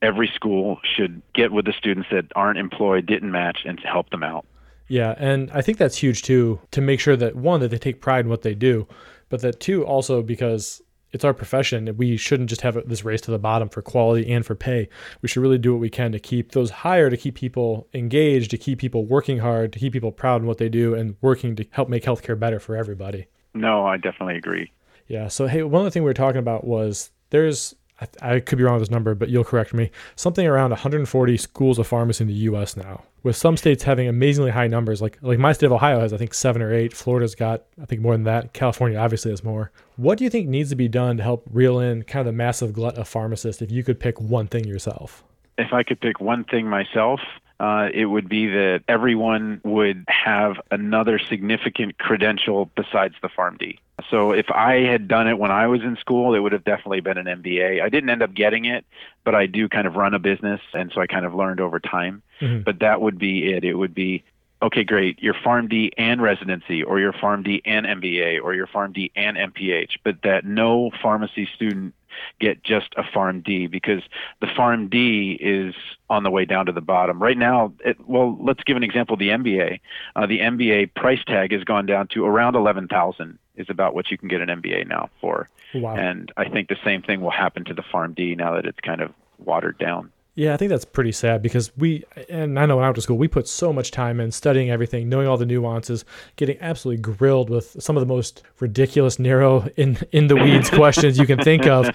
every 0.01 0.27
school 0.27 0.79
should 0.83 1.21
get 1.33 1.51
with 1.51 1.65
the 1.65 1.73
students 1.73 2.09
that 2.11 2.25
aren't 2.35 2.57
employed 2.57 3.05
didn't 3.05 3.31
match 3.31 3.59
and 3.65 3.79
help 3.79 4.09
them 4.11 4.23
out 4.23 4.45
yeah 4.87 5.15
and 5.17 5.51
i 5.51 5.61
think 5.61 5.77
that's 5.77 5.97
huge 5.97 6.21
too 6.21 6.59
to 6.71 6.81
make 6.81 6.99
sure 6.99 7.15
that 7.15 7.35
one 7.35 7.59
that 7.59 7.69
they 7.69 7.77
take 7.77 8.01
pride 8.01 8.25
in 8.25 8.29
what 8.29 8.41
they 8.41 8.55
do 8.55 8.87
but 9.31 9.41
that 9.41 9.59
too 9.59 9.83
also 9.83 10.21
because 10.21 10.81
it's 11.11 11.25
our 11.25 11.33
profession. 11.33 11.95
We 11.97 12.17
shouldn't 12.17 12.49
just 12.49 12.61
have 12.61 12.77
this 12.87 13.03
race 13.03 13.21
to 13.21 13.31
the 13.31 13.39
bottom 13.39 13.69
for 13.69 13.81
quality 13.81 14.31
and 14.31 14.45
for 14.45 14.55
pay. 14.55 14.87
We 15.21 15.27
should 15.27 15.41
really 15.41 15.57
do 15.57 15.73
what 15.73 15.81
we 15.81 15.89
can 15.89 16.11
to 16.11 16.19
keep 16.19 16.51
those 16.51 16.69
higher, 16.69 17.09
to 17.09 17.17
keep 17.17 17.35
people 17.35 17.87
engaged, 17.93 18.51
to 18.51 18.57
keep 18.57 18.79
people 18.79 19.05
working 19.05 19.39
hard, 19.39 19.73
to 19.73 19.79
keep 19.79 19.93
people 19.93 20.11
proud 20.11 20.41
in 20.41 20.47
what 20.47 20.57
they 20.57 20.69
do, 20.69 20.93
and 20.93 21.15
working 21.21 21.55
to 21.55 21.65
help 21.71 21.89
make 21.89 22.03
healthcare 22.03 22.39
better 22.39 22.59
for 22.59 22.75
everybody. 22.75 23.25
No, 23.53 23.85
I 23.85 23.97
definitely 23.97 24.37
agree. 24.37 24.71
Yeah. 25.07 25.27
So, 25.27 25.47
hey, 25.47 25.63
one 25.63 25.81
other 25.81 25.89
thing 25.89 26.03
we 26.03 26.09
were 26.09 26.13
talking 26.13 26.39
about 26.39 26.65
was 26.65 27.11
there's 27.31 27.75
I, 28.21 28.39
could 28.39 28.57
be 28.57 28.63
wrong 28.63 28.75
with 28.75 28.83
this 28.83 28.91
number, 28.91 29.13
but 29.13 29.29
you'll 29.29 29.43
correct 29.43 29.73
me. 29.73 29.91
Something 30.15 30.47
around 30.47 30.71
140 30.71 31.37
schools 31.37 31.77
of 31.77 31.87
pharmacy 31.87 32.23
in 32.23 32.27
the 32.27 32.33
U.S. 32.33 32.75
now, 32.75 33.03
with 33.23 33.35
some 33.35 33.57
states 33.57 33.83
having 33.83 34.07
amazingly 34.07 34.51
high 34.51 34.67
numbers. 34.67 35.01
Like 35.01 35.17
like 35.21 35.39
my 35.39 35.53
state 35.53 35.67
of 35.67 35.73
Ohio 35.73 35.99
has 35.99 36.13
I 36.13 36.17
think 36.17 36.33
seven 36.33 36.61
or 36.61 36.73
eight. 36.73 36.93
Florida's 36.93 37.35
got 37.35 37.63
I 37.81 37.85
think 37.85 38.01
more 38.01 38.13
than 38.13 38.23
that. 38.23 38.53
California 38.53 38.97
obviously 38.97 39.31
has 39.31 39.43
more. 39.43 39.71
What 39.97 40.17
do 40.17 40.23
you 40.23 40.29
think 40.29 40.47
needs 40.47 40.69
to 40.69 40.75
be 40.75 40.87
done 40.87 41.17
to 41.17 41.23
help 41.23 41.47
reel 41.51 41.79
in 41.79 42.03
kind 42.03 42.21
of 42.21 42.25
the 42.33 42.37
massive 42.37 42.73
glut 42.73 42.97
of 42.97 43.07
pharmacists? 43.07 43.61
If 43.61 43.71
you 43.71 43.83
could 43.83 43.99
pick 43.99 44.19
one 44.19 44.47
thing 44.47 44.65
yourself. 44.65 45.23
If 45.57 45.73
I 45.73 45.83
could 45.83 45.99
pick 45.99 46.19
one 46.19 46.43
thing 46.43 46.67
myself, 46.67 47.19
uh, 47.59 47.89
it 47.93 48.05
would 48.05 48.27
be 48.27 48.47
that 48.47 48.81
everyone 48.87 49.61
would 49.63 50.03
have 50.07 50.55
another 50.71 51.19
significant 51.19 51.99
credential 51.99 52.71
besides 52.75 53.13
the 53.21 53.29
PharmD. 53.29 53.77
So 54.09 54.31
if 54.31 54.49
I 54.51 54.81
had 54.81 55.07
done 55.07 55.27
it 55.27 55.37
when 55.37 55.51
I 55.51 55.67
was 55.67 55.81
in 55.81 55.97
school, 55.97 56.33
it 56.35 56.39
would 56.39 56.51
have 56.51 56.63
definitely 56.63 57.01
been 57.01 57.17
an 57.17 57.25
MBA. 57.25 57.81
I 57.81 57.89
didn't 57.89 58.09
end 58.09 58.21
up 58.21 58.33
getting 58.33 58.65
it, 58.65 58.85
but 59.23 59.35
I 59.35 59.45
do 59.45 59.69
kind 59.69 59.87
of 59.87 59.95
run 59.95 60.13
a 60.13 60.19
business, 60.19 60.61
and 60.73 60.91
so 60.93 61.01
I 61.01 61.07
kind 61.07 61.25
of 61.25 61.33
learned 61.33 61.59
over 61.59 61.79
time. 61.79 62.21
Mm-hmm. 62.39 62.63
But 62.63 62.79
that 62.79 63.01
would 63.01 63.17
be 63.17 63.53
it. 63.53 63.63
It 63.63 63.75
would 63.75 63.93
be 63.93 64.23
okay, 64.61 64.83
great, 64.83 65.21
your 65.21 65.33
PharmD 65.33 65.89
and 65.97 66.21
residency, 66.21 66.83
or 66.83 66.99
your 66.99 67.13
PharmD 67.13 67.61
and 67.65 67.85
MBA, 67.85 68.41
or 68.43 68.53
your 68.53 68.67
PharmD 68.67 69.11
and 69.15 69.35
MPH, 69.35 69.97
but 70.03 70.21
that 70.23 70.45
no 70.45 70.91
pharmacy 71.01 71.49
student 71.55 71.95
get 72.39 72.63
just 72.63 72.93
a 72.97 73.03
PharmD 73.03 73.69
because 73.71 74.01
the 74.39 74.47
PharmD 74.47 75.37
is 75.39 75.73
on 76.09 76.23
the 76.23 76.29
way 76.29 76.45
down 76.45 76.65
to 76.67 76.71
the 76.71 76.81
bottom 76.81 77.21
right 77.21 77.37
now. 77.37 77.73
It, 77.83 77.97
well, 78.07 78.37
let's 78.39 78.63
give 78.63 78.77
an 78.77 78.83
example. 78.83 79.17
The 79.17 79.29
MBA, 79.29 79.79
uh, 80.15 80.25
the 80.25 80.39
MBA 80.39 80.93
price 80.93 81.23
tag 81.25 81.51
has 81.53 81.63
gone 81.63 81.85
down 81.85 82.07
to 82.09 82.25
around 82.25 82.55
eleven 82.55 82.87
thousand. 82.87 83.39
Is 83.55 83.67
about 83.69 83.93
what 83.93 84.09
you 84.09 84.17
can 84.17 84.29
get 84.29 84.41
an 84.41 84.47
MBA 84.47 84.87
now 84.87 85.09
for. 85.19 85.49
Wow. 85.73 85.95
And 85.95 86.31
I 86.37 86.47
think 86.47 86.69
the 86.69 86.77
same 86.85 87.01
thing 87.01 87.21
will 87.21 87.31
happen 87.31 87.65
to 87.65 87.73
the 87.73 87.81
PharmD 87.81 88.37
now 88.37 88.55
that 88.55 88.65
it's 88.65 88.79
kind 88.79 89.01
of 89.01 89.13
watered 89.39 89.77
down. 89.77 90.11
Yeah, 90.33 90.53
I 90.53 90.57
think 90.57 90.69
that's 90.69 90.85
pretty 90.85 91.11
sad 91.11 91.41
because 91.41 91.75
we, 91.75 92.05
and 92.29 92.57
I 92.57 92.65
know 92.65 92.77
when 92.77 92.85
I 92.85 92.87
went 92.87 92.95
to 92.95 93.01
school, 93.01 93.17
we 93.17 93.27
put 93.27 93.49
so 93.49 93.73
much 93.73 93.91
time 93.91 94.21
in 94.21 94.31
studying 94.31 94.71
everything, 94.71 95.09
knowing 95.09 95.27
all 95.27 95.35
the 95.35 95.45
nuances, 95.45 96.05
getting 96.37 96.57
absolutely 96.61 97.01
grilled 97.01 97.49
with 97.49 97.75
some 97.83 97.97
of 97.97 98.01
the 98.01 98.07
most 98.07 98.41
ridiculous, 98.61 99.19
narrow, 99.19 99.67
in 99.75 99.97
in 100.13 100.27
the 100.27 100.37
weeds 100.37 100.69
questions 100.81 101.17
you 101.17 101.25
can 101.25 101.39
think 101.39 101.67
of, 101.67 101.89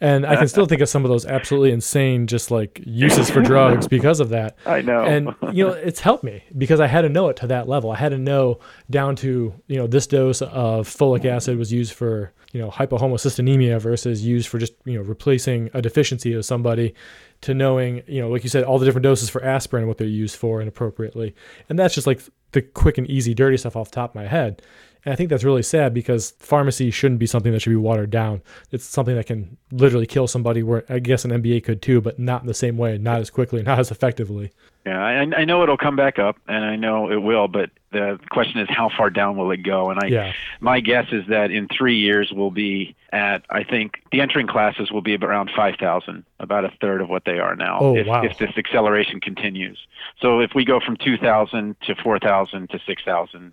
and 0.00 0.24
I 0.24 0.36
can 0.36 0.48
still 0.48 0.64
think 0.64 0.80
of 0.80 0.88
some 0.88 1.04
of 1.04 1.10
those 1.10 1.26
absolutely 1.26 1.72
insane, 1.72 2.26
just 2.26 2.50
like 2.50 2.80
uses 2.86 3.28
for 3.28 3.42
drugs 3.42 3.86
because 3.86 4.20
of 4.20 4.30
that. 4.30 4.56
I 4.66 4.80
know, 4.80 5.02
and 5.02 5.34
you 5.52 5.66
know, 5.66 5.72
it's 5.72 6.00
helped 6.00 6.24
me 6.24 6.44
because 6.56 6.80
I 6.80 6.86
had 6.86 7.02
to 7.02 7.10
know 7.10 7.28
it 7.28 7.36
to 7.38 7.46
that 7.48 7.68
level. 7.68 7.90
I 7.90 7.96
had 7.96 8.12
to 8.12 8.18
know 8.18 8.58
down 8.88 9.16
to 9.16 9.52
you 9.66 9.76
know 9.76 9.86
this 9.86 10.06
dose 10.06 10.40
of 10.40 10.88
folic 10.88 11.26
acid 11.26 11.58
was 11.58 11.70
used 11.70 11.92
for 11.92 12.32
you 12.52 12.60
know 12.60 12.70
hypohomocystinemia 12.70 13.80
versus 13.80 14.24
used 14.24 14.48
for 14.48 14.58
just 14.58 14.74
you 14.84 14.94
know 14.94 15.02
replacing 15.02 15.70
a 15.74 15.82
deficiency 15.82 16.32
of 16.34 16.44
somebody 16.44 16.94
to 17.40 17.54
knowing 17.54 18.02
you 18.06 18.20
know 18.20 18.28
like 18.28 18.44
you 18.44 18.50
said 18.50 18.62
all 18.62 18.78
the 18.78 18.84
different 18.84 19.02
doses 19.02 19.28
for 19.28 19.42
aspirin 19.44 19.82
and 19.82 19.88
what 19.88 19.98
they're 19.98 20.06
used 20.06 20.36
for 20.36 20.60
and 20.60 20.68
appropriately. 20.68 21.34
And 21.68 21.78
that's 21.78 21.94
just 21.94 22.06
like 22.06 22.22
the 22.52 22.62
quick 22.62 22.98
and 22.98 23.08
easy 23.10 23.34
dirty 23.34 23.56
stuff 23.56 23.76
off 23.76 23.90
the 23.90 23.94
top 23.94 24.10
of 24.10 24.14
my 24.14 24.26
head 24.26 24.62
and 25.04 25.12
I 25.12 25.16
think 25.16 25.30
that's 25.30 25.44
really 25.44 25.62
sad 25.62 25.92
because 25.92 26.32
pharmacy 26.38 26.90
shouldn't 26.90 27.18
be 27.18 27.26
something 27.26 27.52
that 27.52 27.60
should 27.60 27.70
be 27.70 27.76
watered 27.76 28.10
down. 28.10 28.42
It's 28.70 28.84
something 28.84 29.16
that 29.16 29.26
can 29.26 29.56
literally 29.72 30.06
kill 30.06 30.28
somebody. 30.28 30.62
Where 30.62 30.84
I 30.88 31.00
guess 31.00 31.24
an 31.24 31.32
MBA 31.32 31.64
could 31.64 31.82
too, 31.82 32.00
but 32.00 32.18
not 32.18 32.42
in 32.42 32.46
the 32.46 32.54
same 32.54 32.76
way, 32.76 32.98
not 32.98 33.20
as 33.20 33.30
quickly, 33.30 33.62
not 33.62 33.78
as 33.78 33.90
effectively. 33.90 34.52
Yeah, 34.86 35.00
I, 35.00 35.40
I 35.40 35.44
know 35.44 35.62
it'll 35.62 35.76
come 35.76 35.94
back 35.94 36.18
up, 36.18 36.36
and 36.48 36.64
I 36.64 36.74
know 36.74 37.10
it 37.10 37.22
will. 37.22 37.46
But 37.46 37.70
the 37.92 38.18
question 38.30 38.60
is, 38.60 38.68
how 38.68 38.90
far 38.96 39.10
down 39.10 39.36
will 39.36 39.50
it 39.52 39.58
go? 39.58 39.90
And 39.90 40.00
I, 40.02 40.06
yeah. 40.06 40.32
my 40.60 40.80
guess 40.80 41.06
is 41.12 41.24
that 41.28 41.50
in 41.50 41.68
three 41.68 41.96
years 41.96 42.32
we'll 42.32 42.50
be 42.50 42.94
at. 43.12 43.44
I 43.50 43.64
think 43.64 44.02
the 44.12 44.20
entering 44.20 44.46
classes 44.46 44.90
will 44.90 45.02
be 45.02 45.16
around 45.16 45.50
five 45.54 45.76
thousand, 45.80 46.24
about 46.38 46.64
a 46.64 46.72
third 46.80 47.00
of 47.00 47.08
what 47.08 47.24
they 47.24 47.38
are 47.38 47.56
now. 47.56 47.78
Oh, 47.80 47.96
if, 47.96 48.06
wow. 48.06 48.22
if 48.22 48.38
this 48.38 48.56
acceleration 48.56 49.20
continues. 49.20 49.78
So 50.20 50.40
if 50.40 50.52
we 50.54 50.64
go 50.64 50.80
from 50.80 50.96
two 50.96 51.16
thousand 51.16 51.76
to 51.82 51.94
four 51.96 52.18
thousand 52.18 52.70
to 52.70 52.80
six 52.86 53.02
thousand 53.04 53.52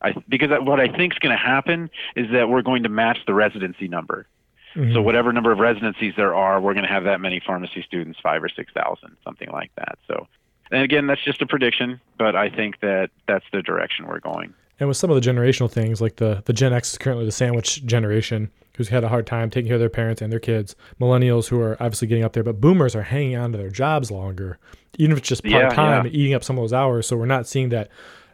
I, 0.00 0.14
because 0.28 0.50
what 0.62 0.80
I 0.80 0.88
think 0.88 1.14
is 1.14 1.18
going 1.18 1.36
to 1.36 1.42
happen 1.42 1.90
is 2.14 2.30
that 2.32 2.48
we're 2.48 2.62
going 2.62 2.84
to 2.84 2.88
match 2.88 3.18
the 3.26 3.34
residency 3.34 3.88
number. 3.88 4.26
Mm-hmm. 4.74 4.94
So 4.94 5.02
whatever 5.02 5.32
number 5.32 5.50
of 5.50 5.58
residencies 5.58 6.14
there 6.16 6.34
are, 6.34 6.60
we're 6.60 6.74
going 6.74 6.86
to 6.86 6.92
have 6.92 7.04
that 7.04 7.20
many 7.20 7.40
pharmacy 7.44 7.82
students, 7.86 8.20
five 8.22 8.42
or 8.42 8.48
six 8.48 8.72
thousand, 8.72 9.16
something 9.24 9.48
like 9.50 9.70
that. 9.76 9.98
So, 10.06 10.28
and 10.70 10.82
again, 10.82 11.06
that's 11.06 11.24
just 11.24 11.42
a 11.42 11.46
prediction, 11.46 12.00
but 12.18 12.36
I 12.36 12.50
think 12.50 12.80
that 12.80 13.10
that's 13.26 13.46
the 13.52 13.62
direction 13.62 14.06
we're 14.06 14.20
going. 14.20 14.54
And 14.78 14.88
with 14.88 14.96
some 14.96 15.10
of 15.10 15.20
the 15.20 15.28
generational 15.28 15.70
things, 15.70 16.00
like 16.00 16.16
the 16.16 16.42
the 16.44 16.52
Gen 16.52 16.72
X 16.72 16.92
is 16.92 16.98
currently 16.98 17.24
the 17.24 17.32
sandwich 17.32 17.84
generation, 17.84 18.50
who's 18.76 18.90
had 18.90 19.02
a 19.02 19.08
hard 19.08 19.26
time 19.26 19.50
taking 19.50 19.66
care 19.66 19.74
of 19.74 19.80
their 19.80 19.88
parents 19.88 20.22
and 20.22 20.30
their 20.30 20.38
kids. 20.38 20.76
Millennials 21.00 21.48
who 21.48 21.60
are 21.60 21.76
obviously 21.80 22.06
getting 22.06 22.22
up 22.22 22.32
there, 22.34 22.44
but 22.44 22.60
Boomers 22.60 22.94
are 22.94 23.02
hanging 23.02 23.36
on 23.36 23.50
to 23.52 23.58
their 23.58 23.70
jobs 23.70 24.10
longer, 24.10 24.58
even 24.98 25.10
if 25.10 25.18
it's 25.18 25.28
just 25.28 25.42
part 25.42 25.74
time, 25.74 26.04
yeah, 26.04 26.10
yeah. 26.10 26.16
eating 26.16 26.34
up 26.34 26.44
some 26.44 26.56
of 26.56 26.62
those 26.62 26.72
hours. 26.72 27.08
So 27.08 27.16
we're 27.16 27.26
not 27.26 27.48
seeing 27.48 27.70
that 27.70 27.88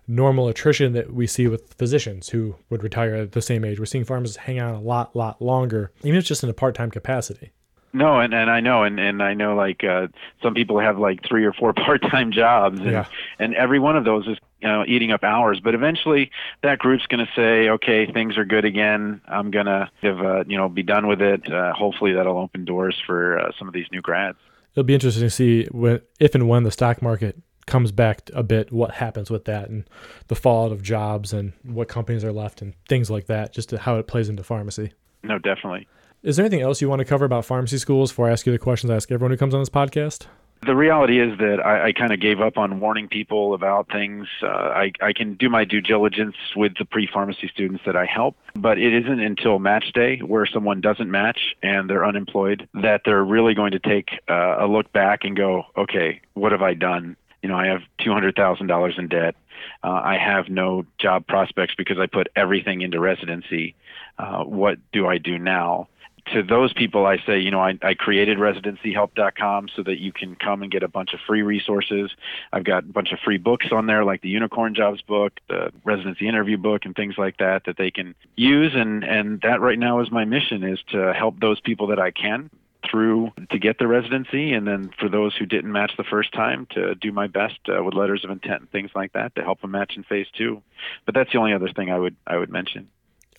normal 0.06 0.48
attrition 0.48 0.92
that 0.92 1.12
we 1.12 1.26
see 1.26 1.46
with 1.48 1.74
physicians 1.74 2.28
who 2.28 2.56
would 2.70 2.82
retire 2.82 3.14
at 3.14 3.32
the 3.32 3.42
same 3.42 3.64
age. 3.64 3.78
We're 3.78 3.86
seeing 3.86 4.04
pharmacists 4.04 4.42
hang 4.42 4.60
on 4.60 4.74
a 4.74 4.80
lot, 4.80 5.14
lot 5.16 5.40
longer, 5.40 5.92
even 6.02 6.16
if 6.16 6.20
it's 6.20 6.28
just 6.28 6.42
in 6.42 6.50
a 6.50 6.54
part 6.54 6.74
time 6.74 6.90
capacity. 6.90 7.52
No, 7.94 8.18
and, 8.18 8.34
and 8.34 8.50
I 8.50 8.58
know, 8.58 8.82
and, 8.82 8.98
and 8.98 9.22
I 9.22 9.34
know, 9.34 9.54
like 9.54 9.84
uh, 9.84 10.08
some 10.42 10.52
people 10.52 10.80
have 10.80 10.98
like 10.98 11.20
three 11.26 11.44
or 11.44 11.52
four 11.52 11.72
part-time 11.84 12.32
jobs, 12.32 12.80
and, 12.80 12.90
yeah. 12.90 13.06
and 13.38 13.54
every 13.54 13.78
one 13.78 13.96
of 13.96 14.04
those 14.04 14.26
is 14.26 14.36
you 14.60 14.66
know 14.66 14.84
eating 14.86 15.12
up 15.12 15.22
hours. 15.22 15.60
But 15.62 15.76
eventually, 15.76 16.32
that 16.64 16.80
group's 16.80 17.06
going 17.06 17.24
to 17.24 17.32
say, 17.36 17.68
okay, 17.68 18.10
things 18.10 18.36
are 18.36 18.44
good 18.44 18.64
again. 18.64 19.20
I'm 19.28 19.52
going 19.52 19.66
to 19.66 19.88
uh, 20.02 20.42
you 20.44 20.56
know 20.58 20.68
be 20.68 20.82
done 20.82 21.06
with 21.06 21.22
it. 21.22 21.50
Uh, 21.50 21.72
hopefully, 21.72 22.12
that'll 22.14 22.36
open 22.36 22.64
doors 22.64 23.00
for 23.06 23.38
uh, 23.38 23.52
some 23.58 23.68
of 23.68 23.74
these 23.74 23.86
new 23.92 24.02
grads. 24.02 24.38
It'll 24.72 24.82
be 24.82 24.94
interesting 24.94 25.22
to 25.22 25.30
see 25.30 25.66
when, 25.70 26.00
if 26.18 26.34
and 26.34 26.48
when 26.48 26.64
the 26.64 26.72
stock 26.72 27.00
market 27.00 27.40
comes 27.66 27.92
back 27.92 28.30
a 28.34 28.42
bit 28.42 28.72
what 28.72 28.92
happens 28.92 29.30
with 29.30 29.44
that 29.44 29.68
and 29.68 29.88
the 30.28 30.34
fallout 30.34 30.72
of 30.72 30.82
jobs 30.82 31.32
and 31.32 31.52
what 31.62 31.88
companies 31.88 32.24
are 32.24 32.32
left 32.32 32.62
and 32.62 32.74
things 32.88 33.10
like 33.10 33.26
that 33.26 33.52
just 33.52 33.70
how 33.70 33.98
it 33.98 34.06
plays 34.06 34.28
into 34.28 34.42
pharmacy 34.42 34.92
no 35.22 35.38
definitely 35.38 35.86
Is 36.22 36.36
there 36.36 36.44
anything 36.44 36.62
else 36.62 36.80
you 36.80 36.88
want 36.88 37.00
to 37.00 37.04
cover 37.04 37.24
about 37.24 37.44
pharmacy 37.44 37.78
schools 37.78 38.10
before 38.10 38.28
I 38.28 38.32
ask 38.32 38.46
you 38.46 38.52
the 38.52 38.58
questions 38.58 38.90
I 38.90 38.96
ask 38.96 39.10
everyone 39.10 39.30
who 39.30 39.36
comes 39.36 39.54
on 39.54 39.60
this 39.60 39.70
podcast? 39.70 40.26
The 40.66 40.74
reality 40.74 41.20
is 41.20 41.36
that 41.38 41.60
I, 41.62 41.88
I 41.88 41.92
kind 41.92 42.10
of 42.10 42.20
gave 42.20 42.40
up 42.40 42.56
on 42.56 42.80
warning 42.80 43.06
people 43.06 43.52
about 43.52 43.90
things. 43.92 44.26
Uh, 44.42 44.46
I, 44.46 44.92
I 45.02 45.12
can 45.12 45.34
do 45.34 45.50
my 45.50 45.64
due 45.64 45.82
diligence 45.82 46.36
with 46.56 46.72
the 46.78 46.86
pre 46.86 47.06
pharmacy 47.06 47.48
students 47.52 47.82
that 47.84 47.96
I 47.96 48.06
help, 48.06 48.36
but 48.54 48.78
it 48.78 48.94
isn't 48.94 49.20
until 49.20 49.58
match 49.58 49.92
day 49.92 50.18
where 50.20 50.46
someone 50.46 50.80
doesn't 50.80 51.10
match 51.10 51.54
and 51.62 51.90
they're 51.90 52.06
unemployed 52.06 52.66
that 52.72 53.02
they're 53.04 53.24
really 53.24 53.52
going 53.52 53.72
to 53.72 53.78
take 53.78 54.08
uh, 54.30 54.56
a 54.60 54.66
look 54.66 54.90
back 54.92 55.24
and 55.24 55.36
go, 55.36 55.64
okay, 55.76 56.22
what 56.32 56.52
have 56.52 56.62
I 56.62 56.72
done? 56.72 57.16
You 57.44 57.50
know, 57.50 57.56
I 57.56 57.66
have 57.66 57.82
$200,000 58.00 58.98
in 58.98 59.08
debt. 59.08 59.36
Uh, 59.82 59.88
I 59.90 60.16
have 60.16 60.48
no 60.48 60.86
job 60.96 61.26
prospects 61.26 61.74
because 61.76 61.98
I 61.98 62.06
put 62.06 62.28
everything 62.34 62.80
into 62.80 62.98
residency. 62.98 63.74
Uh, 64.18 64.44
what 64.44 64.78
do 64.92 65.06
I 65.06 65.18
do 65.18 65.38
now? 65.38 65.88
to 66.32 66.42
those 66.42 66.72
people, 66.72 67.04
I 67.04 67.18
say, 67.26 67.38
you 67.38 67.50
know, 67.50 67.60
I, 67.60 67.78
I 67.82 67.92
created 67.92 68.38
residencyhelp.com 68.38 69.68
so 69.76 69.82
that 69.82 70.00
you 70.00 70.10
can 70.10 70.36
come 70.36 70.62
and 70.62 70.72
get 70.72 70.82
a 70.82 70.88
bunch 70.88 71.12
of 71.12 71.20
free 71.26 71.42
resources. 71.42 72.10
I've 72.50 72.64
got 72.64 72.84
a 72.84 72.86
bunch 72.86 73.12
of 73.12 73.18
free 73.22 73.36
books 73.36 73.66
on 73.70 73.84
there, 73.84 74.06
like 74.06 74.22
the 74.22 74.30
Unicorn 74.30 74.74
Jobs 74.74 75.02
book, 75.02 75.34
the 75.50 75.70
residency 75.84 76.26
interview 76.26 76.56
book, 76.56 76.86
and 76.86 76.96
things 76.96 77.16
like 77.18 77.36
that 77.36 77.64
that 77.66 77.76
they 77.76 77.90
can 77.90 78.14
use. 78.36 78.72
And 78.74 79.04
and 79.04 79.38
that 79.42 79.60
right 79.60 79.78
now 79.78 80.00
is 80.00 80.10
my 80.10 80.24
mission 80.24 80.64
is 80.64 80.78
to 80.92 81.12
help 81.12 81.40
those 81.40 81.60
people 81.60 81.88
that 81.88 81.98
I 81.98 82.10
can 82.10 82.48
through 82.90 83.32
to 83.50 83.58
get 83.58 83.78
the 83.78 83.86
residency 83.86 84.52
and 84.52 84.66
then 84.66 84.90
for 84.98 85.08
those 85.08 85.34
who 85.36 85.46
didn't 85.46 85.72
match 85.72 85.92
the 85.96 86.04
first 86.04 86.32
time 86.32 86.66
to 86.70 86.94
do 86.94 87.12
my 87.12 87.26
best 87.26 87.58
uh, 87.68 87.82
with 87.82 87.94
letters 87.94 88.24
of 88.24 88.30
intent 88.30 88.60
and 88.60 88.70
things 88.70 88.90
like 88.94 89.12
that 89.12 89.34
to 89.34 89.42
help 89.42 89.60
them 89.60 89.70
match 89.70 89.94
in 89.96 90.04
phase 90.04 90.26
2 90.36 90.62
but 91.06 91.14
that's 91.14 91.32
the 91.32 91.38
only 91.38 91.52
other 91.52 91.68
thing 91.74 91.90
I 91.90 91.98
would 91.98 92.16
I 92.26 92.36
would 92.36 92.50
mention 92.50 92.88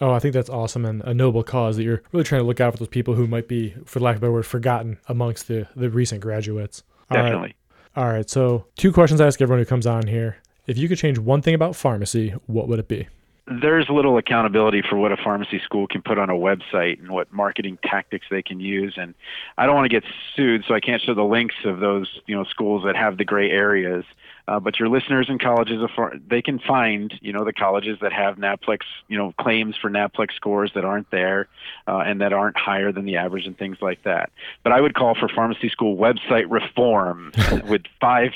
Oh, 0.02 0.12
I 0.12 0.20
think 0.20 0.34
that's 0.34 0.50
awesome 0.50 0.86
and 0.86 1.02
a 1.04 1.14
noble 1.14 1.44
cause 1.44 1.78
that 1.78 1.84
you're 1.84 2.04
really 2.12 2.26
trying 2.26 2.42
to 2.42 2.46
look 2.46 2.60
out 2.60 2.74
for 2.74 2.80
those 2.80 2.90
people 2.90 3.14
who 3.14 3.28
might 3.28 3.48
be, 3.48 3.74
for 3.86 4.00
lack 4.00 4.18
of 4.18 4.22
a 4.22 4.26
better 4.26 4.34
word, 4.34 4.46
forgotten 4.46 4.98
amongst 5.08 5.48
the, 5.48 5.68
the 5.76 5.90
recent 5.90 6.22
graduates. 6.22 6.84
Definitely. 7.12 7.56
All 7.96 8.04
right. 8.04 8.10
All 8.10 8.14
right. 8.14 8.30
So, 8.30 8.66
two 8.76 8.92
questions 8.92 9.22
I 9.22 9.28
ask 9.28 9.42
everyone 9.42 9.60
who 9.62 9.66
comes 9.66 9.88
on 9.88 10.08
here. 10.08 10.38
If 10.68 10.78
you 10.78 10.90
could 10.90 10.98
change 10.98 11.18
one 11.18 11.42
thing 11.42 11.56
about 11.56 11.76
pharmacy, 11.76 12.32
what 12.46 12.68
would 12.68 12.80
it 12.80 12.88
be? 12.88 13.08
There's 13.48 13.90
little 13.90 14.18
accountability 14.18 14.82
for 14.82 14.98
what 14.98 15.12
a 15.12 15.18
pharmacy 15.18 15.60
school 15.64 15.86
can 15.86 16.02
put 16.02 16.18
on 16.18 16.32
a 16.32 16.34
website 16.34 17.00
and 17.00 17.12
what 17.12 17.32
marketing 17.32 17.78
tactics 17.84 18.26
they 18.32 18.42
can 18.42 18.60
use. 18.60 18.96
And 18.98 19.14
I 19.58 19.68
don't 19.68 19.76
want 19.76 19.86
to 19.86 19.90
get 19.90 20.04
sued, 20.36 20.66
so 20.68 20.74
I 20.74 20.80
can't 20.80 21.02
show 21.02 21.14
the 21.14 21.24
links 21.24 21.56
of 21.64 21.80
those, 21.80 22.20
you 22.26 22.36
know, 22.36 22.44
schools 22.46 22.84
that 22.86 22.96
have 22.96 23.18
the 23.18 23.26
gray 23.26 23.52
areas. 23.52 24.04
Uh, 24.48 24.60
but 24.60 24.80
your 24.80 24.90
listeners 24.90 25.28
in 25.30 25.40
colleges, 25.40 25.82
they 26.28 26.42
can 26.42 26.60
find, 26.60 27.14
you 27.22 27.34
know, 27.34 27.44
the 27.44 27.54
colleges 27.54 27.98
that 28.02 28.14
have 28.14 28.38
NAPLEX, 28.38 28.80
you 29.08 29.18
know, 29.18 29.34
claims 29.40 29.76
for 29.76 29.90
NAPLEX 29.90 30.34
scores 30.36 30.72
that 30.76 30.86
aren't 30.86 31.10
there 31.12 31.48
uh, 31.88 32.00
and 32.00 32.22
that 32.22 32.34
aren't 32.34 32.58
higher 32.58 32.92
than 32.92 33.06
the 33.06 33.16
average 33.16 33.46
and 33.46 33.58
things 33.58 33.78
like 33.82 34.04
that. 34.04 34.32
But 34.64 34.74
I 34.74 34.82
would 34.82 34.94
call 34.94 35.16
for 35.16 35.28
pharmacy 35.28 35.70
school 35.70 35.98
website 35.98 36.46
reform 36.50 37.32
with 37.68 37.84
five, 38.00 38.32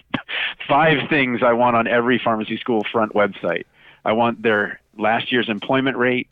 five 0.67 1.09
things 1.09 1.41
I 1.43 1.53
want 1.53 1.75
on 1.75 1.87
every 1.87 2.19
pharmacy 2.23 2.57
school 2.57 2.83
front 2.91 3.13
website. 3.13 3.65
I 4.05 4.13
want 4.13 4.41
their 4.41 4.79
last 4.99 5.31
year's 5.31 5.49
employment 5.49 5.97
rate, 5.97 6.27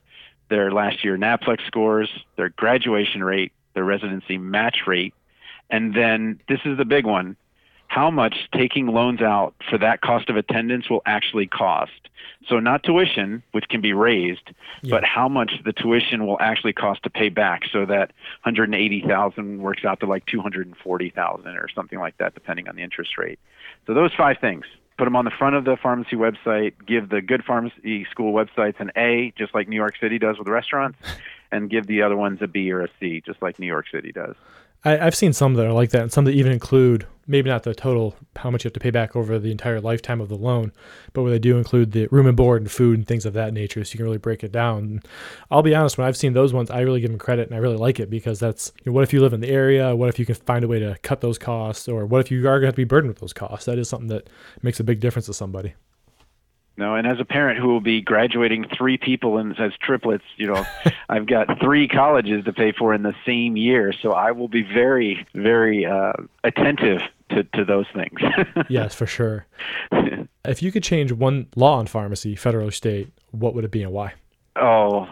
their 0.50 0.72
last 0.72 1.04
year 1.04 1.18
NAPLEX 1.18 1.66
scores, 1.68 2.10
their 2.36 2.50
graduation 2.50 3.24
rate, 3.24 3.52
their 3.74 3.84
residency 3.84 4.38
match 4.38 4.82
rate, 4.86 5.14
and 5.70 5.94
then 5.94 6.40
this 6.48 6.60
is 6.66 6.78
the 6.78 6.86
big 6.86 7.06
one 7.06 7.36
how 7.88 8.12
much 8.12 8.50
taking 8.54 8.88
loans 8.88 9.22
out 9.22 9.56
for 9.70 9.78
that 9.78 10.02
cost 10.02 10.30
of 10.30 10.36
attendance 10.36 10.90
will 10.90 11.02
actually 11.06 11.48
cost. 11.48 12.10
So 12.48 12.60
not 12.60 12.84
tuition, 12.84 13.44
which 13.52 13.68
can 13.70 13.82
be 13.82 13.94
raised, 13.94 14.52
yeah. 14.84 14.92
but 14.92 15.04
how 15.04 15.28
much 15.28 15.54
the 15.66 15.74
tuition 15.74 16.28
will 16.28 16.38
actually 16.40 16.74
cost 16.74 17.04
to 17.04 17.10
pay 17.10 17.30
back. 17.30 17.64
So 17.72 17.86
that 17.86 18.12
180,000 18.44 19.62
works 19.62 19.86
out 19.86 20.02
to 20.02 20.06
like 20.06 20.26
240,000 20.26 21.48
or 21.48 21.68
something 21.74 22.00
like 22.00 22.18
that, 22.18 22.34
depending 22.34 22.68
on 22.68 22.76
the 22.76 22.84
interest 22.84 23.18
rate. 23.18 23.40
So 23.88 23.94
those 23.94 24.14
five 24.14 24.38
things. 24.40 24.66
Put 24.98 25.06
them 25.06 25.16
on 25.16 25.26
the 25.26 25.32
front 25.32 25.56
of 25.56 25.64
the 25.64 25.78
pharmacy 25.78 26.16
website. 26.16 26.74
Give 26.86 27.08
the 27.08 27.22
good 27.22 27.44
pharmacy 27.44 28.06
school 28.10 28.34
websites 28.34 28.80
an 28.80 28.92
A, 28.96 29.32
just 29.38 29.54
like 29.54 29.68
New 29.68 29.76
York 29.76 29.96
City 30.00 30.18
does 30.18 30.40
with 30.40 30.48
restaurants, 30.48 30.98
and 31.52 31.70
give 31.70 31.86
the 31.88 32.02
other 32.02 32.18
ones 32.18 32.40
a 32.42 32.48
B 32.48 32.72
or 32.72 32.82
a 32.82 32.90
C, 33.00 33.22
just 33.26 33.42
like 33.42 33.60
New 33.60 33.68
York 33.68 33.86
City 33.92 34.12
does. 34.12 34.36
I, 34.88 35.04
have 35.06 35.16
seen 35.16 35.34
some 35.34 35.56
that 35.56 35.66
are 35.66 35.74
like 35.74 35.90
that, 35.92 36.02
and 36.02 36.12
some 36.12 36.26
that 36.26 36.34
even 36.34 36.52
include 36.52 37.06
maybe 37.30 37.50
not 37.50 37.64
the 37.64 37.76
total 37.76 38.16
how 38.38 38.50
much 38.50 38.64
you 38.64 38.70
have 38.70 38.74
to 38.74 38.80
pay 38.80 38.90
back 38.90 39.16
over 39.16 39.38
the 39.38 39.52
entire 39.52 39.82
lifetime 39.82 40.22
of 40.22 40.30
the 40.30 40.38
loan, 40.38 40.72
but 41.12 41.24
where 41.24 41.32
they 41.32 41.40
do 41.40 41.58
include 41.58 41.92
the 41.92 42.08
room 42.08 42.26
and 42.26 42.38
board 42.38 42.62
and 42.62 42.72
food 42.72 42.98
and 42.98 43.08
things 43.08 43.26
of 43.26 43.34
that 43.34 43.54
nature, 43.54 43.84
so 43.84 43.94
you 43.94 43.98
can 43.98 44.06
really 44.06 44.18
break 44.18 44.44
it 44.44 44.52
down. 44.52 44.78
And 44.78 45.08
I'll 45.52 45.62
be 45.62 45.76
honest, 45.76 45.98
when 45.98 46.08
I've 46.08 46.16
seen 46.16 46.34
those 46.34 46.54
ones, 46.54 46.72
I 46.72 46.82
really 46.82 47.02
give 47.02 47.10
them 47.10 47.20
credit 47.20 47.48
and 47.48 47.56
I 47.56 47.60
really 47.60 47.76
like 47.76 48.00
it 48.00 48.10
because 48.10 48.40
that's 48.40 48.72
you 48.84 48.92
know, 48.92 48.94
what 48.94 49.04
if 49.04 49.12
you 49.12 49.20
live 49.20 49.34
in 49.34 49.42
the 49.42 49.50
area? 49.50 49.96
What 49.96 50.10
if 50.10 50.20
you 50.20 50.26
can 50.26 50.36
find 50.36 50.64
a 50.64 50.68
way 50.68 50.80
to 50.80 50.98
cut 51.02 51.22
those 51.22 51.38
costs, 51.38 51.88
or 51.88 52.06
what 52.06 52.22
if 52.22 52.32
you 52.32 52.40
are 52.40 52.60
going 52.60 52.62
to 52.62 52.68
have 52.68 52.76
to 52.76 52.82
be 52.82 52.86
burdened 52.86 53.10
with 53.10 53.20
those 53.20 53.34
costs? 53.34 53.66
That 53.66 53.78
is 53.78 53.90
something 53.90 54.08
that 54.08 54.30
makes 54.62 54.80
a 54.80 54.84
big 54.86 55.02
difference 55.02 55.26
to 55.26 55.34
somebody. 55.34 55.74
No, 56.78 56.94
and 56.94 57.08
as 57.08 57.20
a 57.20 57.26
parent 57.26 57.60
who 57.60 57.68
will 57.70 57.82
be 57.82 58.02
graduating 58.02 58.68
three 58.78 58.98
people 58.98 59.40
in, 59.40 59.54
as 59.54 59.74
triplets, 59.82 60.24
you 60.36 60.46
know, 60.46 60.64
I've 61.10 61.26
got 61.26 61.60
three 61.60 61.88
colleges 61.88 62.46
to 62.46 62.54
pay 62.54 62.72
for 62.72 62.94
in 62.94 63.02
the 63.02 63.16
same 63.26 63.58
year, 63.58 63.92
so 63.92 64.14
I 64.14 64.32
will 64.32 64.48
be 64.48 64.62
very, 64.62 65.26
very 65.34 65.88
uh, 65.88 66.14
attentive 66.44 67.02
to, 67.30 67.44
to 67.44 67.66
those 67.66 67.88
things. 67.94 68.20
yes, 68.70 68.94
for 68.94 69.08
sure. 69.08 69.48
if 70.46 70.62
you 70.62 70.72
could 70.72 70.84
change 70.84 71.12
one 71.12 71.48
law 71.56 71.80
in 71.80 71.88
pharmacy, 71.88 72.36
federal 72.36 72.68
or 72.68 72.72
state, 72.72 73.12
what 73.32 73.56
would 73.56 73.66
it 73.66 73.72
be 73.72 73.82
and 73.82 73.92
why? 73.92 74.14
Oh, 74.56 75.08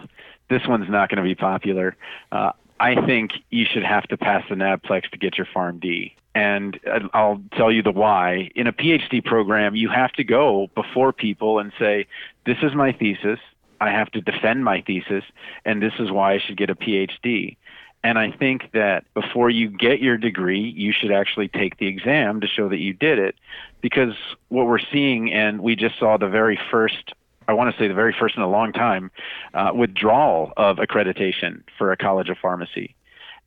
this 0.48 0.62
one's 0.68 0.88
not 0.88 1.08
going 1.08 1.18
to 1.18 1.22
be 1.22 1.34
popular. 1.34 1.96
Uh, 2.30 2.52
I 2.78 2.94
think 3.06 3.32
you 3.50 3.64
should 3.64 3.84
have 3.84 4.04
to 4.08 4.16
pass 4.16 4.44
the 4.48 4.54
NAPLEX 4.54 5.10
to 5.10 5.18
get 5.18 5.36
your 5.36 5.46
PharmD 5.46 6.12
and 6.36 6.78
I'll 7.14 7.40
tell 7.52 7.72
you 7.72 7.82
the 7.82 7.90
why. 7.90 8.50
In 8.54 8.66
a 8.66 8.72
PhD 8.72 9.24
program, 9.24 9.74
you 9.74 9.88
have 9.88 10.12
to 10.12 10.24
go 10.24 10.68
before 10.74 11.10
people 11.10 11.58
and 11.58 11.72
say, 11.78 12.06
This 12.44 12.58
is 12.62 12.74
my 12.74 12.92
thesis. 12.92 13.38
I 13.80 13.88
have 13.90 14.10
to 14.10 14.20
defend 14.20 14.62
my 14.62 14.82
thesis, 14.82 15.24
and 15.64 15.82
this 15.82 15.94
is 15.98 16.10
why 16.10 16.34
I 16.34 16.38
should 16.38 16.58
get 16.58 16.68
a 16.68 16.74
PhD. 16.74 17.56
And 18.04 18.18
I 18.18 18.32
think 18.32 18.72
that 18.72 19.04
before 19.14 19.48
you 19.48 19.70
get 19.70 20.00
your 20.00 20.18
degree, 20.18 20.74
you 20.76 20.92
should 20.92 21.10
actually 21.10 21.48
take 21.48 21.78
the 21.78 21.86
exam 21.86 22.42
to 22.42 22.46
show 22.46 22.68
that 22.68 22.80
you 22.80 22.92
did 22.92 23.18
it. 23.18 23.36
Because 23.80 24.14
what 24.48 24.66
we're 24.66 24.78
seeing, 24.78 25.32
and 25.32 25.62
we 25.62 25.74
just 25.74 25.98
saw 25.98 26.18
the 26.18 26.28
very 26.28 26.58
first, 26.70 27.14
I 27.48 27.54
want 27.54 27.74
to 27.74 27.80
say 27.80 27.88
the 27.88 27.94
very 27.94 28.14
first 28.18 28.36
in 28.36 28.42
a 28.42 28.48
long 28.48 28.74
time, 28.74 29.10
uh, 29.54 29.70
withdrawal 29.74 30.52
of 30.58 30.76
accreditation 30.76 31.62
for 31.78 31.92
a 31.92 31.96
college 31.96 32.28
of 32.28 32.36
pharmacy 32.36 32.94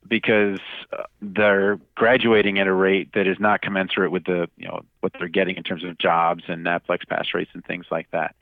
because 0.07 0.59
uh, 0.91 1.03
they're 1.21 1.79
graduating 1.95 2.59
at 2.59 2.67
a 2.67 2.73
rate 2.73 3.13
that 3.13 3.27
is 3.27 3.39
not 3.39 3.61
commensurate 3.61 4.11
with 4.11 4.25
the 4.25 4.49
you 4.57 4.67
know 4.67 4.81
what 5.01 5.13
they're 5.17 5.27
getting 5.27 5.55
in 5.55 5.63
terms 5.63 5.83
of 5.83 5.97
jobs 5.97 6.43
and 6.47 6.65
NAPLEX 6.65 7.07
pass 7.07 7.27
rates 7.33 7.51
and 7.53 7.63
things 7.65 7.85
like 7.91 8.09
that. 8.11 8.35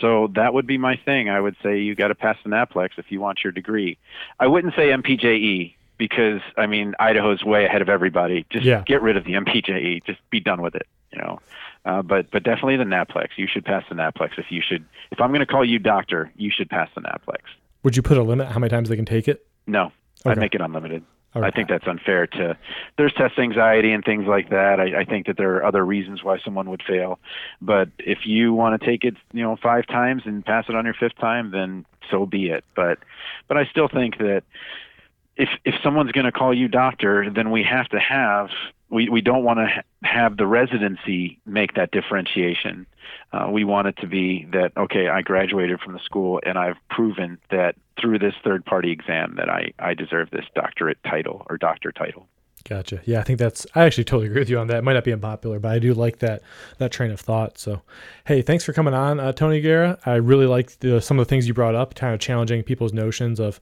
So 0.00 0.28
that 0.34 0.54
would 0.54 0.66
be 0.66 0.78
my 0.78 0.96
thing. 0.96 1.28
I 1.28 1.40
would 1.40 1.56
say 1.62 1.78
you 1.78 1.94
got 1.94 2.08
to 2.08 2.14
pass 2.14 2.36
the 2.42 2.50
NAPLEX 2.50 2.90
if 2.96 3.10
you 3.10 3.20
want 3.20 3.44
your 3.44 3.52
degree. 3.52 3.98
I 4.38 4.46
wouldn't 4.46 4.74
say 4.74 4.88
MPJE 4.88 5.74
because 5.98 6.40
I 6.56 6.66
mean 6.66 6.94
Idaho's 6.98 7.44
way 7.44 7.64
ahead 7.64 7.82
of 7.82 7.88
everybody. 7.88 8.46
Just 8.50 8.64
yeah. 8.64 8.82
get 8.86 9.02
rid 9.02 9.16
of 9.16 9.24
the 9.24 9.32
MPJE. 9.32 10.04
Just 10.04 10.20
be 10.30 10.40
done 10.40 10.62
with 10.62 10.74
it. 10.74 10.86
You 11.12 11.18
know. 11.18 11.40
Uh, 11.84 12.02
but 12.02 12.30
but 12.30 12.42
definitely 12.42 12.76
the 12.76 12.84
NAPLEX. 12.84 13.30
You 13.36 13.46
should 13.46 13.64
pass 13.64 13.84
the 13.88 13.94
NAPLEX 13.94 14.38
if 14.38 14.50
you 14.50 14.62
should. 14.62 14.84
If 15.10 15.20
I'm 15.20 15.30
going 15.30 15.40
to 15.40 15.46
call 15.46 15.64
you 15.64 15.78
doctor, 15.78 16.30
you 16.36 16.50
should 16.50 16.68
pass 16.68 16.88
the 16.94 17.00
NAPLEX. 17.00 17.40
Would 17.82 17.96
you 17.96 18.02
put 18.02 18.18
a 18.18 18.22
limit 18.22 18.48
how 18.48 18.58
many 18.58 18.68
times 18.68 18.90
they 18.90 18.96
can 18.96 19.06
take 19.06 19.26
it? 19.26 19.46
No, 19.66 19.92
Okay. 20.24 20.32
I'd 20.32 20.38
make 20.38 20.54
it 20.54 20.60
unlimited. 20.60 21.04
I 21.34 21.50
think 21.52 21.68
that's 21.68 21.86
unfair 21.86 22.26
to. 22.26 22.56
There's 22.98 23.12
test 23.12 23.38
anxiety 23.38 23.92
and 23.92 24.04
things 24.04 24.26
like 24.26 24.50
that. 24.50 24.80
I, 24.80 25.00
I 25.00 25.04
think 25.04 25.26
that 25.26 25.36
there 25.36 25.54
are 25.56 25.64
other 25.64 25.86
reasons 25.86 26.24
why 26.24 26.40
someone 26.40 26.68
would 26.70 26.82
fail, 26.82 27.20
but 27.62 27.88
if 27.98 28.26
you 28.26 28.52
want 28.52 28.80
to 28.80 28.84
take 28.84 29.04
it, 29.04 29.14
you 29.32 29.42
know, 29.42 29.56
five 29.62 29.86
times 29.86 30.22
and 30.24 30.44
pass 30.44 30.64
it 30.68 30.74
on 30.74 30.84
your 30.84 30.94
fifth 30.94 31.16
time, 31.18 31.52
then 31.52 31.86
so 32.10 32.26
be 32.26 32.48
it. 32.48 32.64
But, 32.74 32.98
but 33.46 33.56
I 33.56 33.64
still 33.66 33.86
think 33.86 34.18
that 34.18 34.42
if 35.36 35.48
if 35.64 35.76
someone's 35.84 36.10
going 36.12 36.26
to 36.26 36.32
call 36.32 36.52
you 36.52 36.66
doctor, 36.66 37.30
then 37.30 37.52
we 37.52 37.62
have 37.62 37.88
to 37.90 38.00
have 38.00 38.50
we, 38.90 39.08
we 39.08 39.20
don't 39.20 39.44
want 39.44 39.60
to 39.60 39.66
ha- 39.66 39.82
have 40.02 40.36
the 40.36 40.46
residency 40.46 41.38
make 41.46 41.74
that 41.74 41.92
differentiation. 41.92 42.86
Uh, 43.32 43.48
we 43.50 43.64
want 43.64 43.88
it 43.88 43.96
to 43.98 44.06
be 44.06 44.46
that 44.52 44.72
okay, 44.76 45.08
I 45.08 45.22
graduated 45.22 45.80
from 45.80 45.92
the 45.92 46.00
school 46.00 46.40
and 46.44 46.58
I've 46.58 46.76
proven 46.88 47.38
that 47.50 47.76
through 48.00 48.18
this 48.18 48.34
third 48.42 48.64
party 48.64 48.90
exam 48.90 49.34
that 49.36 49.48
I, 49.48 49.72
I 49.78 49.94
deserve 49.94 50.30
this 50.30 50.44
doctorate 50.54 50.98
title 51.04 51.46
or 51.50 51.58
doctor 51.58 51.92
title. 51.92 52.26
Gotcha. 52.68 53.00
Yeah, 53.04 53.20
I 53.20 53.22
think 53.22 53.38
that's. 53.38 53.66
I 53.74 53.84
actually 53.84 54.04
totally 54.04 54.26
agree 54.26 54.40
with 54.40 54.50
you 54.50 54.58
on 54.58 54.66
that. 54.66 54.78
It 54.78 54.84
might 54.84 54.92
not 54.92 55.04
be 55.04 55.12
unpopular, 55.12 55.58
but 55.58 55.72
I 55.72 55.78
do 55.78 55.94
like 55.94 56.18
that 56.18 56.42
that 56.78 56.92
train 56.92 57.10
of 57.10 57.18
thought. 57.18 57.58
So, 57.58 57.80
hey, 58.26 58.42
thanks 58.42 58.64
for 58.64 58.72
coming 58.72 58.92
on, 58.92 59.18
uh, 59.18 59.32
Tony 59.32 59.60
Guerra. 59.60 59.98
I 60.04 60.16
really 60.16 60.46
like 60.46 60.70
some 61.00 61.18
of 61.18 61.26
the 61.26 61.28
things 61.28 61.48
you 61.48 61.54
brought 61.54 61.74
up, 61.74 61.94
kind 61.94 62.12
of 62.12 62.20
challenging 62.20 62.62
people's 62.62 62.92
notions 62.92 63.40
of 63.40 63.60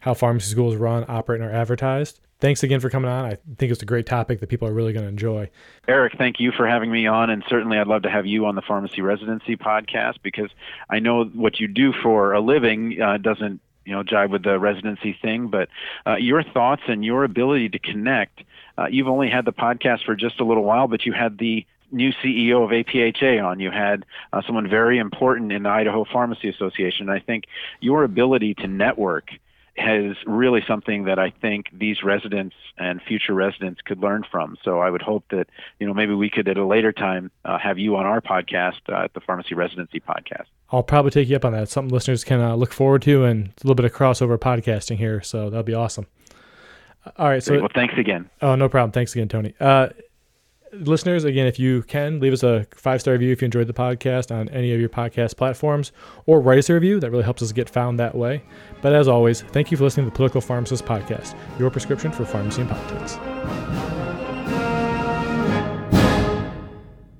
how 0.00 0.14
pharmacy 0.14 0.50
schools 0.50 0.74
run, 0.74 1.04
operate, 1.06 1.40
and 1.40 1.48
are 1.48 1.54
advertised. 1.54 2.20
Thanks 2.42 2.64
again 2.64 2.80
for 2.80 2.90
coming 2.90 3.08
on. 3.08 3.24
I 3.24 3.38
think 3.56 3.70
it's 3.70 3.84
a 3.84 3.86
great 3.86 4.04
topic 4.04 4.40
that 4.40 4.48
people 4.48 4.66
are 4.66 4.72
really 4.72 4.92
going 4.92 5.04
to 5.04 5.08
enjoy. 5.08 5.48
Eric, 5.86 6.14
thank 6.18 6.40
you 6.40 6.50
for 6.50 6.66
having 6.66 6.90
me 6.90 7.06
on, 7.06 7.30
and 7.30 7.44
certainly 7.48 7.78
I'd 7.78 7.86
love 7.86 8.02
to 8.02 8.10
have 8.10 8.26
you 8.26 8.46
on 8.46 8.56
the 8.56 8.62
Pharmacy 8.62 9.00
Residency 9.00 9.56
podcast 9.56 10.16
because 10.24 10.50
I 10.90 10.98
know 10.98 11.24
what 11.24 11.60
you 11.60 11.68
do 11.68 11.92
for 11.92 12.32
a 12.32 12.40
living 12.40 13.00
uh, 13.00 13.18
doesn't 13.18 13.60
you 13.84 13.92
know 13.92 14.02
jive 14.02 14.30
with 14.30 14.42
the 14.42 14.58
residency 14.58 15.16
thing, 15.22 15.50
but 15.50 15.68
uh, 16.04 16.16
your 16.16 16.42
thoughts 16.42 16.82
and 16.88 17.04
your 17.04 17.22
ability 17.22 17.68
to 17.68 17.78
connect. 17.78 18.42
Uh, 18.76 18.86
you've 18.90 19.06
only 19.06 19.30
had 19.30 19.44
the 19.44 19.52
podcast 19.52 20.04
for 20.04 20.16
just 20.16 20.40
a 20.40 20.44
little 20.44 20.64
while, 20.64 20.88
but 20.88 21.06
you 21.06 21.12
had 21.12 21.38
the 21.38 21.64
new 21.92 22.12
CEO 22.24 22.64
of 22.64 22.70
APHA 22.70 23.40
on. 23.44 23.60
You 23.60 23.70
had 23.70 24.04
uh, 24.32 24.42
someone 24.44 24.68
very 24.68 24.98
important 24.98 25.52
in 25.52 25.62
the 25.62 25.68
Idaho 25.68 26.04
Pharmacy 26.04 26.48
Association. 26.48 27.08
I 27.08 27.20
think 27.20 27.44
your 27.78 28.02
ability 28.02 28.54
to 28.54 28.66
network 28.66 29.30
is 29.76 30.16
really 30.26 30.62
something 30.66 31.04
that 31.04 31.18
I 31.18 31.30
think 31.30 31.66
these 31.72 32.02
residents 32.02 32.54
and 32.78 33.00
future 33.02 33.32
residents 33.32 33.80
could 33.82 33.98
learn 33.98 34.24
from. 34.30 34.56
So 34.62 34.80
I 34.80 34.90
would 34.90 35.02
hope 35.02 35.24
that 35.30 35.48
you 35.78 35.86
know 35.86 35.94
maybe 35.94 36.14
we 36.14 36.28
could 36.30 36.48
at 36.48 36.56
a 36.56 36.66
later 36.66 36.92
time 36.92 37.30
uh, 37.44 37.58
have 37.58 37.78
you 37.78 37.96
on 37.96 38.06
our 38.06 38.20
podcast, 38.20 38.80
uh, 38.88 39.08
the 39.14 39.20
Pharmacy 39.20 39.54
Residency 39.54 40.00
Podcast. 40.00 40.46
I'll 40.70 40.82
probably 40.82 41.10
take 41.10 41.28
you 41.28 41.36
up 41.36 41.44
on 41.44 41.52
that. 41.52 41.64
It's 41.64 41.72
something 41.72 41.92
listeners 41.92 42.24
can 42.24 42.40
uh, 42.40 42.54
look 42.54 42.72
forward 42.72 43.02
to, 43.02 43.24
and 43.24 43.46
a 43.46 43.50
little 43.62 43.74
bit 43.74 43.84
of 43.84 43.92
crossover 43.92 44.38
podcasting 44.38 44.96
here. 44.98 45.22
So 45.22 45.50
that'll 45.50 45.62
be 45.62 45.74
awesome. 45.74 46.06
All 47.16 47.28
right. 47.28 47.42
So 47.42 47.52
Great. 47.52 47.62
well, 47.62 47.70
thanks 47.74 47.94
again. 47.98 48.30
Oh, 48.40 48.54
no 48.54 48.68
problem. 48.68 48.92
Thanks 48.92 49.14
again, 49.14 49.28
Tony. 49.28 49.54
Listeners, 50.72 51.24
again, 51.24 51.46
if 51.46 51.58
you 51.58 51.82
can, 51.82 52.18
leave 52.18 52.32
us 52.32 52.42
a 52.42 52.66
five 52.74 53.02
star 53.02 53.12
review 53.12 53.30
if 53.30 53.42
you 53.42 53.44
enjoyed 53.44 53.66
the 53.66 53.74
podcast 53.74 54.34
on 54.34 54.48
any 54.48 54.72
of 54.72 54.80
your 54.80 54.88
podcast 54.88 55.36
platforms, 55.36 55.92
or 56.24 56.40
write 56.40 56.58
us 56.58 56.70
a 56.70 56.74
review. 56.74 56.98
That 56.98 57.10
really 57.10 57.24
helps 57.24 57.42
us 57.42 57.52
get 57.52 57.68
found 57.68 58.00
that 58.00 58.14
way. 58.14 58.42
But 58.80 58.94
as 58.94 59.06
always, 59.06 59.42
thank 59.42 59.70
you 59.70 59.76
for 59.76 59.84
listening 59.84 60.06
to 60.06 60.10
the 60.10 60.16
Political 60.16 60.40
Pharmacist 60.40 60.86
Podcast, 60.86 61.36
your 61.58 61.70
prescription 61.70 62.10
for 62.10 62.24
pharmacy 62.24 62.62
and 62.62 62.70
politics. 62.70 63.91